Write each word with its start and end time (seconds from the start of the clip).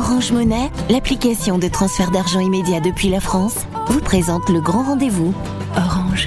Orange 0.00 0.32
Monnaie, 0.32 0.70
l'application 0.88 1.58
de 1.58 1.68
transfert 1.68 2.10
d'argent 2.10 2.40
immédiat 2.40 2.80
depuis 2.80 3.10
la 3.10 3.20
France, 3.20 3.66
vous 3.88 4.00
présente 4.00 4.48
le 4.48 4.58
grand 4.58 4.82
rendez-vous. 4.82 5.34
Orange. 5.76 6.26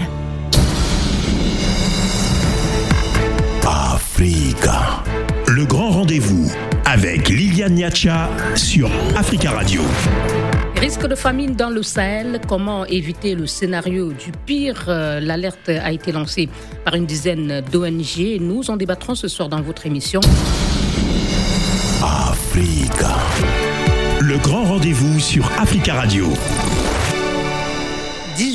Africa. 3.65 5.03
Le 5.47 5.65
grand 5.65 5.89
rendez-vous 5.89 6.51
avec 6.85 7.29
Liliane 7.29 7.73
Niacha 7.73 8.29
sur 8.53 8.91
Africa 9.17 9.49
Radio. 9.49 9.81
Risque 10.75 11.07
de 11.07 11.15
famine 11.15 11.55
dans 11.55 11.71
le 11.71 11.81
Sahel, 11.81 12.41
comment 12.47 12.85
éviter 12.85 13.33
le 13.33 13.47
scénario 13.47 14.13
du 14.13 14.31
pire? 14.45 14.85
Euh, 14.87 15.19
L'alerte 15.19 15.69
a 15.69 15.91
été 15.91 16.11
lancée 16.11 16.47
par 16.85 16.93
une 16.93 17.07
dizaine 17.07 17.63
d'ONG. 17.71 18.37
Nous 18.39 18.69
en 18.69 18.77
débattrons 18.77 19.15
ce 19.15 19.27
soir 19.27 19.49
dans 19.49 19.61
votre 19.63 19.87
émission. 19.87 20.19
Africa. 22.03 23.15
Le 24.25 24.37
grand 24.37 24.63
rendez-vous 24.63 25.19
sur 25.19 25.51
Africa 25.59 25.95
Radio. 25.95 26.31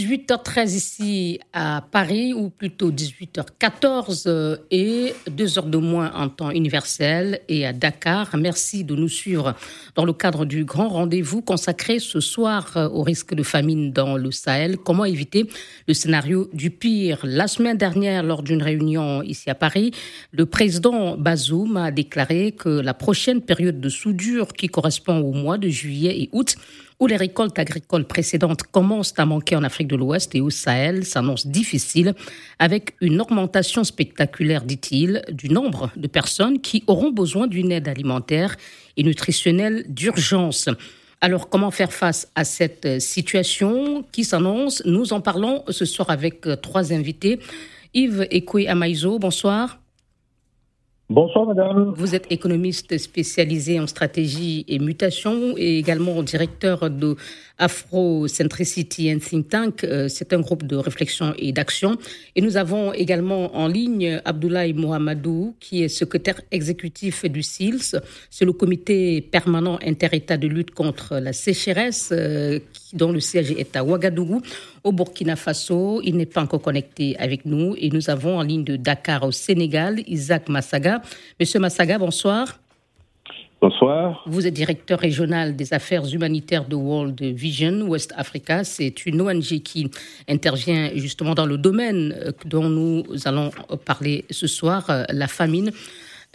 18h13 0.09 0.75
ici 0.75 1.39
à 1.53 1.85
Paris, 1.93 2.33
ou 2.33 2.49
plutôt 2.49 2.91
18h14 2.91 4.25
euh, 4.27 4.57
et 4.71 5.13
2 5.31 5.59
heures 5.59 5.67
de 5.67 5.77
moins 5.77 6.11
en 6.15 6.31
temps 6.31 6.51
universel 6.51 7.41
et 7.47 7.67
à 7.67 7.75
Dakar. 7.75 8.35
Merci 8.39 8.85
de 8.85 8.95
nous 8.95 9.11
suivre 9.11 9.55
dans 9.97 10.07
le 10.07 10.15
cadre 10.15 10.47
du 10.47 10.65
grand 10.65 10.89
rendez-vous 10.89 11.43
consacré 11.43 11.99
ce 11.99 12.21
soir 12.21 12.73
euh, 12.77 12.89
au 12.89 13.03
risque 13.03 13.35
de 13.35 13.43
famine 13.43 13.93
dans 13.93 14.17
le 14.17 14.31
Sahel. 14.31 14.79
Comment 14.79 15.05
éviter 15.05 15.47
le 15.87 15.93
scénario 15.93 16.49
du 16.55 16.71
pire? 16.71 17.19
La 17.25 17.47
semaine 17.47 17.77
dernière, 17.77 18.23
lors 18.23 18.43
d'une 18.43 18.63
réunion 18.63 19.23
ici 19.23 19.51
à 19.51 19.55
Paris, 19.55 19.91
le 20.33 20.47
président 20.47 21.19
Bazoum 21.19 21.77
a 21.77 21.91
déclaré 21.91 22.53
que 22.53 22.71
la 22.71 22.95
prochaine 22.95 23.43
période 23.43 23.79
de 23.79 23.89
soudure 23.91 24.55
qui 24.55 24.69
correspond 24.69 25.19
au 25.19 25.33
mois 25.33 25.59
de 25.59 25.69
juillet 25.69 26.19
et 26.19 26.31
août 26.33 26.57
où 27.01 27.07
les 27.07 27.17
récoltes 27.17 27.59
agricoles 27.59 28.07
précédentes 28.07 28.65
commencent 28.65 29.15
à 29.17 29.27
manquer 29.27 29.57
en 29.57 29.63
Afrique 29.63 29.89
de 29.89 29.97
l'Ouest 29.97 30.35
et 30.35 30.41
au 30.41 30.51
Sahel 30.51 31.05
s'annonce 31.05 31.47
difficile, 31.47 32.15
avec 32.59 32.95
une 33.01 33.21
augmentation 33.21 33.85
spectaculaire, 33.85 34.65
dit-il, 34.65 35.23
du 35.31 35.49
nombre 35.49 35.91
de 35.97 36.09
personnes 36.09 36.61
qui 36.61 36.83
auront 36.87 37.11
besoin 37.11 37.47
d'une 37.47 37.71
aide 37.71 37.89
alimentaire 37.89 38.57
et 38.97 39.05
nutritionnelle 39.05 39.85
d'urgence. 39.89 40.69
Alors, 41.21 41.49
comment 41.49 41.71
faire 41.71 41.93
face 41.93 42.29
à 42.35 42.45
cette 42.45 43.01
situation 43.01 44.05
qui 44.13 44.25
s'annonce? 44.25 44.83
Nous 44.85 45.13
en 45.13 45.21
parlons 45.21 45.65
ce 45.69 45.85
soir 45.85 46.11
avec 46.11 46.47
trois 46.63 46.93
invités. 46.93 47.41
Yves 47.95 48.27
Ekwe 48.31 48.69
Amaïzo, 48.69 49.19
bonsoir. 49.19 49.81
Bonsoir, 51.11 51.47
madame. 51.47 51.95
Vous 51.97 52.15
êtes 52.15 52.27
économiste 52.29 52.99
spécialisé 52.99 53.81
en 53.81 53.87
stratégie 53.87 54.67
et 54.69 54.79
mutation 54.79 55.55
et 55.57 55.79
également 55.79 56.23
directeur 56.23 56.91
de 56.91 57.17
Afrocentricity 57.57 59.11
and 59.11 59.21
Think 59.21 59.49
Tank. 59.49 59.85
Euh, 59.85 60.09
c'est 60.09 60.35
un 60.35 60.41
groupe 60.41 60.65
de 60.65 60.77
réflexion 60.77 61.33
et 61.39 61.53
d'action. 61.53 61.97
Et 62.37 62.43
nous 62.43 62.59
avons 62.59 62.93
également 62.93 63.57
en 63.57 63.69
ligne 63.69 64.21
Abdoulaye 64.27 64.75
Mohamedou, 64.75 65.57
qui 65.61 65.83
est 65.83 65.89
secrétaire 65.89 66.43
exécutif 66.51 67.25
du 67.25 67.43
SILS. 67.43 67.99
C'est 68.29 68.45
le 68.45 68.53
comité 68.53 69.23
permanent 69.23 69.79
inter-État 69.83 70.37
de 70.37 70.47
lutte 70.47 70.73
contre 70.73 71.17
la 71.21 71.33
sécheresse, 71.33 72.11
euh, 72.13 72.59
dont 72.93 73.13
le 73.13 73.21
siège 73.21 73.53
est 73.53 73.77
à 73.77 73.83
Ouagadougou, 73.83 74.43
au 74.89 74.93
Burkina 74.93 75.37
Faso. 75.37 76.01
Il 76.03 76.17
n'est 76.17 76.27
pas 76.27 76.43
encore 76.43 76.63
connecté 76.63 77.17
avec 77.19 77.45
nous. 77.45 77.75
Et 77.79 77.91
nous 77.91 78.09
avons 78.11 78.39
en 78.39 78.43
ligne 78.43 78.65
de 78.65 78.77
Dakar 78.77 79.23
au 79.23 79.33
Sénégal, 79.33 80.01
Isaac 80.07 80.49
Massaga. 80.49 81.03
Monsieur 81.39 81.61
Massaga, 81.61 81.99
bonsoir. 81.99 82.59
Bonsoir. 83.61 84.23
Vous 84.27 84.47
êtes 84.47 84.55
directeur 84.55 84.99
régional 85.01 85.57
des 85.57 85.75
affaires 85.75 86.07
humanitaires 86.07 86.67
de 86.67 86.77
World 86.77 87.21
Vision 87.21 87.83
West 87.83 88.15
Africa. 88.17 88.65
C'est 88.65 89.05
une 89.05 89.21
ONG 89.21 89.61
qui 89.63 89.91
intervient 90.29 90.91
justement 90.95 91.35
dans 91.35 91.45
le 91.47 91.59
domaine 91.59 92.15
euh, 92.19 92.31
dont 92.47 92.69
nous 92.69 93.05
allons 93.25 93.51
parler 93.85 94.25
ce 94.31 94.47
soir, 94.47 94.89
euh, 94.89 95.03
la 95.11 95.27
famine. 95.27 95.73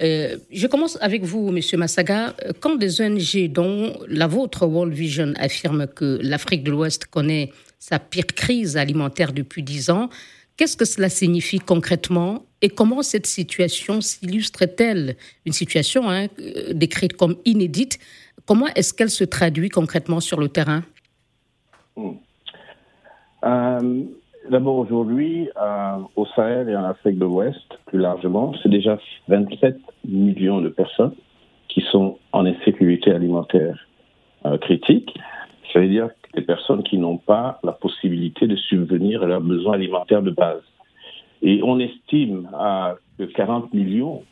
Euh, 0.02 0.38
je 0.52 0.68
commence 0.68 0.98
avec 1.02 1.24
vous, 1.24 1.50
Monsieur 1.52 1.78
Massaga. 1.78 2.36
Quand 2.60 2.76
des 2.76 3.00
ONG, 3.02 3.52
dont 3.52 3.94
la 4.08 4.28
vôtre, 4.28 4.66
World 4.66 4.94
Vision, 4.94 5.34
affirment 5.38 5.88
que 5.88 6.20
l'Afrique 6.22 6.64
de 6.64 6.72
l'Ouest 6.72 7.06
connaît 7.06 7.52
sa 7.84 8.00
pire 8.00 8.28
crise 8.28 8.78
alimentaire 8.78 9.34
depuis 9.34 9.62
dix 9.62 9.90
ans, 9.90 10.10
Qu'est-ce 10.56 10.78
que 10.78 10.86
cela 10.86 11.10
signifie 11.10 11.58
concrètement 11.58 12.44
et 12.62 12.70
comment 12.70 13.02
cette 13.02 13.26
situation 13.26 14.02
s'illustre-t-elle? 14.02 15.16
Une 15.48 15.52
situation 15.52 16.12
hein, 16.12 16.28
euh, 16.40 16.74
décrite 16.74 17.14
comme 17.14 17.38
inédite, 17.44 17.98
comment 18.46 18.68
est-ce 18.76 18.94
qu'elle 18.94 19.10
se 19.10 19.24
traduit 19.24 19.70
concrètement 19.70 20.20
sur 20.20 20.40
le 20.40 20.50
terrain? 20.50 20.84
Hmm. 21.96 22.12
euh, 23.46 24.04
D'abord, 24.52 24.78
aujourd'hui, 24.78 25.50
euh, 25.60 25.98
au 26.16 26.28
Sahel 26.36 26.70
et 26.70 26.76
en 26.76 26.84
Afrique 26.84 27.18
de 27.18 27.26
l'Ouest, 27.26 27.66
plus 27.88 27.98
largement, 27.98 28.54
c'est 28.62 28.70
déjà 28.70 29.00
27 29.30 29.76
millions 30.08 30.62
de 30.62 30.70
personnes 30.70 31.16
qui 31.68 31.82
sont 31.92 32.20
en 32.32 32.46
insécurité 32.46 33.12
alimentaire 33.12 33.76
critique. 34.62 35.18
Ça 35.72 35.80
veut 35.80 35.88
dire 35.88 36.10
des 36.36 36.42
personnes 36.42 36.84
qui 36.84 36.98
n'ont 36.98 37.18
pas 37.18 37.60
la 37.64 37.72
possibilité 37.72 38.48
de 38.48 38.56
subvenir 38.56 39.24
à 39.24 39.28
leurs 39.28 39.42
besoins 39.42 39.74
alimentaires 39.74 40.22
de 40.22 40.32
base. 40.32 40.62
Et 41.42 41.62
on 41.64 41.80
estime 41.80 42.50
à 42.54 42.96
que 43.18 43.24
40 43.24 43.74
millions 43.74 44.24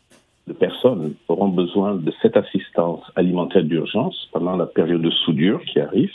de 0.48 0.54
personnes 0.54 1.14
auront 1.28 1.50
besoin 1.50 1.96
de 1.96 2.12
cette 2.22 2.36
assistance 2.38 3.04
alimentaire 3.16 3.64
d'urgence 3.64 4.30
pendant 4.32 4.56
la 4.56 4.66
période 4.66 5.02
de 5.02 5.12
soudure 5.12 5.62
qui 5.66 5.80
arrive. 5.80 6.12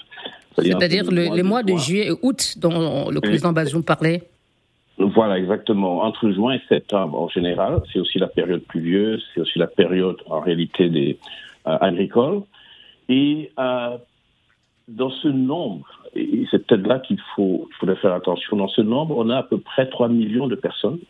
C'est-à-dire 0.59 1.11
les 1.11 1.43
mois 1.43 1.63
de, 1.63 1.77
juillet 1.77 2.09
et 2.09 2.13
août 2.23 2.55
dont 2.59 3.11
le 3.11 3.21
président 3.21 3.53
Bazoum 3.53 3.83
parlait 3.83 4.23
voilà, 4.99 5.39
exactement. 5.39 6.03
Entre 6.05 6.31
juin 6.31 6.55
et 6.55 6.61
septembre, 6.69 7.21
en 7.21 7.29
général, 7.29 7.83
c'est 7.93 7.99
aussi 7.99 8.19
la 8.19 8.29
période 8.29 8.63
pluvieuse, 8.63 9.23
c'est 9.35 9.41
aussi 9.41 9.59
la 9.59 9.67
période, 9.67 10.17
en 10.27 10.41
réalité, 10.41 10.89
des 10.89 11.19
euh, 11.67 11.77
agricoles. 11.81 12.43
Et 13.09 13.51
euh, 13.59 13.99
dans 14.89 15.11
ce 15.11 15.29
nombre, 15.29 15.87
et 16.15 16.47
c'est 16.51 16.67
peut-être 16.67 16.87
là 16.87 17.01
qu'il 17.01 17.21
faut, 17.35 17.69
faudrait 17.79 17.97
faire 17.97 18.15
attention, 18.15 18.57
dans 18.57 18.69
ce 18.69 18.81
nombre, 18.81 19.17
on 19.19 19.29
a 19.31 19.39
à 19.39 19.43
peu 19.43 19.59
près 19.59 19.89
3 19.89 20.09
millions 20.09 20.47
de 20.47 20.55
personnes 20.55 21.01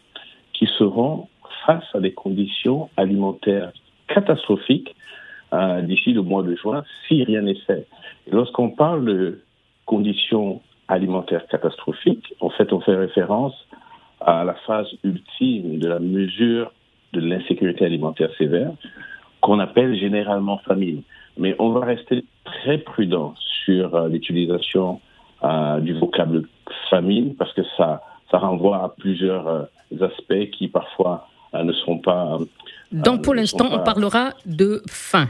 qui 0.52 0.66
seront 0.78 1.28
face 1.66 1.84
à 1.94 2.00
des 2.00 2.12
conditions 2.12 2.88
alimentaires 2.96 3.72
catastrophiques 4.08 4.94
euh, 5.52 5.82
d'ici 5.82 6.12
le 6.12 6.22
mois 6.22 6.42
de 6.42 6.54
juin, 6.56 6.84
si 7.06 7.22
rien 7.24 7.42
n'est 7.42 7.60
fait. 7.66 7.86
Lorsqu'on 8.30 8.70
parle 8.70 9.04
de 9.04 9.42
conditions 9.84 10.62
alimentaires 10.88 11.46
catastrophiques, 11.48 12.34
en 12.40 12.50
fait, 12.50 12.72
on 12.72 12.80
fait 12.80 12.96
référence 12.96 13.54
à 14.20 14.44
la 14.44 14.54
phase 14.66 14.88
ultime 15.04 15.78
de 15.78 15.88
la 15.88 15.98
mesure 15.98 16.72
de 17.12 17.20
l'insécurité 17.20 17.84
alimentaire 17.84 18.30
sévère, 18.38 18.72
qu'on 19.40 19.60
appelle 19.60 19.96
généralement 19.96 20.58
famine. 20.58 21.02
Mais 21.36 21.54
on 21.58 21.70
va 21.70 21.84
rester 21.84 22.24
très 22.44 22.78
prudent 22.78 23.34
sur 23.66 23.94
euh, 23.94 24.08
l'utilisation 24.08 25.00
euh, 25.44 25.80
du 25.80 25.92
vocable 25.92 26.48
famine 26.88 27.34
parce 27.34 27.52
que 27.52 27.62
ça, 27.76 28.00
ça 28.30 28.38
renvoie 28.38 28.82
à 28.82 28.94
plusieurs 28.96 29.46
euh, 29.46 29.62
aspects 30.00 30.50
qui 30.56 30.68
parfois 30.68 31.28
ne 31.54 31.72
sont 31.72 31.98
pas. 31.98 32.38
Donc 32.92 33.22
pour 33.22 33.34
l'instant, 33.34 33.66
on 33.70 33.78
parlera 33.78 34.34
de 34.44 34.82
faim. 34.88 35.28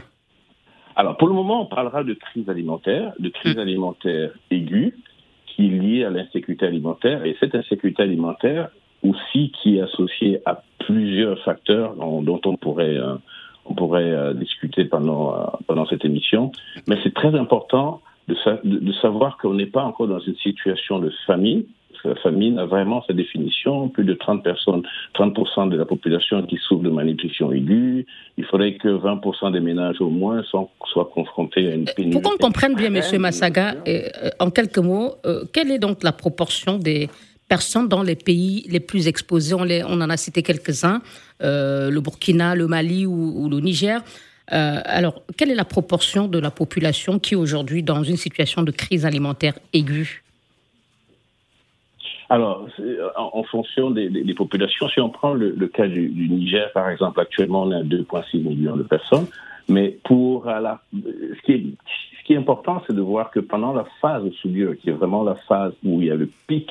Alors 0.95 1.15
pour 1.15 1.27
le 1.27 1.33
moment, 1.33 1.61
on 1.61 1.65
parlera 1.67 2.03
de 2.03 2.13
crise 2.13 2.49
alimentaire, 2.49 3.13
de 3.19 3.29
crise 3.29 3.55
hum. 3.55 3.61
alimentaire 3.61 4.31
aiguë 4.51 4.95
qui 5.45 5.67
est 5.67 5.69
liée 5.69 6.03
à 6.03 6.09
l'insécurité 6.09 6.65
alimentaire 6.65 7.23
et 7.23 7.37
cette 7.39 7.55
insécurité 7.55 8.03
alimentaire 8.03 8.69
aussi 9.03 9.51
qui 9.51 9.77
est 9.77 9.81
associée 9.81 10.41
à 10.45 10.63
plusieurs 10.79 11.39
facteurs 11.43 11.95
dont, 11.95 12.41
on 12.45 12.57
pourrait 12.57 12.97
on 13.65 13.73
pourrait 13.73 14.33
discuter 14.33 14.85
pendant 14.85 15.51
pendant 15.67 15.85
cette 15.85 16.03
émission. 16.03 16.51
Mais 16.87 16.97
c'est 17.03 17.13
très 17.13 17.35
important 17.35 18.01
de, 18.27 18.93
savoir 19.01 19.37
qu'on 19.37 19.53
n'est 19.53 19.67
pas 19.67 19.83
encore 19.83 20.07
dans 20.07 20.19
une 20.19 20.35
situation 20.37 20.99
de 20.99 21.11
famine. 21.25 21.63
La 22.03 22.15
famine 22.15 22.59
a 22.59 22.65
vraiment 22.65 23.03
sa 23.07 23.13
définition. 23.13 23.89
Plus 23.89 24.03
de 24.03 24.13
30 24.13 24.43
personnes, 24.43 24.83
30% 25.15 25.69
de 25.69 25.77
la 25.77 25.85
population 25.85 26.41
qui 26.43 26.57
souffre 26.57 26.83
de 26.83 26.89
malnutrition 26.89 27.51
aiguë. 27.51 28.05
Il 28.37 28.45
faudrait 28.45 28.75
que 28.75 28.87
20% 28.87 29.51
des 29.51 29.59
ménages 29.59 29.99
au 29.99 30.09
moins 30.09 30.43
soient, 30.43 30.69
confrontés 31.13 31.67
à 31.67 31.75
une 31.75 31.85
pénurie. 31.85 32.21
Pour 32.21 32.31
qu'on 32.31 32.37
comprenne 32.37 32.75
bien, 32.75 32.93
M. 32.93 33.01
Massaga, 33.19 33.75
euh, 33.87 34.01
en 34.39 34.51
quelques 34.51 34.77
mots, 34.77 35.15
euh, 35.25 35.43
quelle 35.51 35.71
est 35.71 35.79
donc 35.79 36.03
la 36.03 36.11
proportion 36.11 36.77
des 36.77 37.09
personnes 37.49 37.87
dans 37.87 38.03
les 38.03 38.15
pays 38.15 38.65
les 38.69 38.79
plus 38.79 39.07
exposés 39.07 39.53
On, 39.55 39.65
on 39.65 40.01
en 40.01 40.09
a 40.09 40.17
cité 40.17 40.43
quelques-uns, 40.43 41.01
euh, 41.41 41.89
le 41.89 41.99
Burkina, 41.99 42.55
le 42.55 42.67
Mali 42.67 43.05
ou 43.05 43.49
le 43.49 43.59
Niger. 43.59 44.01
Euh, 44.53 44.79
alors, 44.85 45.21
quelle 45.37 45.51
est 45.51 45.55
la 45.55 45.65
proportion 45.65 46.27
de 46.27 46.39
la 46.39 46.51
population 46.51 47.19
qui 47.19 47.33
est 47.33 47.37
aujourd'hui 47.37 47.83
dans 47.83 48.03
une 48.03 48.17
situation 48.17 48.63
de 48.63 48.71
crise 48.71 49.05
alimentaire 49.05 49.53
aiguë 49.73 50.23
alors, 52.29 52.67
en, 53.15 53.43
fonction 53.43 53.89
des, 53.89 54.33
populations, 54.35 54.89
si 54.89 54.99
on 54.99 55.09
prend 55.09 55.33
le, 55.33 55.53
cas 55.67 55.87
du, 55.87 56.09
Niger, 56.29 56.69
par 56.73 56.89
exemple, 56.89 57.21
actuellement, 57.21 57.63
on 57.63 57.71
à 57.71 57.83
2,6 57.83 58.43
millions 58.43 58.75
de 58.75 58.83
personnes. 58.83 59.27
Mais 59.69 59.97
pour 60.03 60.45
la, 60.45 60.81
ce 60.93 61.41
qui 61.45 61.53
est, 61.53 61.63
ce 62.19 62.23
qui 62.25 62.33
est 62.33 62.37
important, 62.37 62.83
c'est 62.85 62.93
de 62.93 63.01
voir 63.01 63.31
que 63.31 63.39
pendant 63.39 63.73
la 63.73 63.85
phase 64.01 64.29
soudure, 64.41 64.77
qui 64.77 64.89
est 64.89 64.93
vraiment 64.93 65.23
la 65.23 65.35
phase 65.35 65.71
où 65.85 66.01
il 66.01 66.07
y 66.07 66.11
a 66.11 66.15
le 66.15 66.29
pic, 66.47 66.69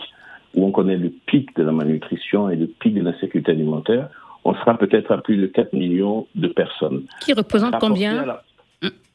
où 0.54 0.66
on 0.66 0.72
connaît 0.72 0.98
le 0.98 1.08
pic 1.08 1.56
de 1.56 1.62
la 1.62 1.72
malnutrition 1.72 2.50
et 2.50 2.56
le 2.56 2.66
pic 2.66 2.92
de 2.92 3.00
l'insécurité 3.00 3.52
alimentaire, 3.52 4.10
on 4.46 4.54
sera 4.54 4.78
peut-être 4.78 5.10
à 5.10 5.18
plus 5.18 5.36
de 5.36 5.46
4 5.46 5.72
millions 5.72 6.26
de 6.36 6.46
personnes. 6.48 7.02
Qui 7.20 7.32
représente 7.32 7.78
combien 7.80 8.24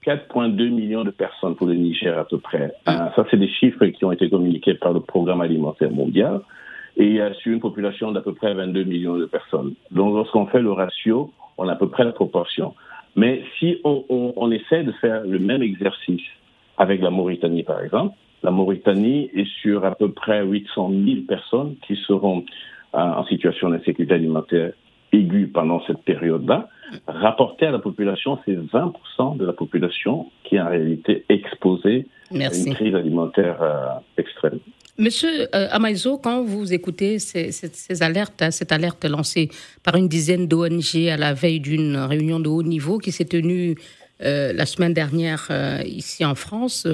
4,2 0.06 0.69
millions 0.72 1.04
de 1.04 1.12
personnes 1.12 1.56
pour 1.56 1.68
le 1.68 1.75
Niger 1.75 2.18
à 2.18 2.25
peu 2.25 2.39
près. 2.39 2.74
Euh, 2.89 2.92
ça, 3.16 3.25
c'est 3.30 3.38
des 3.38 3.48
chiffres 3.48 3.86
qui 3.86 4.04
ont 4.04 4.12
été 4.12 4.30
communiqués 4.30 4.74
par 4.74 4.94
le 4.94 5.00
Programme 5.00 5.42
alimentaire 5.42 5.92
mondial 5.92 6.42
et 6.98 7.19
sur 7.39 7.54
une 7.54 7.60
population 7.62 8.12
d'à 8.12 8.22
peu 8.22 8.33
près 8.33 8.54
22 8.54 8.83
millions 8.83 9.16
de 9.18 9.25
personnes. 9.25 9.74
Donc, 9.92 10.13
lorsqu'on 10.16 10.48
fait 10.48 10.60
le 10.62 10.72
ratio, 10.72 11.31
on 11.57 11.68
a 11.69 11.74
à 11.74 11.75
peu 11.75 11.88
près 11.88 12.04
la 12.04 12.12
proportion. 12.12 12.74
Mais 13.16 13.44
si 13.60 13.80
on, 13.83 14.04
on, 14.10 14.33
on 14.36 14.51
essaie 14.51 14.83
de 14.83 14.92
faire 14.94 15.24
le 15.24 15.39
même 15.39 15.62
exercice 15.62 16.28
avec 16.78 17.01
la 17.01 17.10
Mauritanie, 17.12 17.63
par 17.63 17.81
exemple, 17.81 18.16
la 18.44 18.51
Mauritanie 18.51 19.30
est 19.33 19.48
sur 19.62 19.86
à 19.86 19.95
peu 19.95 20.12
près 20.12 20.44
800 20.44 20.92
000 21.06 21.22
personnes 21.28 21.75
qui 21.88 21.95
seront 22.07 22.44
euh, 22.94 22.98
en 22.98 23.24
situation 23.25 23.69
d'insécurité 23.69 24.16
alimentaire 24.16 24.74
aiguë 25.12 25.48
pendant 25.48 25.81
cette 25.86 26.04
période-là. 26.04 26.69
Rapporté 27.08 27.66
à 27.66 27.72
la 27.72 27.80
population, 27.80 28.38
c'est 28.46 28.56
20% 28.56 29.38
de 29.38 29.46
la 29.46 29.54
population 29.54 30.28
qui 30.44 30.56
est 30.56 30.62
en 30.62 30.69
réalité 30.69 31.25
exposée 31.30 32.08
à 32.31 32.54
une 32.54 32.74
crise 32.74 32.96
alimentaire 32.96 33.62
euh, 33.62 33.88
extrême. 34.18 34.60
Monsieur 34.98 35.48
euh, 35.56 35.68
Amaizo, 35.72 36.18
quand 36.18 36.44
vous 36.44 36.74
écoutez 36.74 37.18
ces, 37.18 37.52
ces, 37.52 38.04
alertes, 38.04 38.44
cette 38.52 38.72
alerte 38.72 39.06
lancée 39.06 39.50
par 39.84 39.96
une 39.96 40.08
dizaine 40.08 40.48
d'ONG 40.48 40.96
à 41.10 41.18
la 41.18 41.34
veille 41.34 41.60
d'une 41.60 41.96
réunion 41.98 42.40
de 42.40 42.50
haut 42.50 42.62
niveau 42.62 42.98
qui 42.98 43.12
s'est 43.12 43.25
tenue 43.25 43.75
euh, 44.22 44.54
la 44.54 44.66
semaine 44.66 44.94
dernière 44.94 45.48
euh, 45.50 45.81
ici 45.86 46.24
en 46.25 46.36
France 46.36 46.88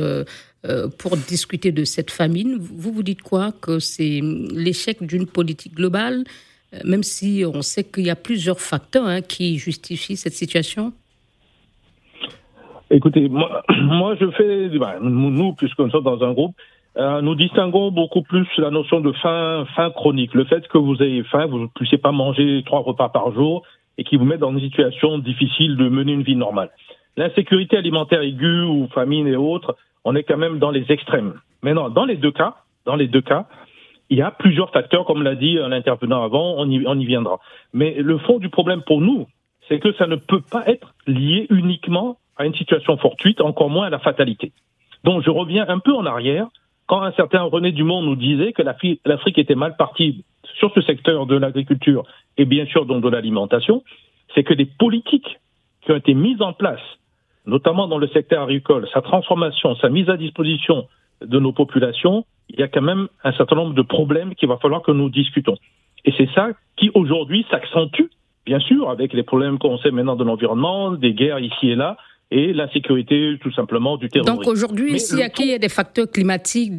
pour 0.98 1.16
discuter 1.16 1.72
de 1.72 1.86
cette 1.86 2.12
famine, 2.12 2.58
vous 2.60 2.92
vous 2.92 3.04
dites 3.04 3.22
quoi? 3.22 3.54
Que 3.62 3.80
c'est 3.80 4.20
l'échec 4.22 5.02
d'une 5.02 5.26
politique 5.26 5.76
globale, 5.76 6.26
même 6.84 7.04
si 7.04 7.44
on 7.46 7.62
sait 7.62 7.84
qu'il 7.84 8.06
y 8.06 8.10
a 8.10 8.16
plusieurs 8.16 8.60
facteurs 8.60 9.06
hein, 9.06 9.22
qui 9.22 9.58
justifient 9.58 10.18
cette 10.18 10.34
situation 10.34 10.94
Écoutez, 12.90 13.28
moi, 13.28 13.64
moi 13.82 14.16
je 14.20 14.30
fais, 14.32 14.70
nous, 15.02 15.54
puisque 15.54 15.80
nous 15.80 15.90
sommes 15.92 16.04
dans 16.04 16.24
un 16.24 16.34
groupe, 16.34 16.56
euh, 16.98 17.22
nous 17.22 17.36
distinguons 17.36 17.92
beaucoup 17.92 18.24
plus 18.24 18.48
la 18.58 18.72
notion 18.72 19.02
de 19.02 19.12
faim, 19.12 19.66
faim 19.76 19.92
chronique. 19.92 20.34
Le 20.34 20.46
fait 20.46 20.68
que 20.68 20.78
vous 20.78 21.02
ayez 21.04 21.24
faim, 21.24 21.46
vous 21.46 21.60
ne 21.60 21.68
puissiez 21.68 21.98
pas 21.98 22.12
manger 22.12 22.64
trois 22.66 22.80
repas 22.80 23.10
par 23.10 23.32
jour 23.34 23.64
et 23.98 24.04
qui 24.04 24.16
vous 24.16 24.26
met 24.26 24.38
dans 24.38 24.52
une 24.52 24.62
situation 24.62 25.18
difficile 25.20 25.76
de 25.76 25.90
mener 25.90 26.14
une 26.14 26.24
vie 26.24 26.36
normale. 26.36 26.70
L'insécurité 27.16 27.78
alimentaire 27.78 28.22
aiguë 28.22 28.64
ou 28.64 28.88
famine 28.94 29.28
et 29.28 29.36
autres, 29.36 29.76
on 30.06 30.16
est 30.16 30.24
quand 30.24 30.38
même 30.38 30.60
dans 30.60 30.72
les 30.72 30.86
extrêmes. 30.92 31.34
Maintenant, 31.62 31.90
dans 31.90 32.06
les 32.06 32.16
deux 32.16 32.32
cas, 32.32 32.56
dans 32.86 32.96
les 32.96 33.08
deux 33.08 33.22
cas, 33.22 33.48
il 34.10 34.18
y 34.18 34.22
a 34.22 34.32
plusieurs 34.32 34.72
facteurs, 34.72 35.06
comme 35.06 35.24
l'a 35.24 35.36
dit 35.36 35.56
l'intervenant 35.56 36.24
avant, 36.24 36.56
on 36.58 36.70
y, 36.70 36.86
on 36.88 36.98
y 36.98 37.06
viendra. 37.06 37.40
Mais 37.74 37.96
le 37.96 38.18
fond 38.20 38.40
du 38.40 38.50
problème 38.50 38.82
pour 38.84 39.02
nous, 39.02 39.28
c'est 39.68 39.80
que 39.80 39.94
ça 39.94 40.08
ne 40.08 40.16
peut 40.16 40.42
pas 40.42 40.64
être 40.68 40.94
lié 41.08 41.48
uniquement 41.50 42.18
à 42.38 42.46
une 42.46 42.56
situation 42.56 42.98
fortuite, 42.98 43.42
encore 43.42 43.70
moins 43.70 43.88
à 43.88 43.90
la 43.90 44.00
fatalité. 44.00 44.54
Donc 45.04 45.24
je 45.24 45.30
reviens 45.30 45.66
un 45.68 45.80
peu 45.80 45.94
en 45.94 46.06
arrière 46.06 46.48
quand 46.86 47.02
un 47.02 47.12
certain 47.12 47.42
René 47.44 47.72
Dumont 47.72 48.02
nous 48.02 48.16
disait 48.16 48.54
que 48.54 48.62
l'Afrique 48.62 49.38
était 49.38 49.56
mal 49.56 49.76
partie 49.76 50.24
sur 50.58 50.74
ce 50.74 50.82
secteur 50.82 51.26
de 51.26 51.36
l'agriculture 51.36 52.04
et 52.38 52.46
bien 52.46 52.66
sûr 52.66 52.86
donc 52.86 53.04
de 53.04 53.10
l'alimentation, 53.10 53.84
c'est 54.34 54.44
que 54.44 54.54
des 54.54 54.66
politiques 54.66 55.40
qui 55.82 55.92
ont 55.92 55.98
été 55.98 56.14
mises 56.14 56.42
en 56.42 56.54
place, 56.54 56.82
notamment 57.46 57.88
dans 57.88 57.98
le 57.98 58.08
secteur 58.08 58.44
agricole, 58.44 58.88
sa 58.94 59.02
transformation, 59.02 59.76
sa 59.76 59.90
mise 59.90 60.10
à 60.10 60.18
disposition 60.18 60.88
de 61.22 61.40
nos 61.40 61.52
populations, 61.52 62.26
il 62.50 62.60
y 62.60 62.64
a 62.64 62.68
quand 62.68 62.82
même 62.82 63.08
un 63.24 63.34
certain 63.34 63.56
nombre 63.56 63.74
de 63.74 63.82
problèmes 63.82 64.36
qu'il 64.36 64.48
va 64.48 64.58
falloir 64.58 64.82
que 64.82 64.92
nous 64.92 65.10
discutons. 65.10 65.58
Et 66.06 66.14
c'est 66.18 66.30
ça 66.34 66.50
qui 66.78 66.90
aujourd'hui 66.94 67.46
s'accentue, 67.52 68.06
bien 68.46 68.60
sûr, 68.60 68.90
avec 68.90 69.14
les 69.14 69.24
problèmes 69.24 69.58
qu'on 69.58 69.78
sait 69.80 69.92
maintenant 69.92 70.16
de 70.16 70.24
l'environnement, 70.24 70.92
des 70.92 71.14
guerres 71.14 71.40
ici 71.40 71.70
et 71.70 71.76
là, 71.76 71.98
et 72.30 72.54
l'insécurité 72.54 73.38
tout 73.42 73.52
simplement 73.54 73.98
du 73.98 74.10
terrorisme. 74.10 74.36
Donc 74.36 74.48
aujourd'hui, 74.48 75.00
s'il 75.00 75.20
y 75.20 75.54
a 75.54 75.58
des 75.58 75.70
facteurs 75.70 76.10
climatiques, 76.12 76.74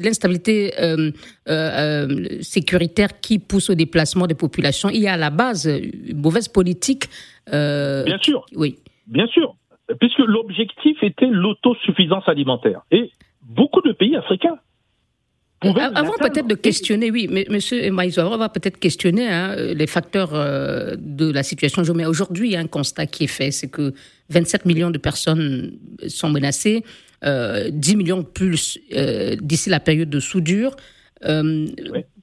l'instabilité 0.00 0.72
euh, 0.80 1.10
euh, 1.48 1.50
euh, 1.50 2.28
sécuritaire 2.40 3.20
qui 3.20 3.38
pousse 3.38 3.70
au 3.70 3.74
déplacement 3.74 4.26
des 4.26 4.36
populations, 4.36 4.88
il 4.88 5.02
y 5.02 5.08
a 5.08 5.14
à 5.14 5.16
la 5.16 5.30
base 5.30 5.66
une 5.66 6.20
mauvaise 6.20 6.48
politique. 6.48 7.06
Bien 7.50 8.18
sûr. 8.20 8.44
Oui. 8.54 8.78
Bien 9.06 9.26
sûr. 9.26 9.54
Puisque 10.00 10.18
l'objectif 10.18 11.02
était 11.02 11.26
l'autosuffisance 11.26 12.28
alimentaire. 12.28 12.82
Et 12.90 13.10
beaucoup 13.48 13.80
de 13.80 13.92
pays 13.92 14.16
africains 14.16 14.58
avant 15.60 16.14
peut-être 16.20 16.46
de 16.46 16.54
questionner, 16.54 17.10
oui, 17.10 17.26
mais 17.28 17.44
Monsieur 17.50 17.90
Maïso, 17.90 18.20
on 18.22 18.36
va 18.36 18.48
peut-être 18.48 18.78
questionner 18.78 19.28
hein, 19.28 19.56
les 19.56 19.88
facteurs 19.88 20.30
de 20.30 21.32
la 21.32 21.42
situation. 21.42 21.82
Mais 21.96 22.06
aujourd'hui, 22.06 22.50
il 22.50 22.52
y 22.52 22.56
a 22.56 22.60
un 22.60 22.68
constat 22.68 23.06
qui 23.06 23.24
est 23.24 23.26
fait, 23.26 23.50
c'est 23.50 23.66
que 23.66 23.92
27 24.30 24.66
millions 24.66 24.92
de 24.92 24.98
personnes 24.98 25.76
sont 26.06 26.30
menacées, 26.30 26.84
euh, 27.24 27.70
10 27.72 27.96
millions 27.96 28.18
de 28.18 28.26
plus 28.26 28.78
euh, 28.92 29.36
d'ici 29.40 29.70
la 29.70 29.80
période 29.80 30.10
de 30.10 30.20
soudure. 30.20 30.76
Euh, 31.24 31.66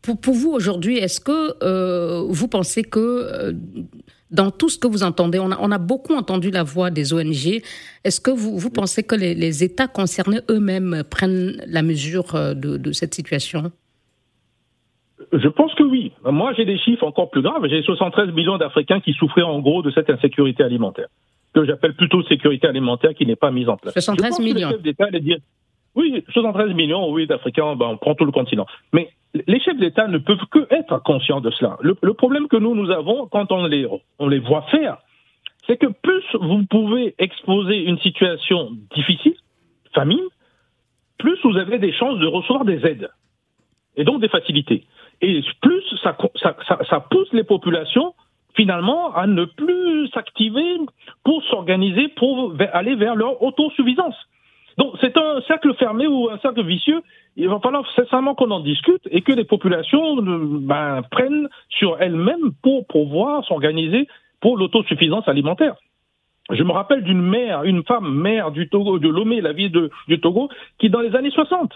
pour, 0.02 0.20
pour, 0.20 0.34
vous 0.34 0.52
aujourd'hui, 0.52 0.98
est-ce 0.98 1.20
que 1.20 1.56
euh, 1.64 2.26
vous 2.30 2.48
pensez 2.48 2.84
que 2.84 3.54
dans 4.32 4.52
tout 4.52 4.70
ce 4.70 4.78
que 4.78 4.88
vous 4.88 5.04
entendez, 5.04 5.40
on 5.40 5.52
a, 5.52 5.58
on 5.62 5.72
a 5.72 5.78
beaucoup 5.78 6.16
entendu 6.16 6.52
la 6.52 6.64
voix 6.64 6.90
des 6.90 7.14
ONG, 7.14 7.62
est-ce 8.04 8.20
que 8.20 8.32
vous, 8.32 8.58
vous 8.58 8.70
pensez 8.70 9.04
que 9.04 9.16
les, 9.16 9.36
les 9.36 9.64
États 9.64 9.88
concernés 9.88 10.40
eux-mêmes 10.50 11.04
prennent 11.10 11.62
la 11.68 11.82
mesure 11.82 12.34
de, 12.34 12.78
de 12.78 12.92
cette 12.92 13.14
situation? 13.14 13.72
Je 15.32 15.48
pense 15.48 15.74
que 15.76 15.84
oui. 15.84 16.12
Moi, 16.24 16.54
j'ai 16.58 16.66
des 16.66 16.78
chiffres 16.78 17.04
encore 17.04 17.30
plus 17.30 17.42
graves. 17.42 17.66
J'ai 17.68 17.82
73 17.82 18.34
millions 18.34 18.58
d'Africains 18.58 19.00
qui 19.00 19.14
souffraient 19.14 19.42
en 19.42 19.60
gros 19.60 19.82
de 19.82 19.92
cette 19.92 20.10
insécurité 20.10 20.64
alimentaire 20.64 21.08
que 21.56 21.66
j'appelle 21.66 21.94
plutôt 21.94 22.22
sécurité 22.24 22.68
alimentaire 22.68 23.14
qui 23.14 23.26
n'est 23.26 23.38
pas 23.38 23.50
mise 23.50 23.70
en 23.70 23.78
place. 23.78 23.94
73 23.94 24.40
millions. 24.40 24.72
oui, 25.96 26.24
73 26.30 26.74
millions, 26.74 27.10
oui, 27.12 27.26
d'Africains, 27.28 27.76
ben, 27.76 27.88
on 27.88 27.98
prend 27.98 28.14
tout 28.14 28.26
le 28.26 28.32
continent. 28.32 28.66
Mais 28.92 29.10
les 29.48 29.60
chefs 29.60 29.78
d'État 29.78 30.08
ne 30.08 30.18
peuvent 30.18 30.46
que 30.52 30.68
être 30.74 31.02
conscients 31.04 31.42
de 31.42 31.52
cela. 31.52 31.78
Le, 31.82 32.14
problème 32.14 32.48
que 32.48 32.58
nous, 32.58 32.76
nous 32.76 32.92
avons 32.92 33.28
quand 33.28 33.52
on 33.52 33.66
les, 33.68 33.88
on 34.20 34.28
les 34.28 34.40
voit 34.40 34.64
faire, 34.72 34.98
c'est 35.68 35.78
que 35.78 35.88
plus 35.88 36.24
vous 36.40 36.66
pouvez 36.66 37.16
exposer 37.18 37.84
une 37.84 38.00
situation 38.00 38.72
difficile, 38.96 39.36
famine, 39.94 40.24
plus 41.18 41.38
vous 41.44 41.58
avez 41.58 41.80
des 41.80 41.94
chances 41.94 42.20
de 42.20 42.28
recevoir 42.28 42.66
des 42.66 42.86
aides 42.86 43.10
et 43.96 44.04
donc 44.04 44.22
des 44.22 44.30
facilités. 44.30 44.86
Et 45.22 45.42
plus 45.62 45.84
ça, 46.04 47.00
pousse 47.10 47.32
les 47.34 47.44
populations 47.44 48.14
finalement 48.56 49.14
à 49.14 49.28
ne 49.28 49.46
plus 49.46 50.08
s'activer 50.10 50.78
pour 51.24 51.44
s'organiser, 51.46 52.10
pour 52.10 52.54
aller 52.74 52.96
vers 52.96 53.16
leur 53.16 53.42
autosuffisance. 53.42 54.16
Donc 54.78 54.96
c'est 55.02 55.18
un 55.18 55.42
cercle 55.48 55.74
fermé 55.76 56.08
ou 56.08 56.30
un 56.30 56.38
cercle 56.40 56.64
vicieux. 56.64 57.02
Il 57.38 57.50
va 57.50 57.60
falloir 57.60 57.90
sincèrement 57.96 58.36
qu'on 58.36 58.52
en 58.52 58.60
discute 58.60 59.02
et 59.10 59.22
que 59.22 59.32
les 59.32 59.44
populations 59.44 60.18
ben, 60.22 61.02
prennent 61.12 61.50
sur 61.70 61.98
elles-mêmes 62.02 62.52
pour 62.62 62.86
pouvoir 62.88 63.46
s'organiser 63.46 64.08
pour 64.42 64.58
l'autosuffisance 64.58 65.28
alimentaire. 65.28 65.76
Je 66.52 66.64
me 66.64 66.72
rappelle 66.72 67.04
d'une 67.04 67.22
mère, 67.22 67.64
une 67.64 67.84
femme 67.84 68.14
mère 68.14 68.52
du 68.52 68.70
Togo, 68.70 69.00
de 69.00 69.10
Lomé, 69.10 69.42
la 69.42 69.54
ville 69.54 69.90
du 70.08 70.20
Togo, 70.20 70.50
qui 70.78 70.90
dans 70.90 71.02
les 71.02 71.16
années 71.16 71.32
60 71.32 71.74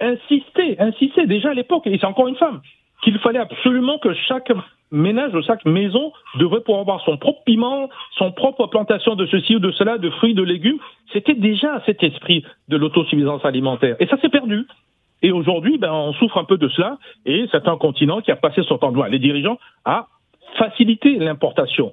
insistait, 0.00 0.76
insistait 0.80 1.26
déjà 1.26 1.50
à 1.50 1.54
l'époque, 1.54 1.86
et 1.86 1.96
c'est 1.98 2.06
encore 2.06 2.26
une 2.26 2.36
femme, 2.36 2.60
qu'il 3.02 3.18
fallait 3.18 3.38
absolument 3.38 3.98
que 3.98 4.12
chaque 4.28 4.52
ménage 4.92 5.34
ou 5.34 5.42
chaque 5.42 5.64
maison 5.64 6.12
devrait 6.38 6.60
pouvoir 6.60 6.80
avoir 6.80 7.00
son 7.04 7.16
propre 7.16 7.42
piment, 7.44 7.88
son 8.16 8.32
propre 8.32 8.66
plantation 8.66 9.14
de 9.14 9.26
ceci 9.26 9.56
ou 9.56 9.58
de 9.58 9.70
cela, 9.72 9.98
de 9.98 10.10
fruits, 10.10 10.34
de 10.34 10.42
légumes. 10.42 10.78
C'était 11.12 11.34
déjà 11.34 11.82
cet 11.86 12.02
esprit 12.02 12.44
de 12.68 12.76
l'autosuffisance 12.76 13.44
alimentaire. 13.44 13.96
Et 14.00 14.06
ça 14.06 14.18
s'est 14.20 14.28
perdu. 14.28 14.66
Et 15.22 15.32
aujourd'hui, 15.32 15.78
ben, 15.78 15.92
on 15.92 16.12
souffre 16.14 16.38
un 16.38 16.44
peu 16.44 16.56
de 16.56 16.68
cela. 16.68 16.98
Et 17.26 17.46
c'est 17.52 17.68
un 17.68 17.76
continent 17.76 18.20
qui 18.20 18.30
a 18.30 18.36
passé 18.36 18.62
son 18.62 18.78
temps, 18.78 18.92
les 19.04 19.18
dirigeants, 19.18 19.58
à 19.84 20.06
faciliter 20.56 21.18
l'importation. 21.18 21.92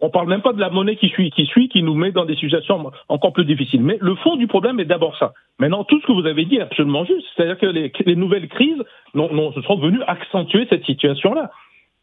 On 0.00 0.10
parle 0.10 0.28
même 0.28 0.40
pas 0.40 0.52
de 0.52 0.60
la 0.60 0.70
monnaie 0.70 0.96
qui 0.96 1.08
suit, 1.08 1.30
qui 1.30 1.46
suit, 1.46 1.68
qui 1.68 1.82
nous 1.82 1.94
met 1.94 2.10
dans 2.10 2.24
des 2.24 2.36
situations 2.36 2.90
encore 3.08 3.32
plus 3.32 3.44
difficiles. 3.44 3.82
Mais 3.82 3.98
le 4.00 4.14
fond 4.16 4.36
du 4.36 4.46
problème 4.46 4.80
est 4.80 4.86
d'abord 4.86 5.16
ça. 5.18 5.32
Maintenant, 5.58 5.84
tout 5.84 6.00
ce 6.00 6.06
que 6.06 6.12
vous 6.12 6.26
avez 6.26 6.46
dit 6.46 6.56
est 6.56 6.62
absolument 6.62 7.04
juste. 7.04 7.26
C'est-à-dire 7.36 7.58
que 7.58 7.66
les, 7.66 7.92
les 8.06 8.16
nouvelles 8.16 8.48
crises 8.48 8.82
non, 9.14 9.32
non, 9.32 9.52
sont 9.52 9.78
venues 9.78 10.02
accentuer 10.06 10.66
cette 10.70 10.84
situation-là. 10.86 11.50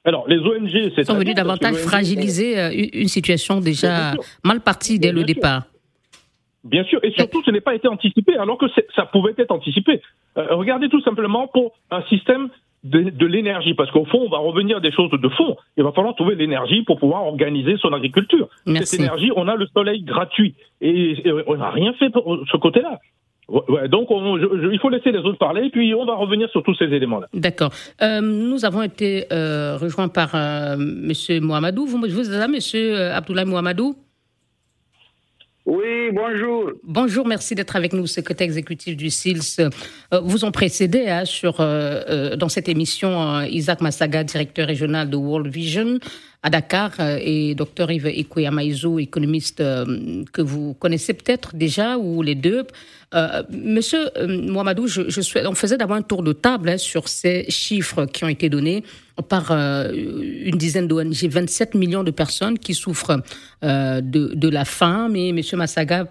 Alors, 0.05 0.25
les 0.27 0.37
ONG, 0.37 0.91
c'est. 0.95 1.03
sont 1.03 1.17
venus 1.17 1.35
davantage 1.35 1.75
fragiliser 1.75 2.57
euh, 2.57 2.71
une 2.93 3.09
situation 3.09 3.59
déjà 3.59 4.13
mal 4.43 4.61
partie 4.61 4.99
dès 4.99 5.11
le 5.11 5.23
départ. 5.23 5.63
Bien 6.63 6.83
sûr, 6.83 6.99
et 7.03 7.11
surtout, 7.11 7.43
ce 7.43 7.51
n'est 7.51 7.61
pas 7.61 7.75
été 7.75 7.87
anticipé, 7.87 8.35
alors 8.37 8.57
que 8.57 8.65
ça 8.95 9.05
pouvait 9.05 9.33
être 9.37 9.51
anticipé. 9.51 10.01
Euh, 10.37 10.55
regardez 10.55 10.89
tout 10.89 11.01
simplement 11.01 11.47
pour 11.47 11.73
un 11.91 12.01
système 12.03 12.49
de, 12.83 13.25
l'énergie, 13.25 13.73
parce 13.73 13.91
qu'au 13.91 14.05
fond, 14.05 14.19
on 14.25 14.29
va 14.29 14.37
revenir 14.37 14.77
à 14.77 14.79
des 14.79 14.91
choses 14.91 15.11
de 15.11 15.29
fond. 15.29 15.57
Il 15.77 15.83
va 15.83 15.91
falloir 15.91 16.15
trouver 16.15 16.35
l'énergie 16.35 16.83
pour 16.83 16.99
pouvoir 16.99 17.25
organiser 17.25 17.75
son 17.77 17.91
agriculture. 17.93 18.49
Cette 18.65 18.99
énergie, 18.99 19.31
on 19.35 19.47
a 19.47 19.55
le 19.55 19.67
soleil 19.67 20.03
gratuit 20.03 20.55
et, 20.81 21.23
on 21.47 21.57
n'a 21.57 21.69
rien 21.69 21.93
fait 21.93 22.09
pour 22.09 22.39
ce 22.49 22.57
côté-là. 22.57 22.99
donc, 23.87 24.09
il 24.09 24.79
faut 24.79 24.89
laisser 24.89 25.11
les 25.11 25.19
autres 25.19 25.37
parler, 25.37 25.69
puis 25.69 25.93
on 25.93 26.05
va 26.05 26.15
revenir 26.15 26.49
sur 26.49 26.63
tous 26.63 26.75
ces 26.75 26.85
éléments-là. 26.85 27.27
D'accord. 27.33 27.71
Euh, 28.01 28.21
nous 28.21 28.63
avons 28.65 28.83
été 28.83 29.25
euh, 29.31 29.77
rejoints 29.77 30.09
par 30.09 30.35
euh, 30.35 30.75
M. 30.75 31.43
Mohamedou. 31.43 31.85
Vous, 31.85 31.97
vous 31.97 32.33
êtes 32.33 32.39
là, 32.39 32.45
M. 32.45 33.13
Abdoulaye 33.13 33.45
Mohamedou 33.45 33.95
oui, 35.67 36.11
bonjour. 36.13 36.71
Bonjour, 36.83 37.27
merci 37.27 37.53
d'être 37.53 37.75
avec 37.75 37.91
nous, 37.91 38.07
secrétaire 38.07 38.45
exécutif 38.45 38.95
du 38.95 39.09
SILS. 39.09 39.59
Euh, 39.59 39.69
vous 40.23 40.45
ont 40.45 40.51
précédé 40.53 41.07
hein, 41.09 41.25
sur, 41.25 41.59
euh, 41.59 42.03
euh, 42.07 42.35
dans 42.37 42.47
cette 42.47 42.69
émission 42.69 43.41
Isaac 43.41 43.81
Massaga, 43.81 44.23
directeur 44.23 44.65
régional 44.65 45.09
de 45.09 45.17
World 45.17 45.47
Vision 45.47 45.99
à 46.43 46.49
Dakar, 46.49 46.91
et 46.99 47.55
Dr 47.55 47.91
Yves 47.91 48.07
Ekoyamaizo, 48.07 48.99
économiste 48.99 49.57
que 49.57 50.41
vous 50.41 50.73
connaissez 50.75 51.13
peut-être 51.13 51.55
déjà, 51.55 51.97
ou 51.97 52.21
les 52.21 52.35
deux. 52.35 52.63
Monsieur 53.49 54.09
Mohamedou, 54.27 54.87
je, 54.87 55.09
je 55.09 55.47
on 55.47 55.55
faisait 55.55 55.77
d'abord 55.77 55.97
un 55.97 56.01
tour 56.03 56.23
de 56.23 56.33
table 56.33 56.69
hein, 56.69 56.77
sur 56.77 57.09
ces 57.09 57.45
chiffres 57.49 58.05
qui 58.05 58.23
ont 58.23 58.29
été 58.29 58.49
donnés 58.49 58.83
par 59.23 59.51
euh, 59.51 59.91
une 59.93 60.57
dizaine 60.57 60.87
d'ONG, 60.87 61.13
27 61.13 61.75
millions 61.75 62.03
de 62.03 62.11
personnes 62.11 62.59
qui 62.59 62.73
souffrent 62.73 63.19
euh, 63.63 64.01
de, 64.01 64.33
de, 64.35 64.49
la 64.49 64.65
faim, 64.65 65.09
mais 65.11 65.29
M. 65.29 65.41
Massaga 65.53 66.07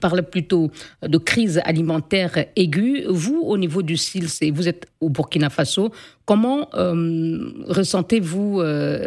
parle 0.00 0.22
plutôt 0.22 0.70
de 1.02 1.18
crise 1.18 1.60
alimentaire 1.64 2.46
aiguë. 2.56 3.04
Vous, 3.08 3.40
au 3.40 3.56
niveau 3.58 3.82
du 3.82 3.96
SILS, 3.96 4.50
vous 4.52 4.68
êtes 4.68 4.86
au 5.00 5.08
Burkina 5.08 5.50
Faso, 5.50 5.90
comment 6.24 6.68
euh, 6.74 7.52
ressentez-vous 7.68 8.62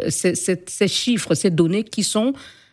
ces, 0.08 0.34
ces, 0.34 0.88
chiffres, 0.88 1.34
ces 1.34 1.50
données 1.50 1.84
qui 1.84 2.02
sont, 2.02 2.32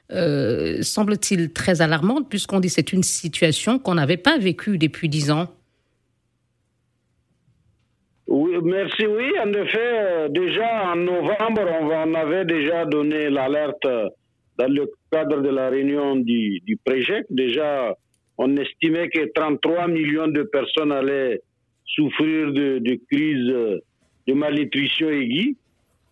semble-t-il, 0.09 1.51
très 1.51 1.81
alarmantes, 1.81 2.29
puisqu'on 2.29 2.59
dit 2.59 2.67
que 2.67 2.73
c'est 2.73 2.93
une 2.93 3.03
situation 3.03 3.79
qu'on 3.79 3.95
n'avait 3.95 4.17
pas 4.17 4.37
vécue 4.37 4.77
depuis 4.77 5.09
dix 5.09 5.31
ans? 5.31 5.47
Oui, 8.27 8.57
merci. 8.63 9.05
Oui, 9.05 9.31
en 9.43 9.53
effet, 9.53 9.77
euh, 9.79 10.27
déjà 10.29 10.91
en 10.91 10.95
novembre, 10.95 11.61
on, 11.81 12.13
avait 12.15 12.45
déjà 12.45 12.85
donné 12.85 13.29
l'alerte 13.29 13.85
dans 14.67 14.73
le 14.73 14.89
cadre 15.11 15.41
de 15.41 15.49
la 15.49 15.69
réunion 15.69 16.15
du, 16.15 16.59
du 16.61 16.79
Déjà, 17.29 17.95
on 18.37 18.55
estimait 18.57 19.09
que 19.09 19.31
33 19.33 19.87
millions 19.87 20.27
de 20.27 20.43
personnes 20.43 20.91
allaient 20.91 21.41
souffrir 21.85 22.51
de, 22.53 22.99
crise 23.11 23.47
de 24.27 24.33
malnutrition 24.33 25.09
aiguë. 25.09 25.57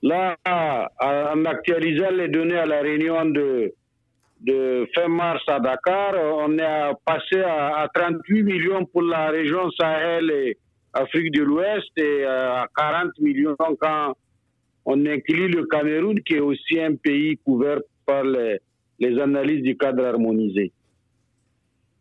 Là, 0.03 0.35
en 0.45 1.45
actualisant 1.45 2.11
les 2.11 2.27
données 2.27 2.57
à 2.57 2.65
la 2.65 2.81
réunion 2.81 3.25
de, 3.25 3.73
fin 4.95 5.07
mars 5.07 5.43
à 5.47 5.59
Dakar, 5.59 6.13
on 6.45 6.57
est 6.57 6.91
passé 7.05 7.41
à, 7.41 7.83
à 7.83 7.87
38 7.87 8.43
millions 8.43 8.85
pour 8.85 9.03
la 9.03 9.29
région 9.29 9.69
Sahel 9.79 10.29
et 10.31 10.57
Afrique 10.93 11.31
de 11.33 11.43
l'Ouest 11.43 11.91
et 11.97 12.25
euh, 12.25 12.55
à 12.55 12.67
40 12.75 13.11
millions 13.19 13.55
quand 13.57 14.15
on 14.85 15.05
inclut 15.05 15.47
le 15.47 15.65
Cameroun 15.67 16.19
qui 16.21 16.33
est 16.33 16.39
aussi 16.39 16.79
un 16.79 16.95
pays 16.95 17.37
couvert 17.45 17.79
par 18.05 18.23
les, 18.23 18.59
les 18.99 19.19
analyses 19.19 19.63
du 19.63 19.77
cadre 19.77 20.05
harmonisé. 20.05 20.71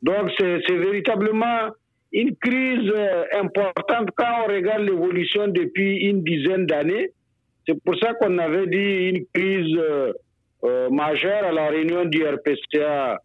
Donc 0.03 0.31
c'est 0.39 0.77
véritablement 0.77 1.71
une 2.13 2.35
crise 2.37 2.91
euh, 2.95 3.25
importante 3.41 4.09
quand 4.17 4.45
on 4.45 4.53
regarde 4.53 4.83
l'évolution 4.83 5.49
depuis 5.49 5.99
une 6.09 6.23
dizaine 6.25 6.67
d'années. 6.67 7.11
C'est 7.67 7.81
pour 7.85 7.97
ça 7.99 8.15
qu'on 8.15 8.39
avait 8.39 8.67
dit 8.67 9.11
une 9.11 9.25
crise 9.33 9.77
euh, 9.77 10.91
majeure 10.91 11.45
à 11.45 11.53
la 11.53 11.69
réunion 11.69 12.05
du 12.07 12.25
RPCA 12.25 13.19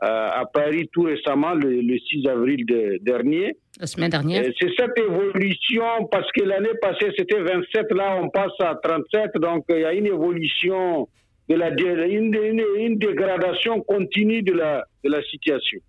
à 0.00 0.44
Paris 0.52 0.88
tout 0.92 1.02
récemment, 1.02 1.54
le, 1.54 1.98
6 1.98 2.28
avril 2.28 2.64
dernier. 3.00 3.56
La 3.80 3.86
semaine 3.86 4.10
dernière. 4.10 4.44
C'est 4.60 4.70
cette 4.76 4.96
évolution, 4.96 6.06
parce 6.10 6.30
que 6.32 6.44
l'année 6.44 6.74
passée 6.80 7.10
c'était 7.16 7.40
27, 7.40 7.92
là 7.92 8.18
on 8.22 8.28
passe 8.28 8.52
à 8.60 8.76
37, 8.76 9.32
donc 9.40 9.64
il 9.70 9.80
y 9.80 9.84
a 9.84 9.92
une 9.92 10.06
évolution, 10.06 11.08
de 11.48 11.54
la, 11.54 11.70
une, 12.06 12.98
dégradation 12.98 13.80
continue 13.82 14.42
de 14.42 14.52
la, 14.52 14.84
de 15.04 15.10
la 15.10 15.22
situation. 15.22 15.80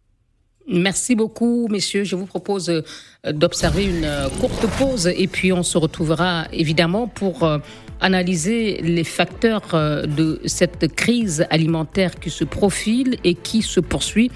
Merci 0.71 1.15
beaucoup, 1.15 1.67
messieurs. 1.69 2.03
Je 2.03 2.15
vous 2.15 2.27
propose 2.27 2.69
euh, 2.69 2.83
d'observer 3.31 3.85
une 3.85 4.05
euh, 4.05 4.29
courte 4.39 4.67
pause 4.77 5.07
et 5.07 5.27
puis 5.27 5.51
on 5.51 5.63
se 5.63 5.79
retrouvera 5.79 6.45
évidemment 6.53 7.07
pour 7.07 7.43
euh, 7.43 7.57
analyser 8.01 8.79
les 8.83 9.03
facteurs 9.03 9.75
de 10.07 10.39
cette 10.45 10.95
crise 10.95 11.45
alimentaire 11.49 12.15
qui 12.15 12.29
se 12.29 12.45
profile 12.45 13.17
et 13.25 13.33
qui 13.33 13.61
se 13.61 13.81
poursuit 13.81 14.31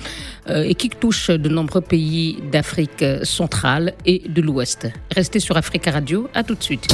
et 0.50 0.76
qui 0.76 0.90
touche 0.90 1.30
de 1.30 1.48
nombreux 1.48 1.80
pays 1.80 2.40
d'Afrique 2.52 3.06
centrale 3.24 3.94
et 4.06 4.20
de 4.28 4.42
l'Ouest. 4.42 4.90
Restez 5.16 5.40
sur 5.40 5.56
Africa 5.56 5.92
Radio. 5.92 6.28
À 6.34 6.44
tout 6.44 6.56
de 6.56 6.64
suite. 6.64 6.94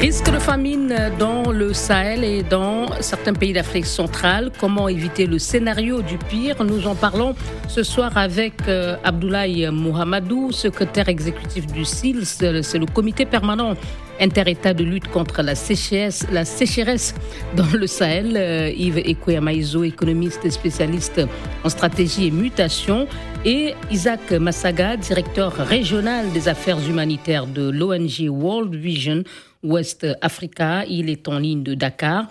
Risque 0.00 0.30
de 0.32 0.38
famine 0.38 0.94
dans 1.18 1.50
le 1.50 1.72
Sahel 1.72 2.22
et 2.22 2.44
dans 2.44 2.86
certains 3.00 3.32
pays 3.32 3.52
d'Afrique 3.52 3.84
centrale. 3.84 4.52
Comment 4.60 4.88
éviter 4.88 5.26
le 5.26 5.40
scénario 5.40 6.02
du 6.02 6.18
pire? 6.18 6.62
Nous 6.62 6.86
en 6.86 6.94
parlons 6.94 7.34
ce 7.66 7.82
soir 7.82 8.16
avec 8.16 8.54
euh, 8.68 8.96
Abdoulaye 9.02 9.68
Mohamedou, 9.72 10.52
secrétaire 10.52 11.08
exécutif 11.08 11.66
du 11.66 11.84
SIL, 11.84 12.24
c'est 12.26 12.78
le 12.78 12.86
comité 12.86 13.26
permanent 13.26 13.74
inter-État 14.20 14.74
de 14.74 14.84
lutte 14.84 15.08
contre 15.08 15.42
la 15.42 15.54
sécheresse, 15.54 16.26
la 16.32 16.44
sécheresse 16.44 17.14
dans 17.56 17.66
le 17.72 17.86
Sahel. 17.86 18.36
Euh, 18.36 18.70
Yves 18.70 18.98
Ekoyamaizo, 18.98 19.84
économiste 19.84 20.44
et 20.44 20.50
spécialiste 20.50 21.20
en 21.64 21.68
stratégie 21.68 22.26
et 22.26 22.30
mutation. 22.30 23.06
Et 23.44 23.74
Isaac 23.90 24.32
Massaga, 24.32 24.96
directeur 24.96 25.52
régional 25.52 26.30
des 26.32 26.48
affaires 26.48 26.78
humanitaires 26.88 27.46
de 27.46 27.70
l'ONG 27.70 28.28
World 28.28 28.74
Vision 28.74 29.22
West 29.62 30.06
Africa. 30.20 30.84
Il 30.86 31.10
est 31.10 31.28
en 31.28 31.38
ligne 31.38 31.62
de 31.62 31.74
Dakar. 31.74 32.28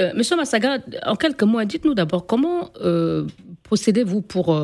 Euh, 0.00 0.12
Monsieur 0.16 0.36
Massaga, 0.36 0.78
en 1.06 1.14
quelques 1.16 1.44
mots, 1.44 1.62
dites-nous 1.64 1.94
d'abord 1.94 2.26
comment 2.26 2.70
euh, 2.80 3.26
procédez-vous 3.62 4.22
pour 4.22 4.56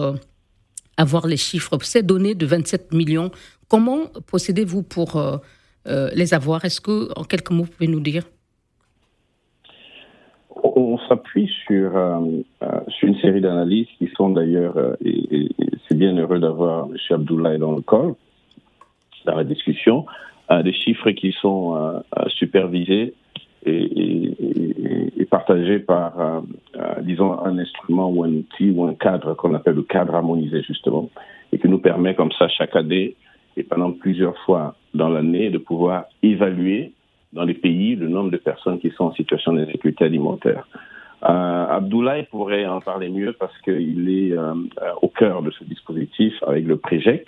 avoir 0.97 1.26
les 1.26 1.37
chiffres, 1.37 1.79
ces 1.83 2.02
données 2.02 2.35
de 2.35 2.47
27 2.47 2.93
millions 2.93 3.31
Comment 3.71 4.07
procédez-vous 4.26 4.83
pour 4.83 5.17
euh, 5.17 6.09
les 6.14 6.35
avoir? 6.35 6.64
Est-ce 6.64 6.81
que, 6.81 7.17
en 7.17 7.23
quelques 7.23 7.52
mots, 7.52 7.62
vous 7.62 7.71
pouvez 7.71 7.87
nous 7.87 8.00
dire? 8.00 8.25
On 10.62 10.99
s'appuie 11.09 11.49
sur, 11.67 11.97
euh, 11.97 12.19
euh, 12.64 12.81
sur 12.88 13.09
une 13.09 13.19
série 13.21 13.40
d'analyses 13.40 13.87
qui 13.97 14.11
sont 14.17 14.31
d'ailleurs, 14.31 14.76
et, 15.05 15.49
c'est 15.88 15.97
bien 15.97 16.17
heureux 16.17 16.40
d'avoir 16.40 16.87
M. 16.87 16.97
Abdoulaye 17.11 17.59
dans 17.59 17.76
le 17.76 17.81
col, 17.81 18.14
dans 19.25 19.37
la 19.37 19.45
discussion, 19.45 20.05
des 20.64 20.73
chiffres 20.73 21.11
qui 21.12 21.33
sont 21.33 22.02
supervisés 22.28 23.14
et, 23.66 25.26
partagés 25.30 25.78
par, 25.78 26.42
disons, 27.02 27.38
un 27.45 27.57
instrument 27.59 28.11
ou 28.11 28.25
un 28.25 28.33
outil 28.33 28.71
ou 28.71 28.85
un 28.85 28.95
cadre 28.95 29.35
qu'on 29.35 29.54
appelle 29.54 29.76
le 29.76 29.83
cadre 29.83 30.14
harmonisé, 30.14 30.62
justement, 30.62 31.09
et 31.52 31.59
qui 31.59 31.69
nous 31.69 31.78
permet 31.78 32.14
comme 32.14 32.33
ça 32.33 32.49
chaque 32.49 32.75
année 32.75 33.14
et 33.57 33.62
pendant 33.62 33.92
plusieurs 33.92 34.37
fois 34.38 34.75
dans 34.95 35.09
l'année 35.09 35.50
de 35.50 35.59
pouvoir 35.59 36.04
évaluer 36.23 36.92
dans 37.33 37.45
les 37.45 37.54
pays 37.54 37.95
le 37.97 38.09
nombre 38.09 38.30
de 38.30 38.37
personnes 38.37 38.78
qui 38.80 38.90
sont 38.90 39.04
en 39.04 39.14
situation 39.14 39.52
d'insécurité 39.52 40.04
alimentaire. 40.04 40.66
Euh, 41.23 41.66
Abdoulaye 41.69 42.25
pourrait 42.30 42.66
en 42.66 42.80
parler 42.80 43.11
mieux 43.11 43.35
parce 43.38 43.57
qu'il 43.61 44.09
est 44.09 44.33
euh, 44.33 44.54
au 45.02 45.09
cœur 45.09 45.42
de 45.42 45.50
ce 45.50 45.64
dispositif 45.64 46.33
avec 46.47 46.64
le 46.66 46.76
PREJEC, 46.76 47.26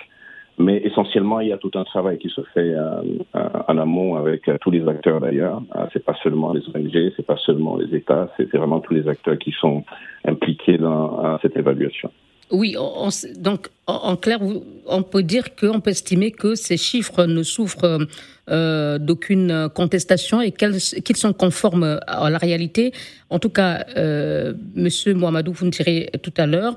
mais 0.58 0.82
essentiellement 0.84 1.40
il 1.40 1.48
y 1.48 1.52
a 1.52 1.58
tout 1.58 1.70
un 1.74 1.84
travail 1.84 2.18
qui 2.18 2.28
se 2.28 2.40
fait 2.54 2.74
euh, 2.74 3.02
euh 3.34 3.48
en 3.68 3.78
amont 3.78 4.16
avec 4.16 4.48
euh, 4.48 4.58
tous 4.60 4.70
les 4.70 4.86
acteurs 4.88 5.20
d'ailleurs. 5.20 5.62
C'est 5.92 6.04
pas 6.04 6.16
seulement 6.22 6.52
les 6.52 6.62
ONG, 6.74 7.12
c'est 7.16 7.26
pas 7.26 7.36
seulement 7.36 7.76
les 7.76 7.96
États, 7.96 8.28
c'est 8.36 8.50
vraiment 8.54 8.80
tous 8.80 8.94
les 8.94 9.08
acteurs 9.08 9.38
qui 9.38 9.52
sont 9.52 9.84
impliqués 10.24 10.78
dans 10.78 11.38
cette 11.40 11.56
évaluation. 11.56 12.10
Oui, 12.50 12.76
donc 13.38 13.68
en, 13.86 14.14
clair, 14.16 14.38
on 14.86 15.02
peut 15.02 15.22
dire 15.22 15.56
qu'on 15.56 15.80
peut 15.80 15.90
estimer 15.90 16.32
que 16.32 16.54
ces 16.54 16.76
chiffres 16.76 17.24
ne 17.24 17.42
souffrent 17.42 17.98
d'aucune 18.98 19.70
contestation 19.74 20.42
et 20.42 20.52
qu'ils 20.52 21.16
sont 21.16 21.32
conformes 21.32 21.98
à 22.06 22.28
la 22.28 22.36
réalité. 22.36 22.92
En 23.30 23.38
tout 23.38 23.48
cas, 23.48 23.86
euh, 23.96 24.52
Monsieur 24.74 25.14
Mohamedou, 25.14 25.52
vous 25.52 25.64
me 25.64 25.70
direz 25.70 26.10
tout 26.22 26.34
à 26.36 26.46
l'heure. 26.46 26.74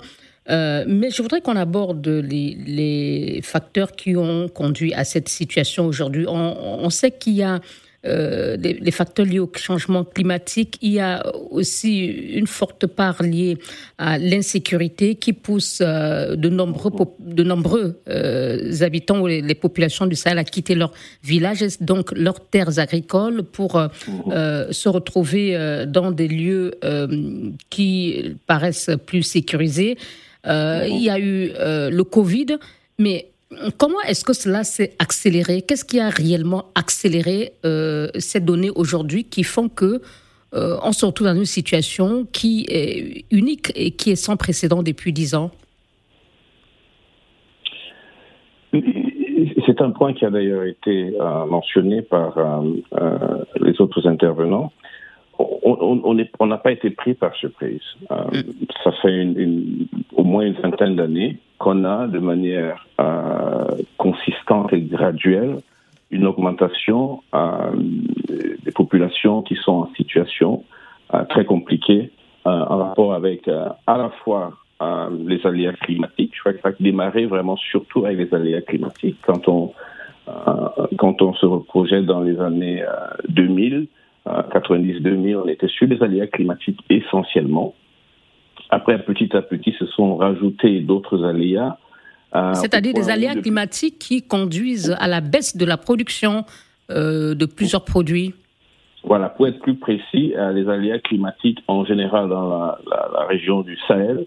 Euh, 0.50 0.86
mais 0.88 1.10
je 1.10 1.22
voudrais 1.22 1.42
qu'on 1.42 1.56
aborde 1.56 2.08
les, 2.08 3.40
facteurs 3.44 3.92
qui 3.94 4.16
ont 4.16 4.48
conduit 4.48 4.94
à 4.94 5.04
cette 5.04 5.30
situation 5.30 5.86
aujourd'hui. 5.86 6.26
On, 6.28 6.90
sait 6.90 7.12
qu'il 7.12 7.34
y 7.34 7.44
a 7.44 7.62
euh, 8.06 8.56
les, 8.58 8.92
facteurs 8.92 9.26
liés 9.26 9.40
au 9.40 9.52
changement 9.56 10.04
climatique, 10.04 10.78
il 10.82 10.92
y 10.92 11.00
a 11.00 11.26
aussi 11.50 12.06
une 12.06 12.46
forte 12.46 12.86
part 12.86 13.24
liée 13.24 13.58
à 13.98 14.20
l'insécurité 14.20 15.16
qui 15.16 15.34
pousse 15.34 15.80
euh, 15.82 16.36
de 16.36 16.50
nombreux, 16.50 16.92
de 17.20 17.44
nombreux 17.44 18.00
euh, 18.08 18.72
habitants 18.82 19.22
ou 19.22 19.28
les, 19.28 19.56
populations 19.56 20.06
du 20.06 20.16
Sahel 20.16 20.38
à 20.38 20.44
quitter 20.44 20.76
leurs 20.76 20.94
villages, 21.24 21.66
donc 21.82 22.12
leurs 22.12 22.40
terres 22.40 22.78
agricoles, 22.78 23.42
pour 23.44 23.82
se 24.32 24.90
retrouver 24.90 25.86
dans 25.88 26.12
des 26.12 26.28
lieux 26.28 26.72
qui 27.70 28.36
paraissent 28.46 28.92
plus 29.06 29.24
sécurisés. 29.24 29.98
Il 30.46 31.02
y 31.02 31.10
a 31.10 31.20
eu 31.20 31.52
le 31.58 32.04
Covid, 32.04 32.58
mais 33.00 33.30
Comment 33.78 34.02
est-ce 34.08 34.26
que 34.26 34.34
cela 34.34 34.64
s'est 34.64 34.94
accéléré? 35.00 35.62
Qu'est-ce 35.62 35.86
qui 35.86 36.00
a 36.00 36.10
réellement 36.10 36.66
accéléré 36.74 37.54
euh, 37.66 38.08
ces 38.18 38.40
données 38.40 38.72
aujourd'hui 38.76 39.24
qui 39.24 39.44
font 39.44 39.70
que 39.70 40.02
euh, 40.54 40.78
on 40.84 40.92
se 40.92 41.06
retrouve 41.06 41.28
dans 41.28 41.36
une 41.36 41.46
situation 41.46 42.26
qui 42.32 42.66
est 42.70 43.26
unique 43.32 43.72
et 43.76 43.92
qui 43.92 44.12
est 44.12 44.16
sans 44.16 44.36
précédent 44.36 44.82
depuis 44.84 45.14
dix 45.14 45.36
ans? 45.36 45.52
C'est 48.74 49.82
un 49.82 49.92
point 49.92 50.14
qui 50.14 50.26
a 50.26 50.30
d'ailleurs 50.30 50.64
été 50.64 51.14
euh, 51.20 51.46
mentionné 51.46 52.02
par 52.02 52.64
les 53.62 53.80
autres 53.80 54.08
intervenants. 54.08 54.72
On 55.38 56.46
n'a 56.46 56.58
pas 56.58 56.72
été 56.72 56.90
pris 56.92 57.14
par 57.14 57.36
surprise. 57.36 57.82
Mm. 58.10 58.42
Ça 58.84 58.92
fait 59.02 59.28
au 60.16 60.24
moins 60.24 60.46
une 60.46 60.54
vingtaine 60.54 60.96
d'années 60.96 61.38
qu'on 61.58 61.84
a 61.86 62.08
de 62.08 62.20
manière 62.20 62.86
euh, 63.00 63.66
consistante 63.98 64.74
et 64.74 64.82
graduelle 64.82 65.58
une 66.12 66.26
augmentation 66.28 67.24
euh, 67.34 67.72
des 68.64 68.72
populations 68.72 69.42
qui 69.42 69.56
sont 69.56 69.72
en 69.72 69.90
situation 69.96 70.64
euh, 71.14 71.24
très 71.26 71.46
compliquée 71.46 72.12
en 72.46 72.78
rapport 72.78 73.16
avec 73.16 73.48
à 73.48 73.98
la 73.98 74.12
fois 74.24 74.54
les 75.26 75.44
aléas 75.48 75.74
climatiques. 75.74 76.32
Je 76.36 76.42
crois 76.42 76.54
que 76.54 76.62
ça 76.62 76.70
a 76.70 76.72
démarré 76.80 77.26
vraiment 77.26 77.58
surtout 77.58 78.06
avec 78.06 78.20
les 78.20 78.34
aléas 78.36 78.62
climatiques. 78.62 79.18
Quand 79.26 79.48
on, 79.48 79.74
quand 80.96 81.24
on 81.24 81.34
se 81.34 81.46
reprojette 81.48 82.06
dans 82.06 82.22
les 82.22 82.40
années 82.40 82.84
2000, 83.30 83.88
90-2000, 84.26 85.38
on 85.38 85.48
était 85.48 85.68
sur 85.68 85.88
les 85.88 86.02
aléas 86.02 86.28
climatiques 86.28 86.80
essentiellement. 86.90 87.76
Après, 88.70 88.98
petit 89.04 89.36
à 89.36 89.42
petit, 89.42 89.74
se 89.78 89.86
sont 89.86 90.16
rajoutés 90.18 90.80
d'autres 90.80 91.24
aléas. 91.24 91.78
Euh, 92.36 92.54
C'est-à-dire 92.54 92.94
des 92.94 93.10
aléas 93.10 93.36
climatiques 93.36 94.00
qui 94.00 94.24
conduisent 94.24 94.96
à 95.00 95.08
la 95.08 95.22
baisse 95.22 95.56
de 95.56 95.66
la 95.66 95.78
production 95.78 96.46
euh, 96.90 97.36
de 97.36 97.46
plusieurs 97.46 97.86
produits 97.86 98.34
Voilà, 99.04 99.30
pour 99.30 99.48
être 99.48 99.60
plus 99.60 99.76
précis, 99.76 100.34
euh, 100.36 100.52
les 100.52 100.68
aléas 100.68 101.00
climatiques 101.00 101.60
en 101.68 101.86
général 101.86 102.30
dans 102.30 102.50
la, 102.50 103.26
région 103.30 103.62
du 103.62 103.78
Sahel, 103.88 104.26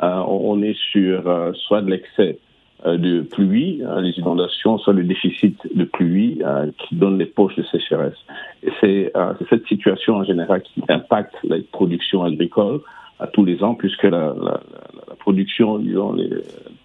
on 0.00 0.62
est 0.62 0.76
sur 0.92 1.22
soit 1.66 1.82
de 1.82 1.90
l'excès 1.90 2.38
de 2.86 3.22
pluie, 3.22 3.82
hein, 3.86 4.00
les 4.00 4.12
inondations, 4.18 4.78
soit 4.78 4.92
le 4.92 5.04
déficit 5.04 5.56
de 5.74 5.84
pluie 5.84 6.40
qui 6.78 6.94
donne 6.94 7.18
les 7.18 7.26
poches 7.26 7.56
de 7.56 7.64
sécheresse. 7.64 8.16
Et 8.62 8.70
c'est 8.80 9.12
cette 9.50 9.66
situation 9.66 10.16
en 10.16 10.24
général 10.24 10.62
qui 10.62 10.82
impacte 10.88 11.34
la 11.42 11.56
production 11.72 12.22
agricole 12.22 12.80
à 13.18 13.26
tous 13.26 13.44
les 13.44 13.64
ans, 13.64 13.74
puisque 13.74 14.04
la, 14.04 14.32
la, 14.40 14.60
la 15.08 15.14
production, 15.18 15.78
disons, 15.78 16.12
les, 16.12 16.30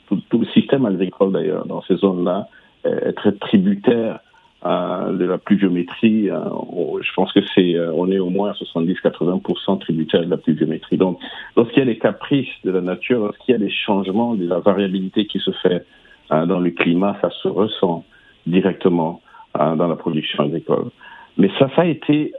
tout, 0.08 0.20
tout, 0.30 0.40
le 0.40 0.48
système 0.48 0.86
agricole 0.86 1.32
d'ailleurs 1.32 1.66
dans 1.68 1.84
ces 1.84 1.98
zones-là 1.98 2.48
est 2.86 3.14
très 3.14 3.34
tributaire 3.34 4.16
euh, 4.16 4.33
de 4.64 5.26
la 5.26 5.38
pluviométrie. 5.38 6.30
Euh, 6.30 6.40
je 7.02 7.14
pense 7.16 7.32
que 7.34 7.42
c'est, 7.54 7.76
euh, 7.76 7.92
on 7.94 8.10
est 8.12 8.20
au 8.20 8.30
moins 8.30 8.52
à 8.52 8.54
70-80% 8.54 9.80
tributaire 9.80 10.24
de 10.24 10.30
la 10.30 10.38
pluviométrie. 10.38 10.98
Donc, 10.98 11.20
lorsqu'il 11.58 11.80
y 11.80 11.82
a 11.82 11.86
des 11.86 11.98
caprices 11.98 12.54
de 12.64 12.72
la 12.72 12.82
nature, 12.82 13.20
lorsqu'il 13.20 13.54
y 13.54 13.56
a 13.56 13.60
des 13.60 13.72
changements, 13.72 14.36
de 14.36 14.48
la 14.48 14.60
variabilité 14.60 15.26
qui 15.26 15.40
se 15.40 15.52
fait 15.52 15.86
dans 16.30 16.60
le 16.60 16.72
climat, 16.72 17.18
ça 17.22 17.30
se 17.30 17.48
ressent 17.48 18.06
directement 18.48 19.22
dans 19.54 19.88
la 19.88 19.96
production 19.96 20.46
agricole. 20.46 20.90
Mais 21.38 21.50
ça, 21.60 21.70
ça 21.76 21.84
a 21.84 21.86
été 21.86 22.34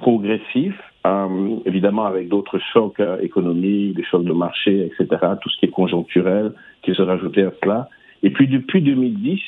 progressif 0.00 0.74
euh, 1.06 1.56
évidemment 1.64 2.04
avec 2.04 2.28
d'autres 2.28 2.58
chocs 2.72 3.00
euh, 3.00 3.18
économiques, 3.20 3.96
des 3.96 4.04
chocs 4.04 4.24
de 4.24 4.32
marché, 4.32 4.86
etc., 4.86 5.08
tout 5.40 5.48
ce 5.48 5.56
qui 5.58 5.66
est 5.66 5.70
conjoncturel 5.70 6.52
qui 6.82 6.94
se 6.94 7.00
rajoutait 7.00 7.44
à 7.44 7.52
cela. 7.62 7.88
Et 8.22 8.30
puis 8.30 8.46
depuis 8.48 8.82
2010, 8.82 9.40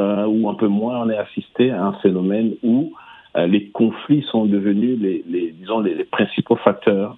euh, 0.00 0.26
ou 0.26 0.48
un 0.48 0.54
peu 0.54 0.68
moins, 0.68 1.02
on 1.02 1.10
est 1.10 1.16
assisté 1.16 1.70
à 1.70 1.84
un 1.84 1.92
phénomène 1.94 2.54
où 2.62 2.92
euh, 3.36 3.46
les 3.46 3.68
conflits 3.68 4.24
sont 4.30 4.46
devenus 4.46 4.98
les, 4.98 5.52
disons, 5.52 5.80
les, 5.80 6.04
principaux 6.04 6.56
facteurs 6.56 7.16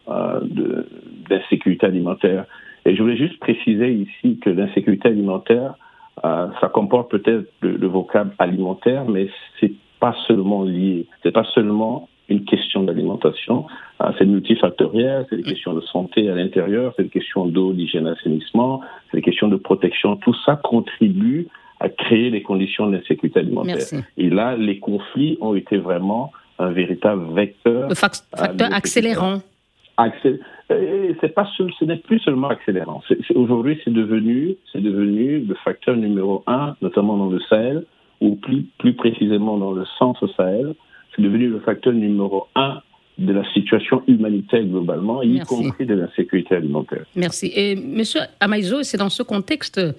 d'insécurité 1.29 1.87
alimentaire. 1.87 2.45
Et 2.85 2.97
je 2.97 3.03
voulais 3.03 3.17
juste 3.17 3.39
préciser 3.39 3.93
ici 3.93 4.39
que 4.39 4.51
l'insécurité 4.51 5.09
alimentaire, 5.09 5.75
ça 6.23 6.69
comporte 6.73 7.11
peut-être 7.11 7.47
le, 7.63 7.77
le 7.77 7.87
vocable 7.87 8.35
alimentaire, 8.39 9.07
mais 9.07 9.29
c'est 9.59 9.73
pas 9.99 10.15
seulement 10.27 10.65
lié, 10.65 11.07
c'est 11.23 11.33
pas 11.33 11.47
seulement 11.55 12.09
une 12.29 12.45
question 12.45 12.83
d'alimentation. 12.83 13.67
C'est 14.19 14.27
multifactoriel, 14.27 15.27
c'est 15.31 15.37
des 15.37 15.43
questions 15.45 15.75
de 15.75 15.81
santé 15.81 16.29
à 16.29 16.35
l'intérieur, 16.35 16.93
c'est 16.97 17.05
des 17.05 17.09
questions 17.09 17.47
d'eau, 17.47 17.73
d'hygiène, 17.73 18.05
d'assainissement, 18.05 18.81
c'est 19.11 19.19
des 19.19 19.23
questions 19.23 19.49
de 19.49 19.57
protection. 19.57 20.17
Tout 20.17 20.35
ça 20.45 20.57
contribue 20.57 21.47
à 21.83 21.89
créer 21.89 22.31
les 22.31 22.43
conditions 22.43 22.87
d'insécurité 22.89 23.41
alimentaire. 23.41 23.87
Et 24.17 24.31
là, 24.31 24.57
les 24.57 24.79
conflits 24.79 25.37
ont 25.41 25.55
été 25.55 25.77
vraiment 25.79 26.33
un 26.59 26.71
véritable 26.71 27.35
vecteur. 27.35 27.89
Le 27.89 27.95
facteur 27.95 28.73
accélérant. 28.73 29.41
C'est 31.21 31.35
pas 31.35 31.47
ce 31.57 31.85
n'est 31.85 31.97
plus 31.97 32.21
seulement 32.21 32.49
accélérant. 32.49 33.03
Aujourd'hui, 33.35 33.79
c'est 33.85 33.93
devenu, 33.93 34.57
c'est 34.73 34.81
devenu 34.81 35.41
le 35.41 35.55
facteur 35.65 35.97
numéro 35.97 36.45
un, 36.47 36.77
notamment 36.81 37.17
dans 37.17 37.29
le 37.29 37.41
Sahel, 37.49 37.85
ou 38.21 38.37
plus, 38.37 38.63
plus 38.79 38.95
précisément 38.95 39.59
dans 39.59 39.73
le 39.73 39.85
centre 39.99 40.29
Sahel, 40.37 40.75
c'est 41.15 41.23
devenu 41.23 41.49
le 41.49 41.61
facteur 41.61 41.93
numéro 41.93 42.47
un 42.55 42.81
de 43.19 43.33
la 43.33 43.45
situation 43.53 44.03
humanitaire 44.07 44.65
globalement, 44.65 45.23
y 45.23 45.41
compris 45.41 45.85
de 45.85 45.95
la 45.95 46.09
sécurité 46.15 46.55
alimentaire. 46.55 47.05
Merci. 47.15 47.53
Et 47.55 47.77
Monsieur 47.77 48.21
Amaïzo, 48.41 48.83
c'est 48.85 48.97
dans 48.97 49.11
ce 49.11 49.23
contexte 49.23 49.79
euh, 49.79 49.93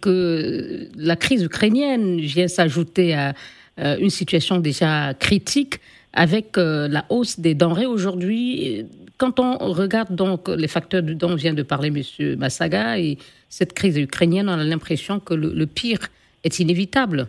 que 0.00 0.88
la 0.96 1.16
crise 1.16 1.42
ukrainienne 1.42 2.20
vient 2.20 2.48
s'ajouter 2.48 3.14
à 3.14 3.34
euh, 3.80 3.96
une 4.00 4.10
situation 4.10 4.58
déjà 4.58 5.14
critique 5.14 5.80
avec 6.12 6.58
euh, 6.58 6.86
la 6.88 7.04
hausse 7.08 7.40
des 7.40 7.54
denrées 7.54 7.86
aujourd'hui. 7.86 8.86
Quand 9.18 9.40
on 9.40 9.58
regarde 9.72 10.14
donc 10.14 10.48
les 10.48 10.68
facteurs 10.68 11.02
dont 11.02 11.34
vient 11.34 11.54
de 11.54 11.62
parler 11.62 11.90
Monsieur 11.90 12.36
Massaga 12.36 12.98
et 12.98 13.18
cette 13.48 13.72
crise 13.72 13.98
ukrainienne, 13.98 14.48
on 14.48 14.58
a 14.58 14.64
l'impression 14.64 15.18
que 15.20 15.34
le 15.34 15.66
pire 15.66 16.08
est 16.44 16.60
inévitable. 16.60 17.28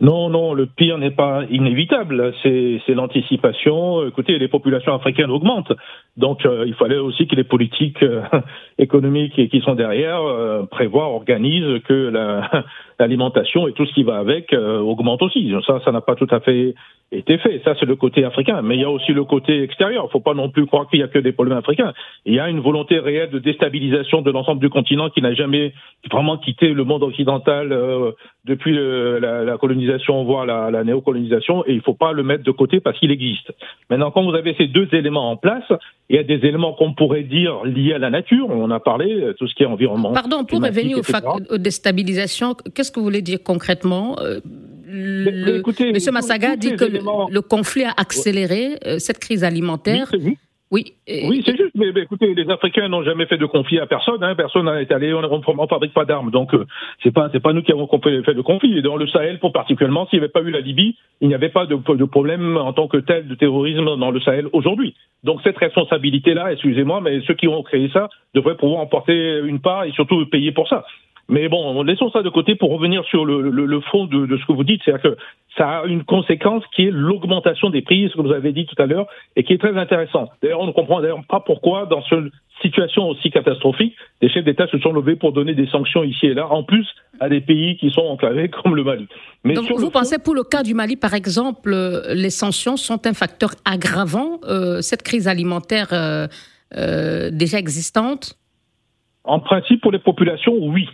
Non, 0.00 0.30
non, 0.30 0.54
le 0.54 0.66
pire 0.66 0.96
n'est 0.98 1.10
pas 1.10 1.42
inévitable. 1.50 2.32
C'est 2.42 2.94
l'anticipation. 2.94 4.06
Écoutez, 4.06 4.38
les 4.38 4.46
populations 4.46 4.94
africaines 4.94 5.30
augmentent. 5.30 5.72
Donc, 6.16 6.46
euh, 6.46 6.64
il 6.66 6.74
fallait 6.74 6.98
aussi 6.98 7.26
que 7.26 7.34
les 7.34 7.44
politiques 7.44 8.02
euh, 8.02 8.22
économiques 8.78 9.48
qui 9.50 9.60
sont 9.60 9.74
derrière 9.74 10.22
euh, 10.22 10.64
prévoient, 10.64 11.08
organisent 11.08 11.82
que 11.84 12.12
l'alimentation 12.98 13.68
et 13.68 13.72
tout 13.72 13.86
ce 13.86 13.92
qui 13.92 14.02
va 14.02 14.18
avec 14.18 14.52
augmente 14.52 15.22
aussi. 15.22 15.52
Ça, 15.66 15.80
ça 15.84 15.92
n'a 15.92 16.00
pas 16.00 16.14
tout 16.14 16.28
à 16.30 16.40
fait 16.40 16.74
été 17.10 17.38
fait. 17.38 17.62
Ça, 17.64 17.74
c'est 17.78 17.86
le 17.86 17.96
côté 17.96 18.24
africain. 18.24 18.60
Mais 18.62 18.74
il 18.76 18.80
y 18.80 18.84
a 18.84 18.90
aussi 18.90 19.12
le 19.12 19.24
côté 19.24 19.62
extérieur. 19.62 20.02
Il 20.04 20.06
ne 20.06 20.10
faut 20.10 20.20
pas 20.20 20.34
non 20.34 20.50
plus 20.50 20.66
croire 20.66 20.88
qu'il 20.88 20.98
n'y 20.98 21.04
a 21.04 21.08
que 21.08 21.18
des 21.18 21.32
problèmes 21.32 21.56
africains. 21.56 21.94
Il 22.26 22.34
y 22.34 22.40
a 22.40 22.48
une 22.50 22.60
volonté 22.60 22.98
réelle 22.98 23.30
de 23.30 23.38
déstabilisation 23.38 24.20
de 24.20 24.30
l'ensemble 24.30 24.60
du 24.60 24.68
continent 24.68 25.08
qui 25.08 25.22
n'a 25.22 25.32
jamais 25.32 25.72
vraiment 26.10 26.36
quitté 26.36 26.74
le 26.74 26.84
monde 26.84 27.02
occidental 27.02 27.74
depuis 28.44 28.74
la, 28.74 29.44
la 29.44 29.58
colonisation 29.58 30.24
voire 30.24 30.46
la, 30.46 30.70
la 30.70 30.84
néocolonisation, 30.84 31.64
et 31.66 31.72
il 31.72 31.76
ne 31.76 31.82
faut 31.82 31.94
pas 31.94 32.12
le 32.12 32.22
mettre 32.22 32.44
de 32.44 32.50
côté 32.50 32.80
parce 32.80 32.98
qu'il 32.98 33.10
existe. 33.10 33.52
Maintenant, 33.90 34.10
quand 34.10 34.24
vous 34.24 34.34
avez 34.34 34.54
ces 34.54 34.66
deux 34.66 34.88
éléments 34.92 35.30
en 35.30 35.36
place, 35.36 35.70
il 36.08 36.16
y 36.16 36.18
a 36.18 36.22
des 36.22 36.46
éléments 36.46 36.72
qu'on 36.72 36.94
pourrait 36.94 37.24
dire 37.24 37.64
liés 37.64 37.94
à 37.94 37.98
la 37.98 38.10
nature, 38.10 38.48
a 38.70 38.80
parlé, 38.80 39.12
euh, 39.12 39.34
tout 39.34 39.46
ce 39.46 39.54
qui 39.54 39.62
est 39.62 39.66
environnement. 39.66 40.12
Pardon, 40.12 40.44
pour 40.44 40.60
revenir 40.62 40.98
aux, 41.50 41.58
déstabilisations, 41.58 42.54
qu'est-ce 42.74 42.90
que 42.90 43.00
vous 43.00 43.04
voulez 43.04 43.22
dire 43.22 43.42
concrètement 43.42 44.16
euh, 44.20 44.40
écoutez, 45.58 45.92
Monsieur 45.92 46.12
Massaga 46.12 46.56
dit 46.56 46.76
que 46.76 46.84
le, 46.84 47.40
conflit 47.40 47.84
a 47.84 47.92
accéléré 47.96 48.78
euh, 48.86 48.98
cette 48.98 49.18
crise 49.18 49.44
alimentaire. 49.44 50.10
Oui, 50.12 50.38
oui 51.24 51.42
c'est 51.46 51.56
juste. 51.56 51.74
Mais, 51.74 51.88
écoutez, 51.96 52.34
les 52.34 52.50
Africains 52.50 52.88
n'ont 52.88 53.02
jamais 53.02 53.26
fait 53.26 53.38
de 53.38 53.46
conflit 53.46 53.78
à 53.78 53.86
personne. 53.86 54.22
Hein. 54.22 54.34
Personne 54.34 54.66
n'a 54.66 54.82
été 54.82 54.92
allé. 54.92 55.12
On 55.14 55.22
ne 55.22 55.66
fabrique 55.66 55.94
pas 55.94 56.04
d'armes. 56.04 56.30
Donc, 56.30 56.52
euh, 56.54 56.66
c'est 57.02 57.10
pas 57.10 57.28
c'est 57.32 57.40
pas 57.40 57.52
nous 57.52 57.62
qui 57.62 57.72
avons 57.72 57.88
fait 57.88 58.34
de 58.34 58.40
conflit. 58.42 58.76
Et 58.76 58.82
dans 58.82 58.96
le 58.96 59.06
Sahel, 59.06 59.38
pour 59.38 59.52
particulièrement, 59.52 60.06
s'il 60.06 60.18
n'y 60.18 60.24
avait 60.24 60.32
pas 60.32 60.42
eu 60.42 60.50
la 60.50 60.60
Libye, 60.60 60.96
il 61.20 61.28
n'y 61.28 61.34
avait 61.34 61.48
pas 61.48 61.66
de, 61.66 61.76
de, 61.76 62.04
problème 62.04 62.56
en 62.56 62.72
tant 62.72 62.86
que 62.86 62.98
tel 62.98 63.28
de 63.28 63.34
terrorisme 63.34 63.96
dans 63.96 64.10
le 64.10 64.20
Sahel 64.20 64.46
aujourd'hui. 64.52 64.94
Donc, 65.24 65.40
cette 65.42 65.56
responsabilité-là, 65.56 66.52
excusez-moi, 66.52 67.00
mais 67.00 67.20
ceux 67.26 67.34
qui 67.34 67.48
ont 67.48 67.62
créé 67.62 67.88
ça 67.92 68.08
devraient 68.34 68.56
pouvoir 68.56 68.80
en 68.80 68.86
porter 68.86 69.40
une 69.44 69.60
part 69.60 69.84
et 69.84 69.92
surtout 69.92 70.26
payer 70.26 70.52
pour 70.52 70.68
ça. 70.68 70.84
Mais 71.28 71.48
bon, 71.48 71.82
laissons 71.82 72.10
ça 72.10 72.22
de 72.22 72.30
côté 72.30 72.54
pour 72.54 72.70
revenir 72.70 73.04
sur 73.04 73.26
le, 73.26 73.50
le, 73.50 73.80
fond 73.80 74.06
de, 74.06 74.24
de, 74.24 74.36
ce 74.38 74.46
que 74.46 74.52
vous 74.52 74.64
dites. 74.64 74.80
C'est-à-dire 74.84 75.12
que 75.12 75.16
ça 75.58 75.80
a 75.80 75.84
une 75.84 76.04
conséquence 76.04 76.64
qui 76.74 76.86
est 76.86 76.90
l'augmentation 76.90 77.68
des 77.68 77.82
prix, 77.82 78.08
ce 78.10 78.16
que 78.16 78.22
vous 78.22 78.32
avez 78.32 78.52
dit 78.52 78.64
tout 78.64 78.80
à 78.80 78.86
l'heure, 78.86 79.06
et 79.36 79.44
qui 79.44 79.52
est 79.52 79.58
très 79.58 79.76
intéressant. 79.76 80.30
D'ailleurs, 80.42 80.60
on 80.60 80.66
ne 80.66 80.72
comprend 80.72 81.00
d'ailleurs 81.02 81.22
pas 81.28 81.40
pourquoi, 81.40 81.84
dans 81.84 82.02
ce 82.02 82.30
situation 82.62 83.08
aussi 83.08 83.30
catastrophique, 83.30 83.94
des 84.20 84.28
chefs 84.28 84.44
d'État 84.44 84.66
se 84.68 84.78
sont 84.78 84.92
levés 84.92 85.16
pour 85.16 85.32
donner 85.32 85.54
des 85.54 85.66
sanctions 85.66 86.02
ici 86.02 86.26
et 86.26 86.34
là, 86.34 86.48
en 86.50 86.62
plus 86.62 86.86
à 87.20 87.28
des 87.28 87.40
pays 87.40 87.76
qui 87.76 87.90
sont 87.90 88.02
enclavés 88.02 88.48
comme 88.62 88.74
le 88.74 88.84
Mali. 88.84 89.06
Mais 89.44 89.54
Donc, 89.54 89.70
vous 89.70 89.90
pensez 89.90 90.18
pour 90.18 90.34
le 90.34 90.44
cas 90.44 90.62
du 90.62 90.74
Mali, 90.74 90.96
par 90.96 91.14
exemple, 91.14 91.72
euh, 91.72 92.14
les 92.14 92.30
sanctions 92.30 92.76
sont 92.76 93.06
un 93.06 93.12
facteur 93.12 93.50
aggravant 93.64 94.40
euh, 94.44 94.80
cette 94.80 95.02
crise 95.02 95.28
alimentaire 95.28 95.88
euh, 95.92 96.26
euh, 96.76 97.30
déjà 97.30 97.58
existante? 97.58 98.34
En 99.24 99.40
principe, 99.40 99.82
pour 99.82 99.92
les 99.92 99.98
populations, 99.98 100.54
oui. 100.58 100.88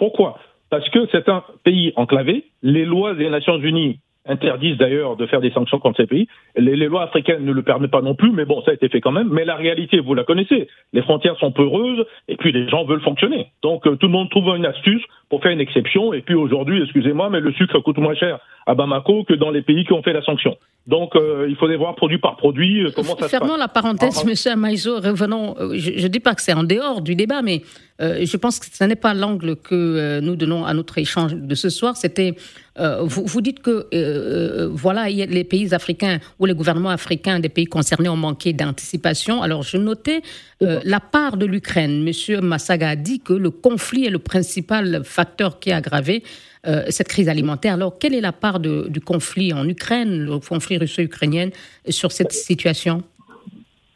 Pourquoi? 0.00 0.38
Parce 0.70 0.88
que 0.88 1.06
c'est 1.12 1.28
un 1.28 1.44
pays 1.62 1.92
enclavé. 1.94 2.44
Les 2.62 2.86
lois 2.86 3.14
des 3.14 3.28
Nations 3.28 3.58
Unies 3.58 4.00
interdisent 4.24 4.78
d'ailleurs 4.78 5.16
de 5.16 5.26
faire 5.26 5.42
des 5.42 5.50
sanctions 5.50 5.78
contre 5.78 5.98
ces 5.98 6.06
pays. 6.06 6.26
Les, 6.56 6.74
lois 6.76 7.02
africaines 7.02 7.44
ne 7.44 7.52
le 7.52 7.62
permettent 7.62 7.90
pas 7.90 8.00
non 8.00 8.14
plus, 8.14 8.32
mais 8.32 8.46
bon, 8.46 8.62
ça 8.62 8.70
a 8.70 8.74
été 8.74 8.88
fait 8.88 9.02
quand 9.02 9.12
même. 9.12 9.28
Mais 9.30 9.44
la 9.44 9.56
réalité, 9.56 10.00
vous 10.00 10.14
la 10.14 10.24
connaissez, 10.24 10.68
les 10.94 11.02
frontières 11.02 11.36
sont 11.36 11.52
peureuses 11.52 12.06
et 12.28 12.36
puis 12.36 12.50
les 12.50 12.66
gens 12.68 12.84
veulent 12.84 13.02
fonctionner. 13.02 13.48
Donc 13.62 13.86
euh, 13.86 13.96
tout 13.96 14.06
le 14.06 14.12
monde 14.12 14.30
trouve 14.30 14.56
une 14.56 14.64
astuce 14.64 15.02
pour 15.28 15.42
faire 15.42 15.52
une 15.52 15.60
exception. 15.60 16.14
Et 16.14 16.22
puis 16.22 16.34
aujourd'hui, 16.34 16.82
excusez-moi, 16.82 17.28
mais 17.28 17.40
le 17.40 17.52
sucre 17.52 17.78
coûte 17.80 17.98
moins 17.98 18.14
cher 18.14 18.38
à 18.66 18.74
Bamako 18.74 19.24
que 19.24 19.34
dans 19.34 19.50
les 19.50 19.62
pays 19.62 19.84
qui 19.84 19.92
ont 19.92 20.02
fait 20.02 20.14
la 20.14 20.22
sanction. 20.22 20.56
Donc 20.90 21.14
euh, 21.14 21.46
il 21.48 21.56
faudrait 21.56 21.76
voir 21.76 21.94
produit 21.94 22.18
par 22.18 22.36
produit 22.36 22.84
euh, 22.84 22.90
comment 22.94 23.16
ça 23.16 23.28
se 23.28 23.36
passe. 23.36 23.58
La 23.58 23.68
parenthèse, 23.68 24.24
Monsieur 24.24 24.56
Maïzo, 24.56 24.96
revenons. 24.96 25.54
Je 25.72 26.02
ne 26.02 26.08
dis 26.08 26.20
pas 26.20 26.34
que 26.34 26.42
c'est 26.42 26.52
en 26.52 26.64
dehors 26.64 27.00
du 27.00 27.14
débat, 27.14 27.42
mais 27.42 27.62
je 28.00 28.36
pense 28.36 28.58
que 28.58 28.66
ce 28.70 28.84
n'est 28.84 28.96
pas 28.96 29.14
l'angle 29.14 29.56
que 29.56 30.20
nous 30.20 30.36
donnons 30.36 30.64
à 30.64 30.74
notre 30.74 30.98
échange 30.98 31.34
de 31.34 31.54
ce 31.54 31.68
soir. 31.68 31.96
C'était 31.96 32.34
euh, 32.80 33.02
vous, 33.02 33.40
dites 33.40 33.60
que 33.60 33.70
euh, 33.70 33.86
euh, 33.92 34.68
voilà, 34.72 35.08
les 35.08 35.44
pays 35.44 35.74
africains 35.74 36.18
ou 36.38 36.46
les 36.46 36.54
gouvernements 36.54 36.90
africains 36.90 37.38
des 37.38 37.50
pays 37.50 37.66
concernés 37.66 38.08
ont 38.08 38.16
manqué 38.16 38.52
d'anticipation. 38.52 39.42
Alors, 39.42 39.62
je 39.62 39.76
notais 39.76 40.22
la 40.60 41.00
part 41.00 41.36
de 41.36 41.46
l'Ukraine. 41.46 42.02
Monsieur 42.02 42.40
Massaga 42.40 42.90
a 42.90 42.96
dit 42.96 43.20
que 43.20 43.32
le 43.32 43.50
conflit 43.50 44.06
est 44.06 44.10
le 44.10 44.18
principal 44.18 45.02
facteur 45.04 45.58
qui 45.58 45.72
a 45.72 45.76
aggravé 45.76 46.22
cette 46.64 47.08
crise 47.08 47.28
alimentaire. 47.28 47.74
Alors, 47.74 47.98
quelle 47.98 48.14
est 48.14 48.20
la 48.20 48.32
part 48.32 48.60
du 48.60 49.00
conflit 49.00 49.52
en 49.52 49.66
Ukraine, 49.68 50.24
le 50.24 50.38
conflit 50.38 50.76
russo-ukrainien, 50.78 51.48
sur 51.88 52.12
cette 52.12 52.32
situation? 52.32 53.02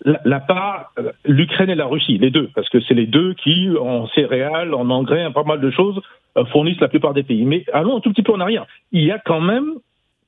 La, 0.05 0.39
part, 0.39 0.93
l'Ukraine 1.25 1.71
et 1.71 1.75
la 1.75 1.87
Russie, 1.87 2.19
les 2.19 2.31
deux, 2.31 2.51
parce 2.55 2.69
que 2.69 2.79
c'est 2.83 2.93
les 2.93 3.07
deux 3.07 3.33
qui, 3.35 3.71
en 3.81 4.07
céréales, 4.09 4.75
en 4.75 4.91
engrais, 4.91 5.25
en 5.25 5.33
pas 5.33 5.45
mal 5.45 5.63
de 5.63 5.71
choses, 5.71 5.99
euh, 6.37 6.45
fournissent 6.47 6.81
la 6.81 6.89
plupart 6.89 7.15
des 7.15 7.23
pays. 7.23 7.45
Mais 7.47 7.65
allons 7.73 7.97
un 7.97 8.01
tout 8.01 8.11
petit 8.11 8.23
peu 8.23 8.33
en 8.33 8.41
arrière. 8.41 8.67
Il 8.93 9.03
y 9.03 9.11
a 9.11 9.19
quand 9.19 9.41
même 9.41 9.77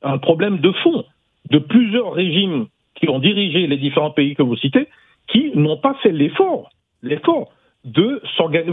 un 0.03 0.17
problème 0.17 0.61
de 0.61 0.73
fond 0.83 1.05
de 1.51 1.59
plusieurs 1.59 2.15
régimes 2.15 2.67
qui 2.95 3.09
ont 3.11 3.19
dirigé 3.19 3.67
les 3.67 3.77
différents 3.77 4.13
pays 4.13 4.35
que 4.35 4.43
vous 4.43 4.57
citez, 4.57 4.89
qui 5.29 5.53
n'ont 5.55 5.77
pas 5.77 5.95
fait 6.03 6.13
l'effort, 6.13 6.71
l'effort 7.03 7.53
de, 7.85 8.23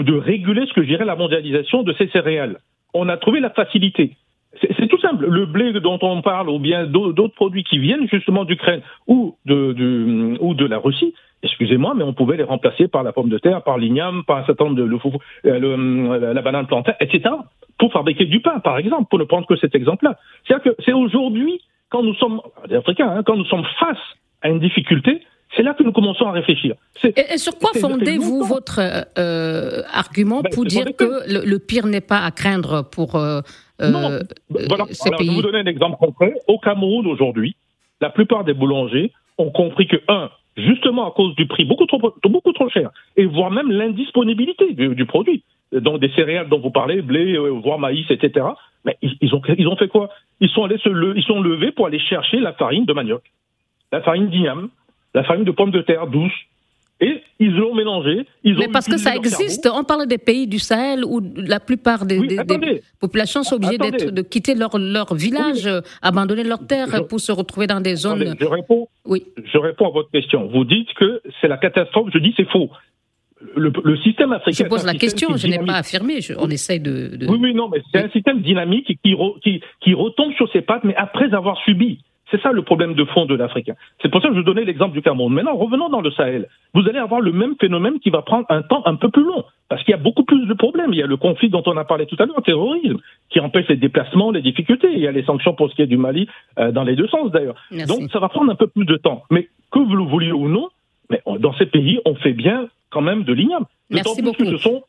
de 0.04 0.18
réguler 0.18 0.66
ce 0.68 0.74
que 0.74 0.84
je 0.84 0.88
dirais 0.88 1.06
la 1.06 1.18
mondialisation 1.18 1.84
de 1.84 1.94
ces 1.94 2.08
céréales. 2.08 2.60
On 2.94 3.10
a 3.10 3.18
trouvé 3.18 3.40
la 3.40 3.50
facilité. 3.50 4.16
C'est 4.62 4.88
tout 4.88 5.00
simple. 5.00 5.26
Le 5.28 5.46
blé 5.48 5.74
dont 5.80 5.98
on 6.02 6.22
parle, 6.22 6.50
ou 6.50 6.60
bien 6.60 6.86
d'autres 6.86 7.34
produits 7.34 7.64
qui 7.64 7.80
viennent 7.80 8.08
justement 8.08 8.46
d'Ukraine 8.46 8.82
ou 9.08 9.36
de, 9.46 10.38
ou 10.40 10.54
de 10.54 10.66
la 10.66 10.78
Russie, 10.78 11.14
excusez-moi, 11.42 11.94
mais 11.96 12.04
on 12.04 12.14
pouvait 12.14 12.38
les 12.38 12.44
remplacer 12.44 12.88
par 12.88 13.04
la 13.04 13.12
pomme 13.12 13.30
de 13.30 13.38
terre, 13.38 13.64
par 13.64 13.78
l'igname, 13.78 14.24
par 14.24 14.38
un 14.38 14.46
certain 14.46 14.66
nombre 14.66 14.78
de 14.78 14.84
le, 14.84 14.98
euh, 15.46 16.34
la 16.34 16.42
banane 16.42 16.68
plantaine, 16.68 16.96
etc., 17.00 17.36
pour 17.78 17.92
fabriquer 17.92 18.26
du 18.26 18.40
pain, 18.40 18.60
par 18.60 18.78
exemple, 18.78 19.08
pour 19.10 19.20
ne 19.20 19.24
prendre 19.24 19.48
que 19.48 19.58
cet 19.58 19.76
exemple-là. 19.76 20.18
C'est-à-dire 20.46 20.72
que 20.72 20.82
c'est 20.86 20.94
aujourd'hui, 20.94 21.60
quand 21.90 22.04
nous 22.04 22.14
sommes, 22.16 22.42
les 22.70 22.76
Africains, 22.76 23.10
hein, 23.10 23.24
quand 23.26 23.36
nous 23.36 23.46
sommes 23.46 23.66
face 23.80 23.98
à 24.42 24.50
une 24.50 24.60
difficulté, 24.60 25.22
c'est 25.56 25.64
là 25.64 25.74
que 25.74 25.84
nous 25.84 25.92
commençons 25.92 26.26
à 26.26 26.32
réfléchir. 26.32 26.76
Et, 27.04 27.38
sur 27.38 27.58
quoi 27.58 27.72
fondez-vous 27.80 28.44
votre 28.44 28.80
euh, 29.18 29.82
argument 29.92 30.42
ben, 30.42 30.50
pour 30.54 30.66
dire 30.66 30.86
que, 30.98 31.48
le, 31.48 31.58
pire 31.60 31.86
n'est 31.86 32.02
pas 32.02 32.20
à 32.20 32.32
craindre 32.32 32.84
pour 32.90 33.16
euh, 33.16 33.42
non, 33.80 34.20
voilà. 34.50 34.86
ces 34.92 35.12
pays 35.12 35.28
Je 35.28 35.32
vais 35.32 35.36
vous 35.36 35.42
donner 35.42 35.60
un 35.60 35.66
exemple 35.66 35.98
concret. 36.00 36.34
Au 36.48 36.58
Cameroun 36.58 37.06
aujourd'hui, 37.08 37.56
la 38.02 38.10
plupart 38.10 38.44
des 38.44 38.54
boulangers 38.54 39.12
ont 39.38 39.52
compris 39.52 39.88
que, 39.88 39.98
un, 40.08 40.30
justement 40.58 41.08
à 41.08 41.12
cause 41.12 41.36
du 41.36 41.48
prix 41.48 41.66
beaucoup 41.66 41.86
trop, 41.86 42.00
beaucoup 42.24 42.54
trop 42.54 42.70
cher, 42.70 42.92
et 43.18 43.26
voire 43.26 43.52
même 43.52 43.72
l'indisponibilité 43.72 44.74
du, 44.74 45.06
produit. 45.06 45.44
Donc 45.72 46.00
des 46.00 46.12
céréales 46.12 46.50
dont 46.50 46.60
vous 46.60 46.72
parlez, 46.72 47.02
blé, 47.02 47.34
euh, 47.34 47.50
voire 47.50 47.80
maïs, 47.80 48.06
etc. 48.10 48.46
Mais 48.86 48.98
ils, 49.02 49.34
ont, 49.34 49.42
ils 49.58 49.68
ont 49.68 49.76
fait 49.76 49.88
quoi? 49.88 50.10
Ils 50.40 50.50
sont, 50.50 50.66
allés 50.66 50.78
se 50.78 50.90
ils 51.16 51.24
sont 51.24 51.42
levés 51.42 51.72
pour 51.72 51.88
aller 51.88 52.00
chercher 52.00 52.40
la 52.40 52.54
farine 52.54 52.86
de 52.86 52.94
manioc, 52.94 53.24
la 53.92 54.02
farine 54.02 54.28
d'igname, 54.28 54.70
la 55.14 55.24
farine 55.24 55.44
de 55.44 55.52
pommes 55.52 55.72
de 55.72 55.82
terre 55.82 56.08
douce, 56.08 56.32
et 57.02 57.22
ils 57.40 57.56
l'ont 57.56 57.76
mélangé. 57.76 58.26
Ils 58.44 58.58
Mais 58.58 58.68
parce 58.68 58.88
que 58.88 58.98
ça 58.98 59.16
existe. 59.16 59.70
On 59.74 59.84
parle 59.84 60.08
des 60.08 60.18
pays 60.18 60.48
du 60.48 60.60
Sahel 60.60 61.04
où 61.04 61.22
la 61.36 61.60
plupart 61.60 62.06
des, 62.06 62.20
populations 63.00 63.44
sont 63.44 63.56
obligées 63.56 63.78
de 63.78 64.22
quitter 64.22 64.56
leur, 64.56 64.78
leur 64.78 65.14
village, 65.14 65.70
abandonner 66.02 66.44
leurs 66.44 66.66
terres 66.66 67.08
pour 67.08 67.20
se 67.20 67.32
retrouver 67.32 67.68
dans 67.68 67.82
des 67.82 67.96
zones. 67.96 68.36
je, 68.40 68.46
réponds, 68.46 68.88
oui. 69.06 69.26
je 69.52 69.58
réponds 69.58 69.88
à 69.88 69.92
votre 69.92 70.12
question. 70.12 70.48
Vous 70.48 70.66
dites 70.66 70.94
que 70.94 71.22
c'est 71.42 71.48
la 71.48 71.58
catastrophe. 71.58 72.10
Je 72.14 72.20
dis 72.20 72.34
c'est 72.38 72.50
faux. 72.50 72.70
Le, 73.58 73.98
système 73.98 74.32
africain. 74.32 74.64
Je 74.64 74.70
pose 74.70 74.86
la 74.86 74.94
question, 74.94 75.36
je 75.36 75.48
n'ai 75.48 75.60
pas 75.60 75.74
affirmé, 75.74 76.20
on 76.38 76.50
essaye 76.50 76.80
de, 76.80 77.12
Oui, 77.28 77.38
oui, 77.42 77.54
non, 77.54 77.68
mais 77.68 77.82
c'est 77.92 78.02
un 78.02 78.10
système 78.10 78.42
dynamique 78.42 78.88
qui, 79.04 79.16
qui, 79.44 79.62
qui 79.82 79.94
retombe 79.94 80.32
sur 80.36 80.50
ses 80.54 80.62
pattes, 80.62 80.86
mais 80.86 80.96
après 80.96 81.34
avoir 81.34 81.58
subi. 81.66 82.00
C'est 82.34 82.42
ça 82.42 82.52
le 82.52 82.64
problème 82.64 82.96
de 82.96 83.06
fond 83.06 83.28
de 83.28 83.36
l'Africain. 83.36 83.76
C'est 84.02 84.10
pour 84.10 84.20
ça 84.20 84.30
que 84.30 84.36
je 84.36 84.42
donnais 84.42 84.64
l'exemple 84.66 84.94
du 84.94 85.04
Cameroun. 85.04 85.32
Maintenant, 85.32 85.56
revenons 85.56 85.90
dans 85.90 86.02
le 86.02 86.10
Sahel. 86.10 86.48
Vous 86.74 86.82
allez 86.90 86.98
avoir 86.98 87.22
le 87.22 87.32
même 87.32 87.54
phénomène 87.62 88.00
qui 88.00 88.10
va 88.10 88.24
prendre 88.24 88.48
un 88.50 88.64
temps 88.64 88.82
un 88.86 88.96
peu 88.96 89.10
plus 89.10 89.24
long, 89.24 89.44
parce 89.70 89.84
qu'il 89.84 89.92
y 89.92 89.94
a 89.94 90.02
beaucoup 90.02 90.24
plus 90.24 90.48
de 90.48 90.54
problèmes. 90.56 90.94
Il 90.94 90.98
y 90.98 91.04
a 91.04 91.06
le 91.06 91.18
conflit 91.18 91.52
dont 91.52 91.62
on 91.68 91.78
a 91.78 91.86
parlé 91.86 92.08
tout 92.08 92.16
à 92.18 92.26
l'heure, 92.26 92.38
le 92.38 92.42
terrorisme, 92.42 92.98
qui 93.30 93.40
empêche 93.40 93.68
les 93.68 93.76
déplacements, 93.76 94.32
les 94.32 94.42
difficultés. 94.42 94.90
Il 94.92 95.00
y 95.00 95.06
a 95.08 95.12
les 95.12 95.24
sanctions 95.24 95.54
pour 95.54 95.70
ce 95.70 95.76
qui 95.76 95.84
est 95.84 95.88
du 95.88 95.98
Mali, 95.98 96.28
euh, 96.58 96.72
dans 96.72 96.84
les 96.84 96.96
deux 96.96 97.08
sens 97.08 97.30
d'ailleurs. 97.32 97.56
Donc 97.88 98.10
ça 98.12 98.18
va 98.18 98.30
prendre 98.30 98.52
un 98.52 98.56
peu 98.56 98.66
plus 98.66 98.86
de 98.86 98.96
temps. 98.96 99.22
Mais 99.30 99.48
que 99.72 99.78
vous 99.78 99.96
le 99.96 100.04
vouliez 100.04 100.32
ou 100.32 100.50
non, 100.50 100.70
mais 101.10 101.22
dans 101.40 101.54
ces 101.56 101.66
pays, 101.66 102.00
on 102.06 102.16
fait 102.16 102.34
bien 102.34 102.70
quand 102.90 103.02
même 103.02 103.24
de 103.24 103.34
l'igname. 103.34 103.66
Merci 103.90 104.22
beaucoup. 104.22 104.46
ce 104.46 104.58
sont 104.58 104.84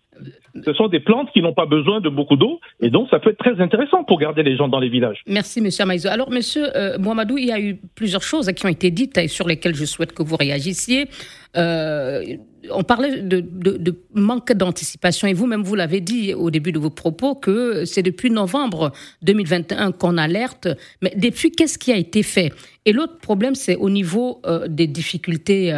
ce 0.64 0.72
sont 0.74 0.86
des 0.86 1.00
plantes 1.00 1.30
qui 1.32 1.42
n'ont 1.42 1.54
pas 1.54 1.66
besoin 1.66 2.00
de 2.00 2.08
beaucoup 2.08 2.36
d'eau 2.36 2.60
et 2.80 2.88
donc 2.88 3.08
ça 3.10 3.18
peut 3.18 3.30
être 3.30 3.38
très 3.38 3.60
intéressant 3.60 4.04
pour 4.04 4.20
garder 4.20 4.44
les 4.44 4.56
gens 4.56 4.68
dans 4.68 4.78
les 4.78 4.88
villages. 4.88 5.22
Merci 5.26 5.60
Monsieur 5.60 5.84
Maïzo. 5.84 6.08
Alors 6.08 6.30
Monsieur 6.30 6.64
euh, 6.76 6.98
Mohamedou, 6.98 7.36
il 7.36 7.46
y 7.46 7.52
a 7.52 7.60
eu 7.60 7.80
plusieurs 7.96 8.22
choses 8.22 8.50
qui 8.52 8.64
ont 8.64 8.68
été 8.68 8.92
dites 8.92 9.18
et 9.18 9.26
sur 9.26 9.48
lesquelles 9.48 9.74
je 9.74 9.84
souhaite 9.84 10.12
que 10.12 10.22
vous 10.22 10.36
réagissiez. 10.36 11.08
Euh, 11.56 12.22
on 12.70 12.82
parlait 12.82 13.22
de, 13.22 13.44
manque 14.14 14.52
d'anticipation 14.52 15.28
et 15.28 15.32
vous-même 15.32 15.62
vous 15.62 15.74
l'avez 15.74 16.00
dit 16.00 16.34
au 16.34 16.50
début 16.50 16.72
de 16.72 16.78
vos 16.78 16.90
propos 16.90 17.34
que 17.34 17.84
c'est 17.84 18.02
depuis 18.02 18.30
novembre 18.30 18.92
2021 19.22 19.92
qu'on 19.92 20.16
alerte. 20.16 20.68
Mais 21.02 21.12
depuis, 21.16 21.50
qu'est-ce 21.50 21.78
qui 21.78 21.92
a 21.92 21.96
été 21.96 22.22
fait? 22.22 22.52
Et 22.86 22.92
l'autre 22.92 23.18
problème, 23.18 23.54
c'est 23.54 23.76
au 23.76 23.88
niveau 23.88 24.40
euh, 24.46 24.68
des 24.68 24.86
difficultés 24.86 25.72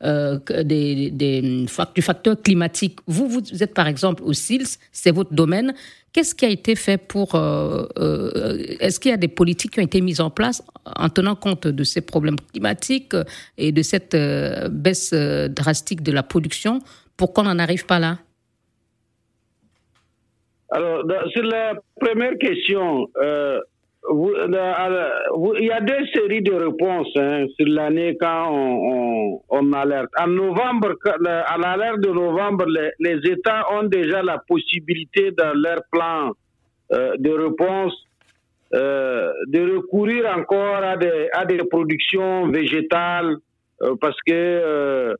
des, 0.00 1.10
du 1.10 2.02
facteur 2.02 2.40
climatique. 2.40 2.98
Vous, 3.06 3.28
vous 3.28 3.62
êtes 3.62 3.74
par 3.74 3.88
exemple 3.88 4.22
au 4.24 4.32
SILS, 4.32 4.78
c'est 4.92 5.10
votre 5.10 5.34
domaine. 5.34 5.74
Qu'est-ce 6.12 6.34
qui 6.34 6.44
a 6.44 6.50
été 6.50 6.74
fait 6.76 6.98
pour... 6.98 7.34
Euh, 7.34 7.86
euh, 7.98 8.58
est-ce 8.80 9.00
qu'il 9.00 9.10
y 9.10 9.14
a 9.14 9.16
des 9.16 9.28
politiques 9.28 9.72
qui 9.72 9.80
ont 9.80 9.84
été 9.84 10.02
mises 10.02 10.20
en 10.20 10.28
place 10.28 10.62
en 10.84 11.08
tenant 11.08 11.34
compte 11.34 11.66
de 11.66 11.84
ces 11.84 12.02
problèmes 12.02 12.36
climatiques 12.52 13.16
et 13.56 13.72
de 13.72 13.82
cette 13.82 14.14
euh, 14.14 14.68
baisse 14.68 15.14
drastique 15.14 16.02
de 16.02 16.12
la 16.12 16.22
production 16.22 16.80
pour 17.16 17.32
qu'on 17.32 17.44
n'en 17.44 17.58
arrive 17.58 17.86
pas 17.86 17.98
là? 17.98 18.18
Alors, 20.70 21.02
sur 21.30 21.44
la 21.44 21.74
première 21.98 22.36
question, 22.38 23.08
il 24.10 25.64
y 25.64 25.70
a 25.70 25.80
deux 25.80 26.06
séries 26.12 26.42
de 26.42 26.52
réponses 26.52 27.12
hein, 27.16 27.46
sur 27.56 27.68
l'année 27.68 28.16
quand 28.20 28.50
on, 29.48 29.72
alerte. 29.72 30.10
En 30.18 30.26
novembre, 30.26 30.94
à 31.24 31.56
l'alerte 31.56 32.00
de 32.00 32.10
novembre, 32.10 32.66
les, 32.98 33.30
États 33.30 33.64
ont 33.72 33.84
déjà 33.84 34.22
la 34.22 34.38
possibilité 34.38 35.30
dans 35.30 35.54
leur 35.54 35.82
plan 35.90 36.32
euh, 36.92 37.14
de 37.18 37.30
réponse 37.30 37.94
euh, 38.74 39.32
de 39.48 39.76
recourir 39.76 40.26
encore 40.36 40.82
à 40.82 40.96
des, 40.96 41.28
à 41.32 41.44
des 41.44 41.58
productions 41.58 42.48
végétales 42.48 43.36
euh, 43.82 43.94
parce 44.00 44.16
que 44.26 45.14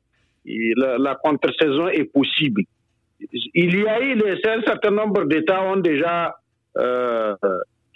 la, 0.44 1.14
contre-saison 1.22 1.88
est 1.88 2.12
possible. 2.12 2.62
Il 3.54 3.78
y 3.78 3.86
a 3.86 4.00
eu 4.00 4.20
un 4.20 4.62
certain 4.62 4.90
nombre 4.90 5.24
d'États 5.24 5.62
ont 5.62 5.76
déjà 5.76 6.34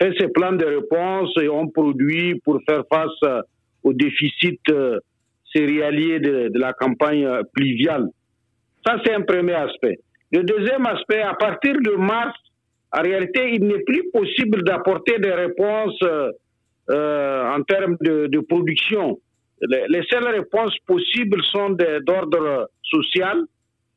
fait 0.00 0.12
ces 0.18 0.28
plans 0.28 0.52
de 0.52 0.64
réponse 0.64 1.30
et 1.40 1.48
ont 1.48 1.68
produit 1.68 2.40
pour 2.44 2.60
faire 2.68 2.82
face 2.92 3.44
au 3.82 3.92
déficit 3.92 4.60
euh, 4.70 4.98
céréalier 5.54 6.20
de, 6.20 6.50
la 6.54 6.72
campagne 6.72 7.26
pluviale. 7.54 8.08
Ça, 8.86 8.96
c'est 9.04 9.14
un 9.14 9.22
premier 9.22 9.54
aspect. 9.54 9.98
Le 10.32 10.42
deuxième 10.42 10.86
aspect, 10.86 11.22
à 11.22 11.34
partir 11.34 11.74
de 11.74 11.92
mars, 11.92 12.36
en 12.92 13.02
réalité, 13.02 13.54
il 13.54 13.66
n'est 13.66 13.82
plus 13.84 14.10
possible 14.12 14.62
d'apporter 14.64 15.18
des 15.18 15.32
réponses 15.32 16.02
en 16.88 17.62
termes 17.62 17.96
de, 18.00 18.40
production. 18.40 19.18
Les, 19.60 20.02
seules 20.10 20.28
réponses 20.28 20.76
possibles 20.86 21.42
sont 21.44 21.70
d'ordre 22.06 22.68
social. 22.82 23.44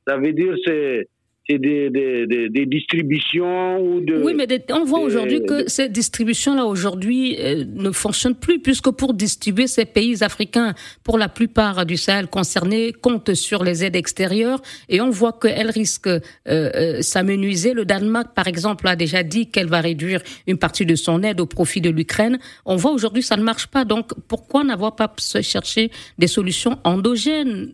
Ça 0.08 0.18
veut 0.18 0.34
dire 0.34 0.56
c'est 0.66 1.08
des, 1.48 1.90
des, 1.90 2.50
des, 2.50 2.66
distributions 2.66 3.80
ou 3.80 4.02
de... 4.02 4.22
Oui, 4.24 4.34
mais 4.36 4.48
on 4.72 4.84
voit 4.84 5.00
aujourd'hui 5.00 5.42
que 5.44 5.68
ces 5.68 5.90
distributions-là 5.90 6.66
aujourd'hui 6.66 7.38
euh, 7.40 7.66
ne 7.68 7.92
fonctionnent 7.92 8.36
plus, 8.36 8.60
puisque 8.60 8.92
pour 8.92 9.14
distribuer 9.14 9.66
ces 9.66 9.86
pays 9.86 10.24
africains, 10.24 10.76
pour 11.04 11.18
la 11.18 11.28
plupart 11.28 11.86
du 11.86 11.98
Sahel 11.98 12.28
concernés, 12.28 12.94
comptent 12.94 13.34
sur 13.34 13.64
les 13.64 13.84
aides 13.84 13.96
extérieures, 13.96 14.62
et 14.90 15.02
on 15.02 15.10
voit 15.10 15.34
qu'elles 15.34 15.72
risquent 15.72 16.08
euh, 16.08 16.20
euh, 16.48 17.02
s'amenuiser. 17.02 17.74
Le 17.74 17.86
Danemark, 17.86 18.36
par 18.36 18.48
exemple, 18.48 18.88
a 18.88 18.96
déjà 18.96 19.24
dit 19.24 19.48
qu'elle 19.48 19.68
va 19.68 19.82
réduire 19.82 20.22
une 20.46 20.58
partie 20.58 20.86
de 20.86 20.96
son 20.96 21.24
aide 21.24 21.40
au 21.40 21.46
profit 21.48 21.82
de 21.82 21.90
l'Ukraine. 21.90 22.38
On 22.66 22.76
voit 22.76 22.92
aujourd'hui 22.92 23.24
ça 23.24 23.38
ne 23.38 23.44
marche 23.44 23.68
pas, 23.68 23.86
donc 23.86 24.12
pourquoi 24.28 24.64
n'avoir 24.64 24.96
pas 24.96 25.14
cherché 25.42 25.90
des 26.20 26.28
solutions 26.28 26.78
endogènes 26.84 27.72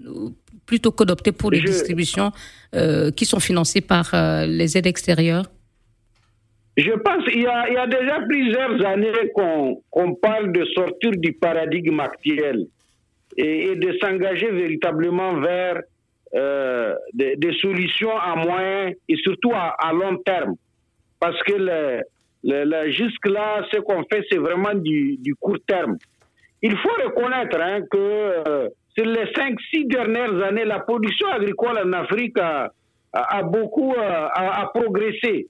plutôt 0.66 0.92
que 0.92 1.04
d'opter 1.04 1.32
pour 1.32 1.52
les 1.52 1.62
distributions 1.62 2.32
euh, 2.76 3.12
qui 3.12 3.26
sont 3.26 3.40
financées 3.40 3.82
par 3.82 4.14
euh, 4.14 4.46
les 4.46 4.78
aides 4.78 4.88
extérieures 4.88 5.46
Je 6.78 6.92
pense 6.92 7.24
qu'il 7.26 7.42
y, 7.42 7.44
y, 7.44 7.78
a 7.78 7.88
déjà 7.88 8.20
plusieurs 8.28 8.86
années 8.86 9.32
qu'on 9.34 10.16
parle 10.16 10.52
de 10.52 10.66
sortir 10.74 11.12
du 11.12 11.34
paradigme 11.34 12.00
actuel 12.00 12.68
et, 13.38 13.76
de 13.76 13.98
s'engager 14.02 14.52
véritablement 14.52 15.40
vers 15.40 15.82
euh, 16.36 16.96
des, 17.14 17.54
solutions 17.62 18.18
à 18.18 18.36
moyen 18.36 18.92
et 19.08 19.16
surtout 19.18 19.52
à, 19.54 19.92
long 19.94 20.18
terme. 20.18 20.56
Parce 21.20 21.42
que 21.44 21.54
le, 22.44 22.92
jusque-là, 22.92 23.66
ce 23.72 23.80
qu'on 23.80 24.04
fait, 24.12 24.24
c'est 24.30 24.38
vraiment 24.38 24.74
du, 24.74 25.18
du, 25.18 25.34
court 25.36 25.58
terme. 25.68 25.98
Il 26.62 26.76
faut 26.78 26.94
reconnaître 27.04 27.60
hein, 27.60 27.82
que 27.90 28.70
sur 28.98 29.06
les 29.06 29.32
cinq, 29.36 29.60
six 29.74 29.86
dernières 29.86 30.42
années, 30.44 30.66
la 30.66 30.80
production 30.80 31.28
agricole 31.30 31.78
en 31.86 31.94
Afrique 31.94 32.38
a, 32.40 32.72
beaucoup 33.44 33.94
a, 33.98 34.72
progressé. 34.74 35.48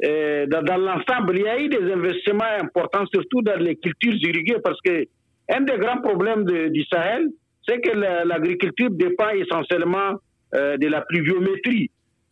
dans, 0.00 0.76
l'ensemble, 0.76 1.36
il 1.36 1.42
y 1.44 1.48
a 1.48 1.58
eu 1.60 1.68
des 1.68 1.92
investissements 1.92 2.44
importants, 2.60 3.04
surtout 3.12 3.42
dans 3.42 3.58
les 3.58 3.76
cultures 3.76 4.14
irriguées, 4.14 4.58
parce 4.62 4.80
que 4.84 5.04
un 5.50 5.60
des 5.60 5.76
grands 5.78 6.00
problèmes 6.00 6.44
du 6.44 6.84
Sahel, 6.84 7.28
c'est 7.66 7.80
que 7.80 7.90
l'agriculture 8.26 8.90
dépend 8.90 9.30
essentiellement 9.30 10.18
euh, 10.54 10.76
de 10.76 10.86
la 10.86 11.00
pluviométrie. 11.00 11.90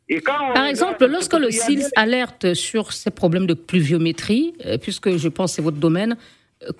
Et 0.08 0.20
quand 0.20 0.52
Par 0.54 0.66
exemple, 0.66 1.06
lorsque 1.06 1.34
le 1.34 1.50
SILS 1.50 1.90
alerte 1.96 2.54
sur 2.54 2.92
ces 2.92 3.10
problèmes 3.10 3.46
de 3.46 3.54
pluviométrie, 3.54 4.54
euh, 4.66 4.78
puisque 4.78 5.16
je 5.16 5.28
pense 5.28 5.52
que 5.52 5.56
c'est 5.56 5.62
votre 5.62 5.78
domaine, 5.78 6.16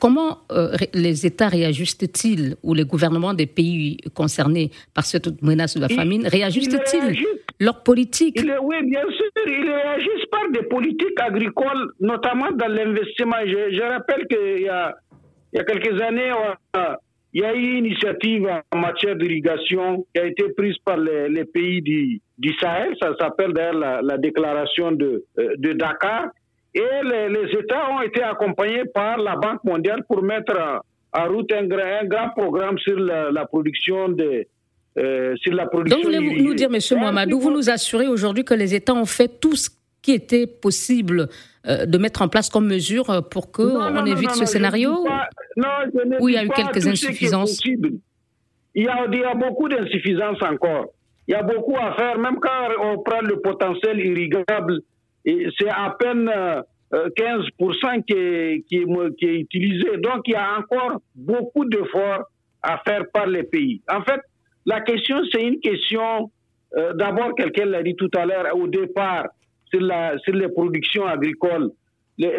Comment 0.01 0.39
euh, 0.53 0.77
les 0.95 1.27
États 1.27 1.49
réajustent-ils, 1.49 2.57
ou 2.63 2.75
les 2.75 2.85
gouvernements 2.85 3.35
des 3.35 3.47
pays 3.47 3.97
concernés 4.15 4.71
par 4.95 5.05
cette 5.05 5.43
menace 5.43 5.75
de 5.77 5.81
la 5.81 5.89
famine, 5.89 6.27
réajustent-ils 6.27 7.25
leur 7.61 7.83
politique? 7.83 8.41
Oui, 8.63 8.77
bien 8.85 9.03
sûr, 9.03 9.31
ils 9.47 9.71
réagissent 9.71 10.27
par 10.31 10.51
des 10.53 10.63
politiques 10.69 11.19
agricoles, 11.21 11.93
notamment 12.01 12.51
dans 12.53 12.69
l'investissement. 12.69 13.37
Je, 13.47 13.83
rappelle 13.83 14.27
qu'il 14.29 14.63
y 14.63 14.69
a, 14.69 14.95
il 15.53 15.57
y 15.57 15.61
a 15.61 15.65
quelques 15.65 16.01
années, 16.01 16.31
il 17.35 17.41
y 17.41 17.45
a 17.45 17.55
eu 17.55 17.79
une 17.79 17.87
initiative 17.87 18.49
en 18.71 18.79
matière 18.79 19.17
d'irrigation 19.17 20.07
qui 20.15 20.21
a 20.21 20.27
été 20.27 20.49
prise 20.57 20.77
par 20.85 20.97
les, 20.99 21.45
pays 21.45 21.83
du, 21.83 22.55
Sahel. 22.61 22.95
Ça 23.01 23.15
s'appelle 23.19 23.53
d'ailleurs 23.53 24.03
la, 24.03 24.19
déclaration 24.19 24.93
de, 24.93 25.25
euh, 25.39 25.55
de 25.59 25.73
Dakar 25.73 26.27
et 26.75 26.81
les, 27.05 27.59
États 27.59 27.91
ont 27.91 28.03
été 28.03 28.23
accompagnés 28.23 28.85
par 28.87 29.19
la 29.19 29.37
Banque 29.37 29.63
mondiale 29.65 30.05
pour 30.09 30.23
mettre 30.23 30.83
en 31.13 31.29
route 31.29 31.53
un, 31.53 31.67
grand 31.67 32.31
programme 32.31 32.79
sur 32.79 32.99
la, 32.99 33.45
production 33.47 34.09
de, 34.09 34.47
euh, 34.99 35.35
sur 35.37 35.53
la 35.53 35.67
production. 35.67 36.01
Donc, 36.01 36.13
voulez-vous 36.13 36.43
nous 36.43 36.55
dire, 36.55 36.71
M. 36.73 36.99
Mohamedou, 36.99 37.39
vous 37.39 37.51
nous 37.51 37.69
assurez 37.69 38.09
aujourd'hui 38.09 38.45
que 38.45 38.55
les 38.55 38.75
États 38.75 38.95
ont 38.95 39.05
fait 39.05 39.29
tout 39.41 39.55
ce 39.55 39.69
qui 40.01 40.13
était 40.13 40.47
possible 40.47 41.29
euh, 41.67 41.85
de 41.85 41.99
mettre 41.99 42.23
en 42.23 42.29
place 42.29 42.49
comme 42.49 42.67
mesure 42.67 43.29
pour 43.31 43.53
qu'on 43.53 44.05
évite 44.07 44.31
ce 44.33 44.47
scénario 44.47 45.07
Non, 45.57 45.69
Où 46.21 46.29
il 46.29 46.35
y 46.35 46.39
a 46.39 46.45
eu 46.45 46.49
quelques 46.49 46.87
insuffisances 46.87 47.61
il 48.75 48.85
y, 48.85 48.89
a, 48.89 49.07
il 49.13 49.19
y 49.19 49.23
a 49.23 49.35
beaucoup 49.35 49.69
d'insuffisances 49.69 50.43
encore. 50.43 50.87
Il 51.29 51.33
y 51.33 51.35
a 51.35 51.43
beaucoup 51.43 51.77
à 51.77 51.95
faire, 51.95 52.19
même 52.19 52.39
quand 52.41 52.69
on 52.81 53.03
prend 53.03 53.21
le 53.21 53.39
potentiel 53.41 53.99
irrigable 54.01 54.81
c'est 55.25 55.69
à 55.69 55.97
peine 55.99 56.31
15% 56.93 56.95
euh, 56.95 58.01
qui 58.07 58.13
est, 58.15 58.65
qui, 58.69 58.85
qui 59.19 59.27
est 59.27 59.41
utilisé. 59.41 59.97
Donc 59.99 60.23
il 60.27 60.33
y 60.33 60.37
a 60.37 60.59
encore 60.59 61.01
beaucoup 61.15 61.65
d'efforts 61.65 62.25
à 62.63 62.79
faire 62.79 63.05
par 63.13 63.27
les 63.27 63.43
pays. 63.43 63.81
En 63.91 64.03
fait, 64.03 64.21
la 64.67 64.81
question, 64.81 65.17
c'est 65.33 65.43
une 65.43 65.61
question, 65.61 66.31
euh, 66.77 66.93
d'abord, 66.95 67.35
quelqu'un 67.35 67.67
l'a 67.67 67.83
dit 67.83 67.97
tout 67.97 68.11
à 68.15 68.25
l'heure, 68.25 68.57
au 68.57 68.69
départ, 68.69 69.27
sur, 69.71 69.81
la, 69.81 70.17
sur 70.19 70.35
les 70.35 70.49
productions 70.49 71.07
agricoles. 71.07 71.71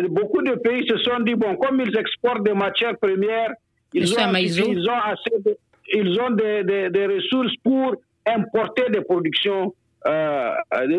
beaucoup 0.10 0.42
de 0.42 0.56
pays 0.56 0.88
se 0.88 0.98
sont 1.00 1.20
dit, 1.22 1.36
bon, 1.36 1.56
comme 1.58 1.82
ils 1.82 1.98
exportent 1.98 2.44
des 2.44 2.54
matières 2.54 2.98
premières, 2.98 3.52
ils 3.94 4.12
ont, 4.14 4.34
ils 4.36 4.90
ont, 4.90 5.02
assez 5.04 5.58
ils 5.94 6.20
ont 6.20 6.32
des, 6.32 6.64
des, 6.64 6.90
des, 6.90 7.06
ressources 7.06 7.56
pour 7.64 7.96
importer 8.26 8.90
des 8.90 9.02
productions, 9.02 9.74
euh, 10.08 10.52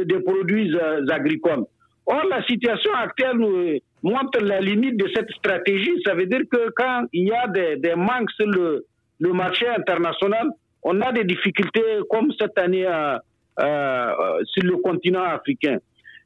des, 0.05 0.21
produits 0.21 0.73
euh, 0.77 1.05
agricoles. 1.11 1.65
Or, 2.07 2.25
la 2.29 2.43
situation 2.45 2.93
actuelle 2.93 3.37
nous 3.37 3.79
montre 4.03 4.41
la 4.41 4.61
limite 4.61 4.97
de 4.97 5.09
cette 5.15 5.31
stratégie. 5.31 6.03
Ça 6.05 6.15
veut 6.15 6.27
dire 6.27 6.43
que 6.51 6.71
quand 6.77 7.07
il 7.13 7.29
y 7.29 7.33
a 7.33 7.47
des, 7.49 7.77
des 7.77 7.95
manques 7.95 8.31
sur 8.33 8.47
le, 8.47 8.85
le, 9.21 9.33
marché 9.33 9.67
international, 9.69 10.51
on 10.83 11.01
a 11.01 11.13
des 11.13 11.25
difficultés 11.25 12.01
comme 12.11 12.31
cette 12.39 12.59
année 12.59 12.87
euh, 12.87 13.17
euh, 13.61 14.39
sur 14.45 14.65
le 14.65 14.77
continent 14.79 15.23
africain. 15.23 15.79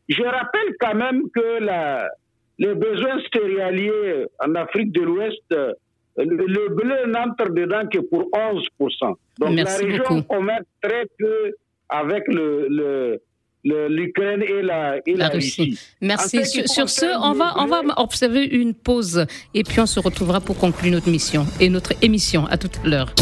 Je 0.09 0.23
rappelle 0.23 0.75
quand 0.81 0.95
même 0.95 1.23
que 1.31 1.63
la, 1.63 2.09
les 2.59 2.75
besoins 2.75 3.21
céréaliers 3.33 4.27
en 4.41 4.55
Afrique 4.57 4.91
de 4.93 5.03
l'Ouest, 5.03 5.43
le, 5.51 5.77
le 6.17 6.69
blé 6.75 6.97
n'entre 7.07 7.51
dedans 7.51 7.87
que 7.89 7.99
pour 8.01 8.29
11%. 8.33 9.15
Donc 9.39 9.57
la 9.57 9.77
région 9.77 10.23
commerce 10.23 10.65
très 10.83 11.07
peu 11.17 11.53
avec 11.89 12.25
le, 12.27 12.67
le 12.69 13.21
l'Ukraine 13.89 14.43
et 14.43 14.63
la, 14.63 14.97
et 15.07 15.15
la, 15.15 15.29
Russie. 15.29 15.79
Merci. 16.01 16.45
sur, 16.67 16.89
ce, 16.89 17.07
on 17.23 17.33
va, 17.33 17.55
on 17.57 17.67
va 17.67 17.83
observer 17.97 18.45
une 18.45 18.75
pause 18.75 19.27
et 19.55 19.63
puis 19.63 19.81
on 19.81 19.87
se 19.87 20.01
retrouvera 20.01 20.41
pour 20.41 20.57
conclure 20.57 20.93
notre 20.93 21.11
mission 21.11 21.47
et 21.61 21.69
notre 21.69 21.93
émission. 22.03 22.47
À 22.47 22.57
toute 22.57 22.79
l'heure. 22.85 23.15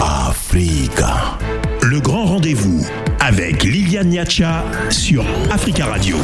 Africa. 0.00 1.38
Le 1.82 2.00
grand 2.00 2.24
rendez-vous 2.24 2.86
avec 3.28 3.62
Liliane 3.62 4.08
Niacha 4.08 4.64
sur 4.88 5.22
Africa 5.50 5.84
Radio. 5.84 6.16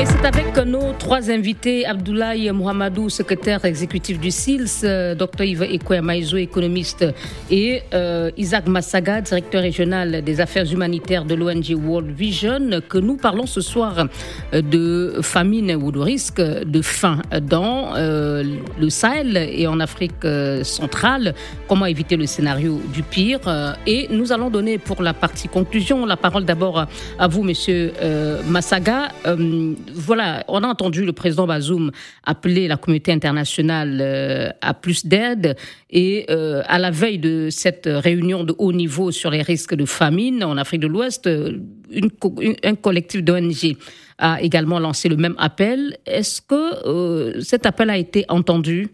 Et 0.00 0.04
c'est 0.04 0.26
avec 0.26 0.56
nos 0.66 0.92
trois 0.94 1.30
invités, 1.30 1.86
Abdoulaye 1.86 2.50
Mohamedou, 2.50 3.08
secrétaire 3.08 3.64
exécutif 3.64 4.18
du 4.18 4.32
SILS, 4.32 4.80
euh, 4.82 5.14
Dr 5.14 5.44
Yves 5.44 6.02
Maïzo, 6.02 6.38
économiste, 6.38 7.06
et 7.52 7.82
euh, 7.94 8.32
Isaac 8.36 8.66
Massaga, 8.66 9.20
directeur 9.20 9.62
régional 9.62 10.22
des 10.24 10.40
affaires 10.40 10.64
humanitaires 10.72 11.24
de 11.24 11.36
l'ONG 11.36 11.72
World 11.76 12.10
Vision, 12.10 12.80
que 12.88 12.98
nous 12.98 13.16
parlons 13.16 13.46
ce 13.46 13.60
soir 13.60 14.08
euh, 14.52 14.60
de 14.60 15.20
famine 15.22 15.72
ou 15.76 15.92
de 15.92 16.00
risque 16.00 16.40
de 16.40 16.82
faim 16.82 17.22
dans 17.42 17.94
le 17.94 18.88
Sahel 18.88 19.36
et 19.36 19.66
en 19.68 19.78
Afrique 19.78 20.26
centrale. 20.62 21.34
Comment 21.68 21.86
éviter 21.86 22.16
le 22.16 22.26
scénario 22.26 22.80
du 22.92 23.02
pire 23.02 23.76
Et 23.86 24.08
nous 24.10 24.32
allons 24.32 24.50
donner 24.50 24.78
pour 24.78 25.02
la 25.02 25.14
partie 25.14 25.48
conclusion 25.48 26.06
la 26.06 26.16
parole 26.16 26.39
d'abord 26.44 26.86
à 27.18 27.28
vous, 27.28 27.42
Monsieur 27.42 27.92
euh, 28.00 28.42
Massaga. 28.44 29.08
Euh, 29.26 29.74
voilà, 29.94 30.44
on 30.48 30.62
a 30.62 30.66
entendu 30.66 31.04
le 31.04 31.12
président 31.12 31.46
Bazoum 31.46 31.90
appeler 32.24 32.68
la 32.68 32.76
communauté 32.76 33.12
internationale 33.12 33.98
euh, 34.00 34.48
à 34.60 34.74
plus 34.74 35.06
d'aide 35.06 35.56
et 35.90 36.26
à 36.28 36.78
la 36.78 36.90
veille 36.90 37.18
de 37.18 37.48
cette 37.50 37.88
réunion 37.90 38.44
de 38.44 38.54
haut 38.58 38.72
niveau 38.72 39.10
sur 39.10 39.30
les 39.30 39.42
risques 39.42 39.74
de 39.74 39.84
famine 39.84 40.44
en 40.44 40.56
Afrique 40.56 40.80
de 40.80 40.86
l'Ouest, 40.86 41.28
un 41.28 42.74
collectif 42.76 43.24
d'ONG 43.24 43.76
a 44.18 44.40
également 44.40 44.78
lancé 44.78 45.08
le 45.08 45.16
même 45.16 45.34
appel. 45.38 45.96
Est-ce 46.06 46.40
que 46.40 47.40
cet 47.40 47.66
appel 47.66 47.90
a 47.90 47.96
été 47.96 48.24
entendu? 48.28 48.88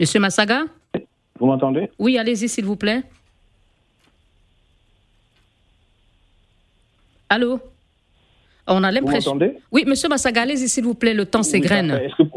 Monsieur 0.00 0.18
Massaga? 0.18 0.64
Vous 1.38 1.46
m'entendez? 1.46 1.90
Oui, 1.98 2.18
allez-y, 2.18 2.48
s'il 2.48 2.64
vous 2.64 2.76
plaît. 2.76 3.02
Allô? 7.32 7.58
On 8.66 8.84
a 8.84 8.90
l'impression. 8.90 9.38
Oui, 9.70 9.84
monsieur 9.86 10.10
Massagalès, 10.10 10.66
s'il 10.66 10.84
vous 10.84 10.94
plaît, 10.94 11.14
le 11.14 11.24
temps 11.24 11.42
s'égrène. 11.42 11.90
Est-ce 11.90 12.22
que 12.22 12.28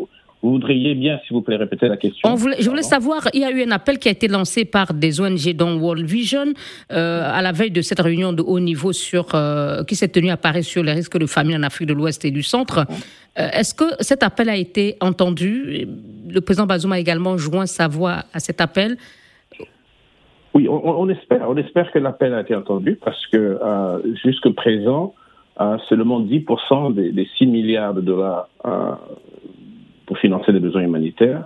Vous 0.41 0.51
voudriez 0.51 0.95
bien, 0.95 1.19
s'il 1.27 1.36
vous 1.36 1.41
plaît, 1.41 1.58
répéter 1.58 1.89
la 1.89 1.97
question? 1.97 2.34
Je 2.38 2.69
voulais 2.69 2.81
savoir, 2.81 3.27
il 3.34 3.41
y 3.41 3.43
a 3.43 3.51
eu 3.51 3.62
un 3.62 3.71
appel 3.71 3.99
qui 3.99 4.08
a 4.08 4.12
été 4.12 4.29
lancé 4.29 4.63
par 4.63 4.93
des 4.93 5.19
ONG 5.19 5.53
dont 5.53 5.77
World 5.77 6.05
Vision 6.05 6.53
euh, 6.93 7.29
à 7.29 7.41
la 7.41 7.51
veille 7.51 7.71
de 7.71 7.81
cette 7.81 7.99
réunion 7.99 8.31
de 8.31 8.41
haut 8.41 8.62
niveau 8.62 8.93
sur, 8.93 9.36
euh, 9.36 9.84
qui 9.84 9.97
s'est 9.97 10.08
tenue 10.08 10.29
à 10.29 10.38
Paris 10.38 10.63
sur 10.63 10.81
les 10.81 10.93
risques 10.93 11.17
de 11.17 11.25
famine 11.25 11.58
en 11.58 11.63
Afrique 11.63 11.89
de 11.89 11.93
l'Ouest 11.93 12.23
et 12.23 12.31
du 12.31 12.43
Centre. 12.43 12.86
Euh, 13.38 13.49
est-ce 13.51 13.73
que 13.73 13.86
cet 13.99 14.23
appel 14.23 14.47
a 14.47 14.55
été 14.55 14.95
entendu? 15.01 15.88
Le 16.29 16.39
président 16.39 16.67
Bazoum 16.67 16.93
a 16.93 16.99
également 16.99 17.38
joint 17.38 17.65
sa 17.65 17.89
voix 17.89 18.23
à 18.34 18.39
cet 18.39 18.62
appel. 18.62 18.97
Oui, 20.56 20.68
on, 20.70 21.10
espère. 21.10 21.50
On 21.50 21.58
espère 21.58 21.91
que 21.91 22.00
l'appel 22.00 22.34
a 22.34 22.41
été 22.41 22.56
entendu 22.56 22.98
parce 23.04 23.28
que 23.28 23.60
jusqu'à 24.24 24.52
présent, 24.52 25.13
seulement 25.89 26.22
10% 26.22 26.94
des, 26.94 27.12
des, 27.12 27.28
6 27.38 27.48
milliards 27.48 27.94
de 27.94 28.00
dollars 28.00 28.48
pour 30.06 30.18
financer 30.18 30.54
les 30.54 30.62
besoins 30.62 30.84
humanitaires. 30.84 31.46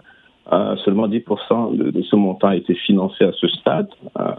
Euh, 0.52 0.76
seulement 0.78 1.08
10% 1.08 1.78
de, 1.78 2.02
ce 2.02 2.16
montant 2.16 2.48
a 2.48 2.56
été 2.56 2.74
financé 2.74 3.24
à 3.24 3.32
ce 3.34 3.48
stade 3.48 3.88
euh, 4.20 4.32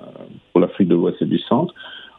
pour 0.52 0.60
l'Afrique 0.60 0.88
de 0.88 0.96
l'Ouest 0.96 1.22
et 1.22 1.24
du 1.24 1.38
Centre. 1.38 1.72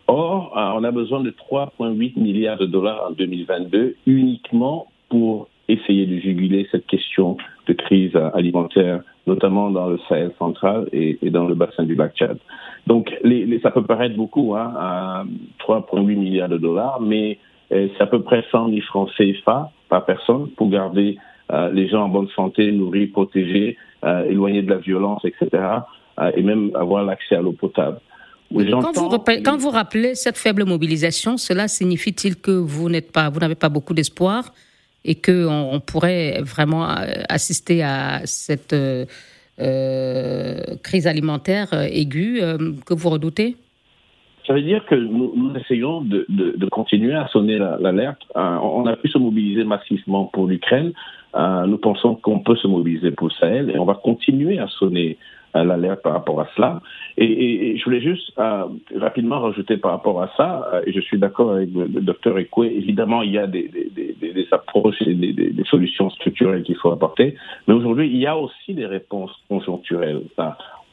Or, 0.08 0.58
euh, 0.58 0.80
on 0.80 0.84
a 0.86 0.92
besoin 0.92 1.20
de 1.20 1.32
3,8 1.32 2.18
milliards 2.18 2.58
de 2.58 2.68
dollars 2.68 3.08
en 3.10 3.12
2022 3.12 3.96
uniquement 4.06 4.88
pour 5.10 5.50
essayer 5.68 6.06
de 6.06 6.18
juguler 6.20 6.68
cette 6.72 6.88
question 6.88 7.36
de 7.74 7.82
crise 7.82 8.16
alimentaire, 8.34 9.02
notamment 9.28 9.70
dans 9.72 9.88
le 9.88 10.00
Sahel 10.08 10.32
central 10.38 10.88
et, 10.92 11.18
dans 11.30 11.48
le 11.48 11.56
bassin 11.56 11.84
du 11.84 11.96
lac 11.96 12.16
Tchad. 12.16 12.38
Donc, 12.88 13.12
les, 13.24 13.60
ça 13.62 13.72
peut 13.72 13.84
paraître 13.84 14.16
beaucoup, 14.16 14.56
hein, 14.56 15.26
3,8 15.68 16.02
milliards 16.16 16.50
de 16.50 16.58
dollars, 16.58 17.00
mais 17.02 17.38
c'est 17.70 18.02
à 18.02 18.08
peu 18.08 18.22
près 18.22 18.44
100 18.52 18.70
000 18.70 18.82
francs 18.82 19.10
CFA 19.18 19.72
par 19.90 20.06
personne 20.06 20.50
pour 20.58 20.70
garder 20.70 21.18
euh, 21.52 21.70
les 21.72 21.90
gens 21.90 22.04
en 22.04 22.10
bonne 22.10 22.30
santé, 22.36 22.72
nourris, 22.72 23.08
protégés, 23.08 23.78
euh, 24.06 24.24
éloignés 24.30 24.62
de 24.62 24.70
la 24.70 24.78
violence, 24.78 25.24
etc. 25.26 25.64
Euh, 26.20 26.32
et 26.36 26.42
même 26.44 26.72
avoir 26.76 27.04
l'accès 27.04 27.36
à 27.36 27.42
l'eau 27.42 27.52
potable. 27.52 28.00
Quand 28.54 28.92
vous, 28.98 29.10
quand 29.44 29.58
vous, 29.58 29.70
rappelez 29.70 30.14
cette 30.16 30.38
faible 30.38 30.66
mobilisation, 30.66 31.38
cela 31.38 31.70
signifie-t-il 31.70 32.36
que 32.36 32.52
vous 32.52 32.90
n'êtes 32.90 33.12
pas, 33.14 33.30
vous 33.30 33.40
n'avez 33.40 33.56
pas 33.56 33.70
beaucoup 33.70 33.94
d'espoir? 33.94 34.52
Et 35.04 35.16
que 35.16 35.48
on, 35.48 35.80
pourrait 35.80 36.42
vraiment 36.42 36.86
assister 37.30 37.84
à 37.84 38.22
cette 38.26 38.76
crise 39.58 41.08
alimentaire 41.08 41.74
aiguë 41.74 42.42
que 42.86 42.94
vous 42.94 43.10
redoutez? 43.10 43.58
Ça 44.48 44.54
veut 44.54 44.62
dire 44.62 44.84
que 44.86 44.96
nous, 44.96 45.54
essayons 45.56 46.02
de, 46.02 46.26
continuer 46.70 47.14
à 47.14 47.28
sonner 47.28 47.58
l'alerte. 47.58 48.22
on 48.36 48.86
a 48.86 48.96
pu 48.96 49.08
se 49.10 49.18
mobiliser 49.18 49.64
massivement 49.64 50.26
pour 50.26 50.48
l'Ukraine. 50.48 50.94
Euh, 51.36 51.66
nous 51.66 51.78
pensons 51.78 52.16
qu'on 52.16 52.40
peut 52.40 52.56
se 52.56 52.68
mobiliser 52.68 53.12
pour 53.12 53.32
Sahel 53.32 53.70
et 53.70 53.80
on 53.80 53.86
va 53.86 53.96
continuer 53.96 54.60
à 54.60 54.68
sonner 54.68 55.18
euh, 55.18 55.41
l'alerte 55.54 56.02
par 56.02 56.14
rapport 56.14 56.40
à 56.42 56.48
cela. 56.56 56.82
Et, 57.18 57.78
je 57.78 57.84
voulais 57.84 58.02
juste 58.02 58.32
euh, 58.40 58.66
rapidement 58.96 59.40
rajouter 59.40 59.78
par 59.78 59.92
rapport 59.92 60.22
à 60.22 60.30
ça, 60.38 60.82
et 60.86 60.92
je 60.94 61.00
suis 61.02 61.18
d'accord 61.18 61.54
avec 61.54 61.70
le, 61.74 62.02
docteur 62.02 62.38
Ekwe, 62.38 62.66
évidemment 62.66 63.22
il 63.22 63.32
y 63.32 63.38
a 63.38 63.48
des, 63.48 63.70
des 63.70 64.48
approches 64.52 65.02
et 65.02 65.14
des, 65.14 65.64
solutions 65.66 66.10
structurelles 66.10 66.64
qu'il 66.64 66.76
faut 66.76 66.92
apporter, 66.92 67.36
mais 67.68 67.74
aujourd'hui 67.74 68.08
il 68.08 68.18
y 68.18 68.28
a 68.28 68.38
aussi 68.38 68.74
des 68.74 68.86
réponses 68.86 69.32
conjoncturelles, 69.50 70.22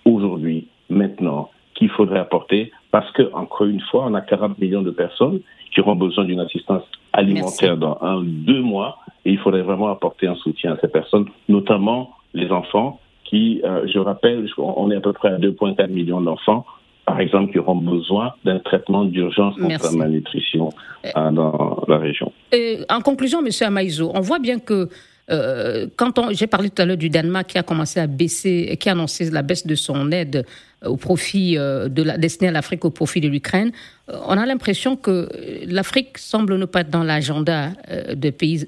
aujourd'hui, 0.04 0.68
maintenant, 0.90 1.50
qu'il 1.74 1.90
faudrait 1.90 2.18
apporter, 2.18 2.72
parce 2.90 3.10
que, 3.12 3.32
encore 3.32 3.66
une 3.66 3.80
fois, 3.80 4.06
on 4.06 4.14
a 4.14 4.20
40 4.20 4.58
millions 4.58 4.82
de 4.82 4.90
personnes 4.90 5.40
qui 5.72 5.80
auront 5.80 5.94
besoin 5.94 6.24
d'une 6.24 6.40
assistance 6.40 6.82
alimentaire 7.12 7.76
dans 7.76 7.98
un, 8.00 8.22
deux 8.22 8.62
mois, 8.62 8.98
et 9.24 9.32
il 9.32 9.38
faudrait 9.38 9.62
vraiment 9.62 9.88
apporter 9.88 10.26
un 10.26 10.34
soutien 10.36 10.72
à 10.72 10.78
ces 10.80 10.88
personnes, 10.88 11.26
notamment 11.48 12.10
les 12.34 12.50
enfants, 12.50 13.00
qui, 13.28 13.60
euh, 13.64 13.86
je 13.92 13.98
rappelle, 13.98 14.46
on 14.58 14.90
est 14.90 14.96
à 14.96 15.00
peu 15.00 15.12
près 15.12 15.28
à 15.28 15.38
2,4 15.38 15.88
millions 15.88 16.20
d'enfants, 16.20 16.64
par 17.06 17.20
exemple, 17.20 17.52
qui 17.52 17.58
auront 17.58 17.76
besoin 17.76 18.32
d'un 18.44 18.58
traitement 18.58 19.04
d'urgence 19.04 19.54
contre 19.56 19.84
la 19.84 19.92
malnutrition 19.92 20.70
euh, 21.04 21.30
dans 21.30 21.84
la 21.88 21.98
région. 21.98 22.32
Et 22.52 22.78
en 22.88 23.00
conclusion, 23.00 23.40
M. 23.40 23.50
Amaïzo, 23.60 24.10
on 24.14 24.20
voit 24.20 24.38
bien 24.38 24.58
que 24.58 24.88
euh, 25.30 25.86
quand 25.96 26.32
j'ai 26.32 26.46
parlé 26.46 26.70
tout 26.70 26.80
à 26.80 26.86
l'heure 26.86 26.96
du 26.96 27.10
Danemark 27.10 27.48
qui 27.48 27.58
a 27.58 27.62
commencé 27.62 28.00
à 28.00 28.06
baisser, 28.06 28.78
qui 28.80 28.88
a 28.88 28.92
annoncé 28.92 29.30
la 29.30 29.42
baisse 29.42 29.66
de 29.66 29.74
son 29.74 30.10
aide 30.10 30.46
au 30.84 30.96
profit 30.96 31.56
de 31.56 32.02
la 32.02 32.16
destinée 32.16 32.48
à 32.48 32.52
l'Afrique 32.52 32.84
au 32.84 32.90
profit 32.90 33.20
de 33.20 33.28
l'Ukraine, 33.28 33.72
on 34.08 34.38
a 34.38 34.46
l'impression 34.46 34.96
que 34.96 35.28
l'Afrique 35.66 36.16
semble 36.16 36.56
ne 36.56 36.64
pas 36.64 36.80
être 36.80 36.90
dans 36.90 37.02
l'agenda 37.02 37.72
des 38.14 38.32
pays 38.32 38.64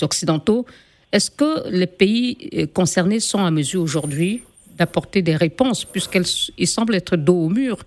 occidentaux. 0.00 0.64
Est-ce 1.12 1.30
que 1.30 1.70
les 1.70 1.86
pays 1.86 2.68
concernés 2.74 3.20
sont 3.20 3.44
à 3.44 3.50
mesure 3.50 3.82
aujourd'hui 3.82 4.42
d'apporter 4.78 5.22
des 5.22 5.36
réponses, 5.36 5.84
puisqu'ils 5.84 6.66
semblent 6.66 6.94
être 6.94 7.16
dos 7.16 7.46
au 7.46 7.48
mur? 7.48 7.78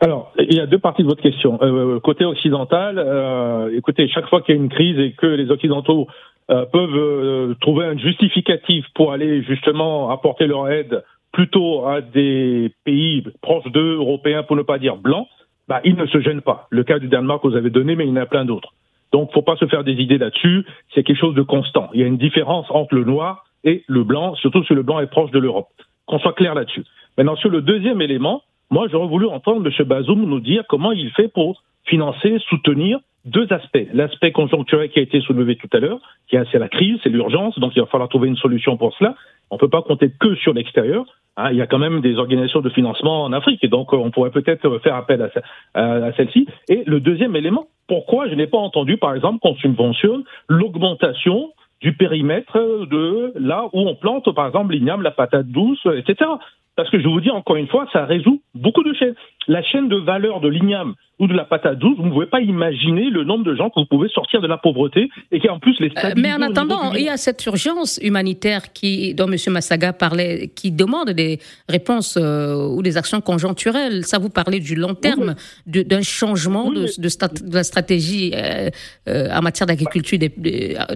Alors, 0.00 0.32
il 0.38 0.54
y 0.54 0.60
a 0.60 0.66
deux 0.66 0.78
parties 0.78 1.02
de 1.02 1.08
votre 1.08 1.22
question. 1.22 1.58
Euh, 1.62 1.98
côté 1.98 2.26
occidental, 2.26 2.98
euh, 2.98 3.74
écoutez, 3.74 4.06
chaque 4.08 4.28
fois 4.28 4.42
qu'il 4.42 4.54
y 4.54 4.58
a 4.58 4.60
une 4.60 4.68
crise 4.68 4.98
et 4.98 5.12
que 5.12 5.26
les 5.26 5.50
Occidentaux 5.50 6.08
euh, 6.50 6.66
peuvent 6.66 7.56
trouver 7.60 7.86
un 7.86 7.96
justificatif 7.96 8.84
pour 8.94 9.12
aller 9.12 9.42
justement 9.44 10.10
apporter 10.10 10.46
leur 10.46 10.68
aide 10.68 11.02
plutôt 11.32 11.86
à 11.86 12.02
des 12.02 12.70
pays 12.84 13.24
proches 13.40 13.70
d'eux, 13.72 13.96
européens, 13.96 14.42
pour 14.42 14.56
ne 14.56 14.62
pas 14.62 14.78
dire 14.78 14.96
blancs, 14.96 15.26
bah, 15.68 15.80
ils 15.84 15.96
ne 15.96 16.06
se 16.06 16.20
gênent 16.20 16.42
pas. 16.42 16.66
Le 16.70 16.84
cas 16.84 16.98
du 16.98 17.08
Danemark, 17.08 17.42
vous 17.42 17.56
avez 17.56 17.70
donné, 17.70 17.96
mais 17.96 18.04
il 18.04 18.10
y 18.10 18.12
en 18.12 18.16
a 18.16 18.26
plein 18.26 18.44
d'autres. 18.44 18.74
Donc, 19.12 19.32
faut 19.32 19.42
pas 19.42 19.56
se 19.56 19.66
faire 19.66 19.84
des 19.84 19.92
idées 19.92 20.18
là-dessus. 20.18 20.64
C'est 20.94 21.02
quelque 21.02 21.18
chose 21.18 21.34
de 21.34 21.42
constant. 21.42 21.88
Il 21.94 22.00
y 22.00 22.04
a 22.04 22.06
une 22.06 22.18
différence 22.18 22.66
entre 22.70 22.94
le 22.94 23.04
noir 23.04 23.44
et 23.62 23.84
le 23.86 24.04
blanc, 24.04 24.34
surtout 24.36 24.64
si 24.64 24.74
le 24.74 24.82
blanc 24.82 25.00
est 25.00 25.06
proche 25.06 25.30
de 25.30 25.38
l'Europe. 25.38 25.68
Qu'on 26.06 26.18
soit 26.18 26.32
clair 26.32 26.54
là-dessus. 26.54 26.84
Maintenant, 27.16 27.36
sur 27.36 27.50
le 27.50 27.62
deuxième 27.62 28.02
élément, 28.02 28.42
moi, 28.70 28.88
j'aurais 28.90 29.06
voulu 29.06 29.26
entendre 29.26 29.66
M. 29.66 29.86
Bazoum 29.86 30.24
nous 30.24 30.40
dire 30.40 30.64
comment 30.68 30.92
il 30.92 31.10
fait 31.10 31.28
pour 31.28 31.62
financer, 31.84 32.38
soutenir 32.48 32.98
deux 33.24 33.50
aspects. 33.52 33.86
L'aspect 33.92 34.32
conjoncturel 34.32 34.90
qui 34.90 34.98
a 34.98 35.02
été 35.02 35.20
soulevé 35.20 35.56
tout 35.56 35.68
à 35.72 35.78
l'heure, 35.78 35.98
qui 36.28 36.36
c'est 36.52 36.58
la 36.58 36.68
crise, 36.68 36.98
c'est 37.02 37.08
l'urgence, 37.08 37.58
donc 37.58 37.72
il 37.74 37.80
va 37.80 37.86
falloir 37.86 38.08
trouver 38.08 38.28
une 38.28 38.36
solution 38.36 38.76
pour 38.76 38.94
cela. 38.96 39.14
On 39.50 39.56
ne 39.56 39.60
peut 39.60 39.68
pas 39.68 39.82
compter 39.82 40.10
que 40.18 40.34
sur 40.36 40.52
l'extérieur. 40.52 41.04
Hein. 41.36 41.50
il 41.50 41.56
y 41.56 41.62
a 41.62 41.66
quand 41.66 41.78
même 41.78 42.00
des 42.00 42.16
organisations 42.18 42.60
de 42.60 42.70
financement 42.70 43.24
en 43.24 43.32
Afrique, 43.32 43.62
et 43.64 43.68
donc 43.68 43.92
on 43.92 44.10
pourrait 44.10 44.30
peut-être 44.30 44.78
faire 44.78 44.94
appel 44.94 45.30
à, 45.74 45.80
à 46.06 46.12
celle-ci. 46.12 46.46
Et 46.68 46.84
le 46.86 47.00
deuxième 47.00 47.34
élément, 47.34 47.66
pourquoi 47.88 48.28
je 48.28 48.34
n'ai 48.34 48.46
pas 48.46 48.58
entendu, 48.58 48.96
par 48.96 49.14
exemple, 49.14 49.38
qu'on 49.40 49.54
subventionne 49.56 50.24
l'augmentation 50.48 51.50
du 51.80 51.92
périmètre 51.92 52.86
de 52.90 53.32
là 53.36 53.66
où 53.72 53.80
on 53.80 53.94
plante, 53.94 54.32
par 54.34 54.46
exemple, 54.46 54.72
l'igname, 54.72 55.02
la 55.02 55.10
patate 55.10 55.46
douce, 55.46 55.86
etc. 55.96 56.30
Parce 56.76 56.90
que 56.90 57.00
je 57.00 57.06
vous 57.06 57.20
dis 57.20 57.30
encore 57.30 57.56
une 57.56 57.68
fois, 57.68 57.86
ça 57.92 58.04
résout 58.04 58.42
beaucoup 58.54 58.82
de 58.82 58.92
chaînes. 58.94 59.14
La 59.46 59.62
chaîne 59.62 59.88
de 59.88 59.96
valeur 59.96 60.40
de 60.40 60.48
l'igname 60.48 60.94
ou 61.20 61.28
de 61.28 61.34
la 61.34 61.44
patate 61.44 61.78
douce, 61.78 61.96
vous 61.98 62.06
ne 62.06 62.10
pouvez 62.10 62.26
pas 62.26 62.40
imaginer 62.40 63.10
le 63.10 63.22
nombre 63.22 63.44
de 63.44 63.54
gens 63.54 63.70
que 63.70 63.78
vous 63.78 63.86
pouvez 63.86 64.08
sortir 64.08 64.40
de 64.40 64.48
la 64.48 64.56
pauvreté 64.56 65.08
et 65.30 65.38
qui 65.38 65.48
en 65.48 65.60
plus 65.60 65.78
les 65.78 65.92
euh, 66.02 66.14
Mais 66.16 66.32
en 66.32 66.42
attendant, 66.42 66.92
il 66.92 67.02
y 67.02 67.08
a 67.08 67.16
cette 67.16 67.44
urgence 67.46 68.00
humanitaire 68.02 68.72
qui, 68.72 69.14
dont 69.14 69.30
M. 69.30 69.36
Massaga 69.48 69.92
parlait, 69.92 70.48
qui 70.48 70.72
demande 70.72 71.10
des 71.10 71.38
réponses 71.68 72.18
euh, 72.20 72.66
ou 72.74 72.82
des 72.82 72.96
actions 72.96 73.20
conjoncturelles. 73.20 74.04
Ça, 74.04 74.18
vous 74.18 74.30
parlez 74.30 74.58
du 74.58 74.74
long 74.74 74.94
terme, 74.94 75.34
d'un 75.66 76.02
changement 76.02 76.70
de, 76.70 76.86
de, 76.98 77.54
la 77.54 77.62
stratégie 77.62 78.32
euh, 78.34 78.70
en 79.06 79.42
matière 79.42 79.66
d'agriculture 79.66 80.18
des, 80.18 80.32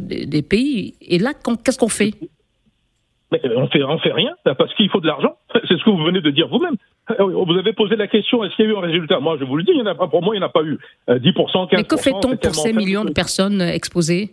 des, 0.01 0.43
pays. 0.43 0.95
Et 1.03 1.19
là, 1.19 1.33
qu'est-ce 1.65 1.79
qu'on 1.79 1.89
fait? 1.89 2.15
Mais 3.31 3.41
on 3.57 3.67
fait, 3.69 3.83
on 3.83 3.99
fait 3.99 4.13
rien 4.13 4.35
parce 4.45 4.75
qu'il 4.75 4.89
faut 4.89 5.01
de 5.01 5.07
l'argent. 5.07 5.37
C'est 5.53 5.79
ce 5.79 5.85
que 5.85 5.91
vous 5.91 6.03
venez 6.03 6.21
de 6.21 6.31
dire 6.31 6.49
vous-même. 6.49 6.77
Vous 7.19 7.57
avez 7.59 7.73
posé 7.73 7.97
la 7.97 8.07
question 8.07 8.45
est-ce 8.45 8.55
qu'il 8.57 8.67
y 8.67 8.69
a 8.69 8.73
eu 8.73 8.77
un 8.77 8.81
résultat? 8.81 9.21
Moi, 9.21 9.37
je 9.39 9.45
vous 9.45 9.57
le 9.57 9.63
dis, 9.63 9.73
il 9.73 9.79
y 9.79 9.83
en 9.83 9.87
a 9.87 9.95
pas. 9.95 10.09
Pour 10.09 10.23
moi, 10.23 10.35
il 10.35 10.39
n'y 10.39 10.45
en 10.45 10.49
a 10.49 10.51
pas 10.51 10.63
eu. 10.63 10.79
10%, 11.09 11.11
euh, 11.11 11.67
15%. 11.67 11.69
Mais 11.73 11.85
que 11.85 11.97
fait-on 11.97 12.37
pour 12.37 12.55
ces 12.55 12.73
millions 12.73 13.05
de 13.05 13.13
personnes 13.13 13.61
exposées? 13.61 14.31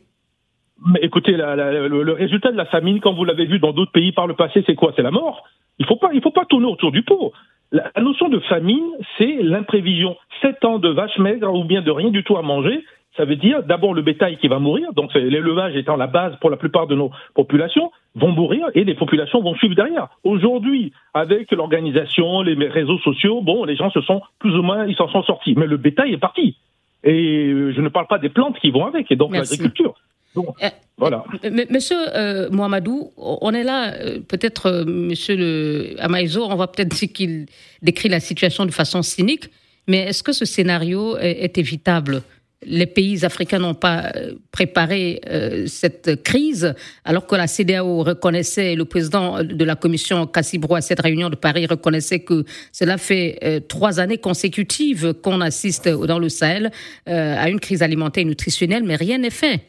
Mais 0.85 0.99
écoutez, 1.01 1.33
le, 1.33 2.11
résultat 2.11 2.51
de 2.51 2.57
la 2.57 2.65
famine, 2.65 2.99
comme 2.99 3.15
vous 3.15 3.23
l'avez 3.23 3.45
vu 3.45 3.59
dans 3.59 3.71
d'autres 3.71 3.93
pays 3.93 4.11
par 4.11 4.27
le 4.27 4.35
passé, 4.35 4.63
c'est 4.65 4.75
quoi? 4.75 4.93
C'est 4.95 5.03
la 5.03 5.11
mort. 5.11 5.43
Il 5.79 5.85
faut 5.85 5.95
pas, 5.95 6.09
il 6.13 6.21
faut 6.21 6.31
pas 6.31 6.45
tourner 6.45 6.67
autour 6.67 6.91
du 6.91 7.03
pot. 7.03 7.31
La, 7.71 7.91
la 7.95 8.01
notion 8.01 8.29
de 8.29 8.39
famine, 8.39 8.85
c'est 9.17 9.41
l'imprévision. 9.41 10.17
Sept 10.41 10.63
ans 10.65 10.79
de 10.79 10.89
vaches 10.89 11.17
maigres 11.17 11.53
ou 11.53 11.63
bien 11.63 11.81
de 11.81 11.91
rien 11.91 12.09
du 12.09 12.23
tout 12.23 12.37
à 12.37 12.41
manger, 12.41 12.83
ça 13.17 13.25
veut 13.25 13.35
dire 13.35 13.63
d'abord 13.63 13.93
le 13.93 14.01
bétail 14.01 14.37
qui 14.37 14.47
va 14.47 14.59
mourir, 14.59 14.93
donc 14.93 15.13
l'élevage 15.13 15.75
étant 15.75 15.95
la 15.95 16.07
base 16.07 16.35
pour 16.41 16.49
la 16.49 16.57
plupart 16.57 16.87
de 16.87 16.95
nos 16.95 17.11
populations, 17.33 17.91
vont 18.15 18.31
mourir 18.31 18.67
et 18.73 18.83
les 18.83 18.95
populations 18.95 19.41
vont 19.41 19.55
suivre 19.55 19.75
derrière. 19.75 20.09
Aujourd'hui, 20.23 20.93
avec 21.13 21.51
l'organisation, 21.51 22.41
les 22.41 22.67
réseaux 22.67 22.99
sociaux, 22.99 23.41
bon, 23.41 23.63
les 23.65 23.75
gens 23.75 23.89
se 23.91 24.01
sont 24.01 24.21
plus 24.39 24.55
ou 24.55 24.61
moins, 24.61 24.85
ils 24.85 24.95
s'en 24.95 25.09
sont 25.09 25.23
sortis, 25.23 25.55
mais 25.55 25.67
le 25.67 25.77
bétail 25.77 26.13
est 26.13 26.17
parti. 26.17 26.57
Et 27.03 27.51
je 27.75 27.81
ne 27.81 27.89
parle 27.89 28.07
pas 28.07 28.17
des 28.17 28.29
plantes 28.29 28.59
qui 28.59 28.71
vont 28.71 28.85
avec, 28.85 29.11
et 29.11 29.15
donc 29.15 29.33
l'agriculture. 29.33 29.95
Euh, 30.37 30.69
voilà. 30.97 31.23
Monsieur 31.69 31.97
euh, 32.15 32.49
Mohamedou, 32.49 33.11
on 33.17 33.53
est 33.53 33.63
là, 33.63 33.93
euh, 33.93 34.19
peut-être, 34.19 34.83
monsieur 34.85 35.35
le 35.35 35.95
Amaïzo, 35.99 36.43
on 36.43 36.55
va 36.55 36.67
peut-être 36.67 36.89
dire 36.89 37.09
qu'il 37.13 37.45
décrit 37.81 38.09
la 38.09 38.19
situation 38.19 38.65
de 38.65 38.71
façon 38.71 39.01
cynique, 39.01 39.49
mais 39.87 39.99
est-ce 39.99 40.23
que 40.23 40.33
ce 40.33 40.45
scénario 40.45 41.17
est 41.17 41.57
évitable? 41.57 42.23
Les 42.65 42.85
pays 42.85 43.23
africains 43.25 43.59
n'ont 43.59 43.73
pas 43.73 44.11
préparé 44.51 45.21
cette 45.67 46.23
crise, 46.23 46.73
alors 47.03 47.27
que 47.27 47.35
la 47.35 47.47
CDAO 47.47 48.03
reconnaissait, 48.03 48.75
le 48.75 48.85
président 48.85 49.43
de 49.43 49.65
la 49.65 49.75
commission 49.75 50.27
Cassibro 50.27 50.75
à 50.75 50.81
cette 50.81 51.01
réunion 51.01 51.29
de 51.29 51.35
Paris 51.35 51.65
reconnaissait 51.65 52.19
que 52.19 52.43
cela 52.71 52.97
fait 52.97 53.63
trois 53.67 53.99
années 53.99 54.17
consécutives 54.17 55.13
qu'on 55.21 55.41
assiste 55.41 55.87
dans 55.87 56.19
le 56.19 56.29
Sahel 56.29 56.71
à 57.05 57.49
une 57.49 57.59
crise 57.59 57.81
alimentaire 57.81 58.23
et 58.23 58.25
nutritionnelle, 58.25 58.83
mais 58.83 58.95
rien 58.95 59.17
n'est 59.17 59.29
fait. 59.29 59.61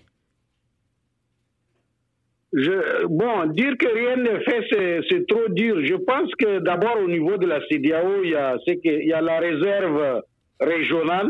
Je, 2.53 3.07
bon, 3.07 3.47
dire 3.53 3.75
que 3.79 3.87
rien 3.87 4.17
n'est 4.17 4.41
fait, 4.41 5.03
c'est 5.11 5.27
trop 5.27 5.49
dur. 5.51 5.85
Je 5.85 5.95
pense 5.95 6.31
que 6.39 6.61
d'abord 6.61 6.97
au 7.05 7.09
niveau 7.09 7.37
de 7.37 7.47
la 7.47 7.61
CDAO, 7.69 8.25
y, 8.25 8.35
a, 8.35 8.57
il 8.67 9.07
y 9.07 9.13
a 9.13 9.21
la 9.21 9.41
réserve 9.41 10.23
régionale 10.61 11.29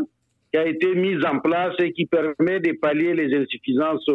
qui 0.57 0.67
a 0.67 0.67
été 0.67 0.95
mise 0.95 1.23
en 1.25 1.39
place 1.39 1.73
et 1.79 1.91
qui 1.91 2.05
permet 2.05 2.59
de 2.59 2.73
pallier 2.79 3.13
les 3.13 3.35
insuffisances 3.35 4.07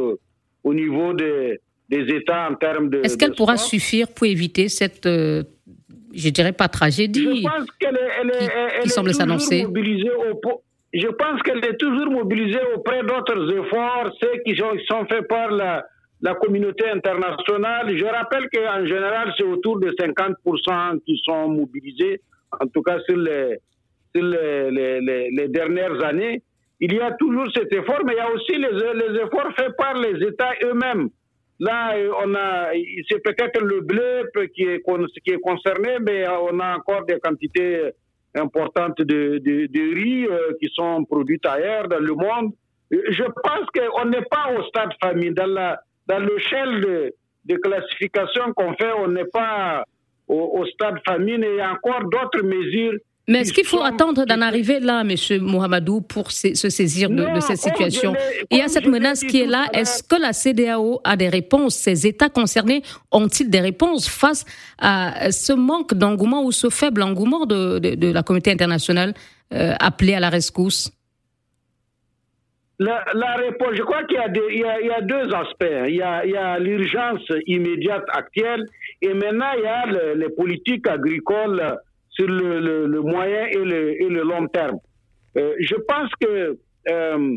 au, 0.65 0.75
niveau 0.75 1.13
des 1.13 1.59
États 1.91 2.49
en 2.51 2.55
termes 2.55 2.91
de. 2.91 3.01
Est-ce 3.05 3.17
qu'elle 3.17 3.35
pourra 3.35 3.57
suffire 3.57 4.09
pour 4.09 4.27
éviter 4.27 4.69
cette, 4.69 5.07
euh, 5.07 5.43
je 6.15 6.29
dirais 6.31 6.53
pas 6.53 6.69
tragédie, 6.69 7.43
je 7.43 7.49
pense 7.49 7.71
qu'elle 7.79 7.97
est, 7.97 8.11
elle 8.21 8.31
est, 8.31 8.51
elle, 8.77 8.83
qui 8.83 8.89
semble 8.91 9.15
s'annoncer 9.15 9.67
Je 10.95 11.09
pense 11.09 11.43
qu'elle 11.43 11.65
est 11.65 11.77
toujours 11.77 12.11
mobilisée 12.11 12.61
auprès 12.75 13.03
d'autres 13.03 13.51
efforts, 13.53 14.13
ceux 14.21 14.41
qui 14.45 14.57
sont, 14.57 14.77
qui 14.77 14.87
sont 14.87 15.07
faits 15.07 15.27
par 15.29 15.51
la 15.51 15.85
la 16.25 16.37
communauté 16.37 16.89
internationale. 16.89 17.99
Je 17.99 18.05
rappelle 18.05 18.49
qu'en 18.49 18.87
général, 18.87 19.33
c'est 19.37 19.43
autour 19.43 19.81
de 19.81 19.91
50% 19.91 21.01
qui 21.05 21.21
sont 21.25 21.49
mobilisés, 21.49 22.21
en 22.61 22.69
tout 22.69 22.81
cas 22.81 23.01
sur 23.09 23.17
les, 23.17 23.59
les, 24.21 25.49
dernières 25.49 26.03
années. 26.05 26.43
Il 26.81 26.95
y 26.95 27.01
a 27.01 27.13
toujours 27.13 27.47
cet 27.55 27.73
effort, 27.73 28.01
mais 28.05 28.15
il 28.15 28.17
y 28.17 28.21
a 28.21 28.31
aussi 28.31 28.53
les, 28.57 29.21
efforts 29.21 29.53
faits 29.57 29.77
par 29.77 29.95
les 29.95 30.27
États 30.27 30.53
eux-mêmes. 30.65 31.09
Là, 31.61 31.95
on 32.25 32.35
a, 32.35 32.73
c'est 33.09 33.23
peut-être 33.23 33.61
le 33.63 33.83
blé 33.83 34.23
qui 34.55 34.65
est, 34.65 34.83
qui 35.25 35.31
est 35.31 35.41
concerné, 35.41 35.99
mais 36.01 36.27
on 36.29 36.59
a 36.59 36.77
encore 36.77 37.05
des 37.07 37.21
quantités 37.21 37.93
importantes 38.35 38.99
de, 38.99 39.39
de, 39.39 39.95
riz 39.95 40.27
euh, 40.27 40.53
qui 40.61 40.69
sont 40.75 41.05
produites 41.05 41.45
ailleurs 41.47 41.89
dans 41.89 41.99
le 41.99 42.15
monde. 42.15 42.53
Je 42.91 43.25
pense 43.25 43.67
qu'on 43.75 44.05
n'est 44.07 44.25
pas 44.31 44.53
au 44.57 44.63
stade 44.65 44.93
famille. 45.03 45.33
Dans 45.33 45.47
la, 45.47 45.81
dans 46.07 46.19
l'échelle 46.19 46.81
de, 46.81 47.15
de, 47.45 47.57
classification 47.57 48.53
qu'on 48.55 48.75
fait, 48.75 48.93
on 48.99 49.09
n'est 49.09 49.27
pas 49.33 49.85
au, 50.29 50.65
stade 50.67 50.99
famine 51.07 51.43
et 51.45 51.51
il 51.51 51.57
y 51.57 51.61
a 51.61 51.73
encore 51.73 52.03
d'autres 52.05 52.45
mesures. 52.45 52.99
Mais 53.29 53.41
est-ce 53.41 53.53
qu'il 53.53 53.65
faut 53.65 53.83
attendre 53.83 54.25
d'en 54.25 54.41
arriver 54.41 54.81
là, 54.81 55.03
M. 55.03 55.15
Mohamedou, 55.41 56.01
pour 56.01 56.33
se, 56.33 56.55
saisir 56.55 57.09
de, 57.09 57.25
cette 57.41 57.59
situation 57.59 58.15
Il 58.51 58.59
y 58.59 58.63
a 58.63 58.69
cette 58.69 58.87
menace 58.87 59.21
qui 59.21 59.43
est 59.43 59.47
là. 59.47 59.67
Est-ce 59.73 60.03
que 60.03 60.21
la 60.21 60.33
CDAO 60.33 61.01
a 61.05 61.17
des 61.17 61.29
réponses? 61.29 61.77
Ces 61.77 62.07
États 62.07 62.29
concernés 62.29 62.83
ont-ils 63.13 63.49
des 63.49 63.61
réponses 63.61 64.09
face 64.09 64.45
à 64.79 65.31
ce 65.31 65.53
manque 65.53 65.95
d'engouement 65.95 66.45
ou 66.45 66.51
ce 66.51 66.69
faible 66.69 67.03
engouement 67.03 67.47
de, 67.47 67.79
de, 67.79 68.13
la 68.13 68.23
communauté 68.25 68.51
internationale 68.51 69.15
euh, 69.55 69.75
appelée 69.79 70.15
à 70.15 70.21
la 70.21 70.29
rescousse? 70.29 70.91
La, 72.81 73.37
réponse, 73.37 73.75
je 73.75 73.83
crois 73.83 74.03
qu'il 74.05 74.17
y, 74.17 74.91
a 74.91 75.01
deux 75.01 75.33
aspects. 75.33 75.87
Il 75.87 75.95
y 75.95 76.03
a, 76.03 76.59
l'urgence 76.59 77.23
immédiate 77.47 78.05
actuelle 78.13 78.65
et 79.01 79.15
maintenant 79.15 79.53
il 79.57 79.63
y 79.63 79.67
a 79.67 80.15
les 80.15 80.29
politiques 80.31 80.89
agricoles 80.89 81.77
sur 82.13 82.27
le, 82.27 83.01
moyen 83.01 83.47
et 83.47 83.59
le, 83.59 84.23
long 84.23 84.47
terme. 84.49 84.79
Euh, 85.37 85.55
je 85.61 85.75
pense 85.89 86.11
que 86.21 86.59
euh, 86.91 87.37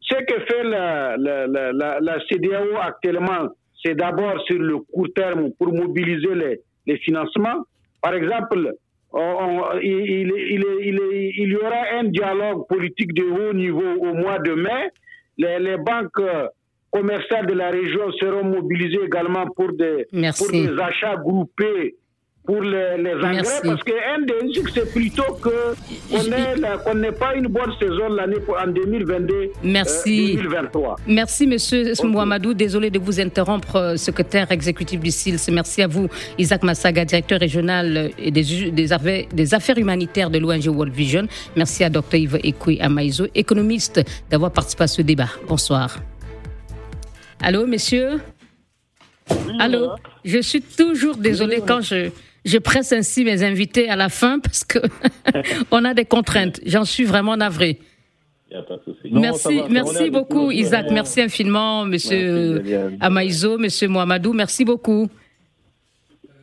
ce 0.00 0.14
que 0.24 0.40
fait 0.46 0.64
la, 0.64 1.16
la, 1.16 2.18
CDAO 2.28 2.76
actuellement, 2.80 3.48
c'est 3.82 3.94
d'abord 3.94 4.40
sur 4.46 4.58
le 4.58 4.78
court 4.78 5.08
terme 5.14 5.50
pour 5.58 5.72
mobiliser 5.72 6.34
les, 6.34 6.60
les 6.86 6.98
financements. 6.98 7.64
Par 8.00 8.14
exemple, 8.14 8.74
il, 9.82 11.48
y 11.50 11.56
aura 11.56 11.98
un 11.98 12.04
dialogue 12.04 12.66
politique 12.68 13.14
de 13.14 13.22
haut 13.22 13.52
niveau 13.52 13.94
au 14.00 14.14
mois 14.14 14.38
de 14.38 14.54
mai. 14.54 14.90
Les, 15.38 15.76
banques 15.76 16.22
commerciales 16.90 17.46
de 17.46 17.54
la 17.54 17.70
région 17.70 18.10
seront 18.20 18.44
mobilisées 18.44 19.04
également 19.04 19.46
pour 19.56 19.72
des, 19.72 20.06
pour 20.10 20.50
des 20.50 20.70
achats 20.80 21.16
groupés 21.16 21.96
pour 22.44 22.60
les, 22.60 22.96
les 22.98 23.14
engrais 23.14 23.60
parce 23.62 23.82
qu'un 23.84 24.20
des 24.26 24.34
risques, 24.46 24.70
c'est 24.74 24.92
plutôt 24.92 25.38
qu'on 25.40 26.94
n'ait 26.94 27.12
pas 27.12 27.34
une 27.36 27.46
bonne 27.46 27.72
saison 27.78 28.08
l'année 28.08 28.38
en 28.48 28.66
2022 28.66 29.52
Merci. 29.62 30.34
2023. 30.36 30.96
Merci, 31.06 31.46
monsieur 31.46 31.92
Mouamadou. 32.02 32.52
Désolé 32.52 32.90
de 32.90 32.98
vous 32.98 33.20
interrompre, 33.20 33.76
euh, 33.76 33.96
secrétaire 33.96 34.50
exécutif 34.50 34.98
du 34.98 35.10
SILS. 35.12 35.52
Merci 35.52 35.82
à 35.82 35.86
vous, 35.86 36.08
Isaac 36.36 36.64
Massaga, 36.64 37.04
directeur 37.04 37.38
régional 37.38 38.10
des, 38.18 38.70
des, 38.70 38.92
affaires, 38.92 39.24
des 39.32 39.54
affaires 39.54 39.78
humanitaires 39.78 40.30
de 40.30 40.38
l'ONG 40.38 40.66
World 40.66 40.92
Vision. 40.92 41.28
Merci 41.54 41.84
à 41.84 41.90
Dr 41.90 42.14
Yves 42.16 42.38
Ekoui 42.42 42.80
Amaïzo, 42.80 43.26
économiste, 43.36 44.00
d'avoir 44.30 44.50
participé 44.50 44.84
à 44.84 44.88
ce 44.88 45.02
débat. 45.02 45.28
Bonsoir. 45.48 45.98
Allô, 47.40 47.66
messieurs? 47.66 48.20
Allô? 49.60 49.90
Je 50.24 50.38
suis 50.38 50.60
toujours 50.60 51.16
désolé 51.16 51.62
quand 51.66 51.80
je 51.80 52.10
je 52.44 52.58
presse 52.58 52.92
ainsi 52.92 53.24
mes 53.24 53.42
invités 53.42 53.88
à 53.88 53.96
la 53.96 54.08
fin 54.08 54.38
parce 54.38 54.64
que 54.64 54.78
on 55.70 55.84
a 55.84 55.94
des 55.94 56.04
contraintes. 56.04 56.60
J'en 56.66 56.84
suis 56.84 57.04
vraiment 57.04 57.36
navré. 57.36 57.78
merci, 59.10 59.62
merci 59.70 60.10
beaucoup 60.10 60.50
Isaac, 60.50 60.90
merci 60.90 61.22
infiniment 61.22 61.86
Monsieur 61.86 62.62
Amaïzo, 63.00 63.58
Monsieur 63.58 63.88
Mohamedou, 63.88 64.32
merci 64.32 64.64
beaucoup. 64.64 65.08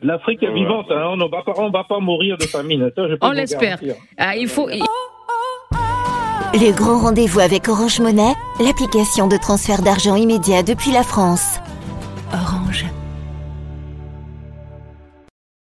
L'Afrique 0.02 0.42
est 0.42 0.52
vivante, 0.52 0.86
hein. 0.90 1.08
on 1.10 1.16
ne 1.16 1.28
va 1.28 1.42
pas, 1.42 1.52
va 1.70 1.84
pas 1.84 2.00
mourir 2.00 2.38
de 2.38 2.44
famine. 2.44 2.90
on 3.20 3.30
l'espère. 3.32 3.78
Ah, 4.16 4.34
il 4.34 4.48
faut. 4.48 4.68
Le 6.52 6.72
grand 6.76 6.98
rendez-vous 6.98 7.40
avec 7.40 7.68
Orange 7.68 8.00
Monnaie, 8.00 8.32
l'application 8.58 9.28
de 9.28 9.36
transfert 9.36 9.82
d'argent 9.82 10.16
immédiat 10.16 10.62
depuis 10.62 10.90
la 10.90 11.02
France. 11.02 11.60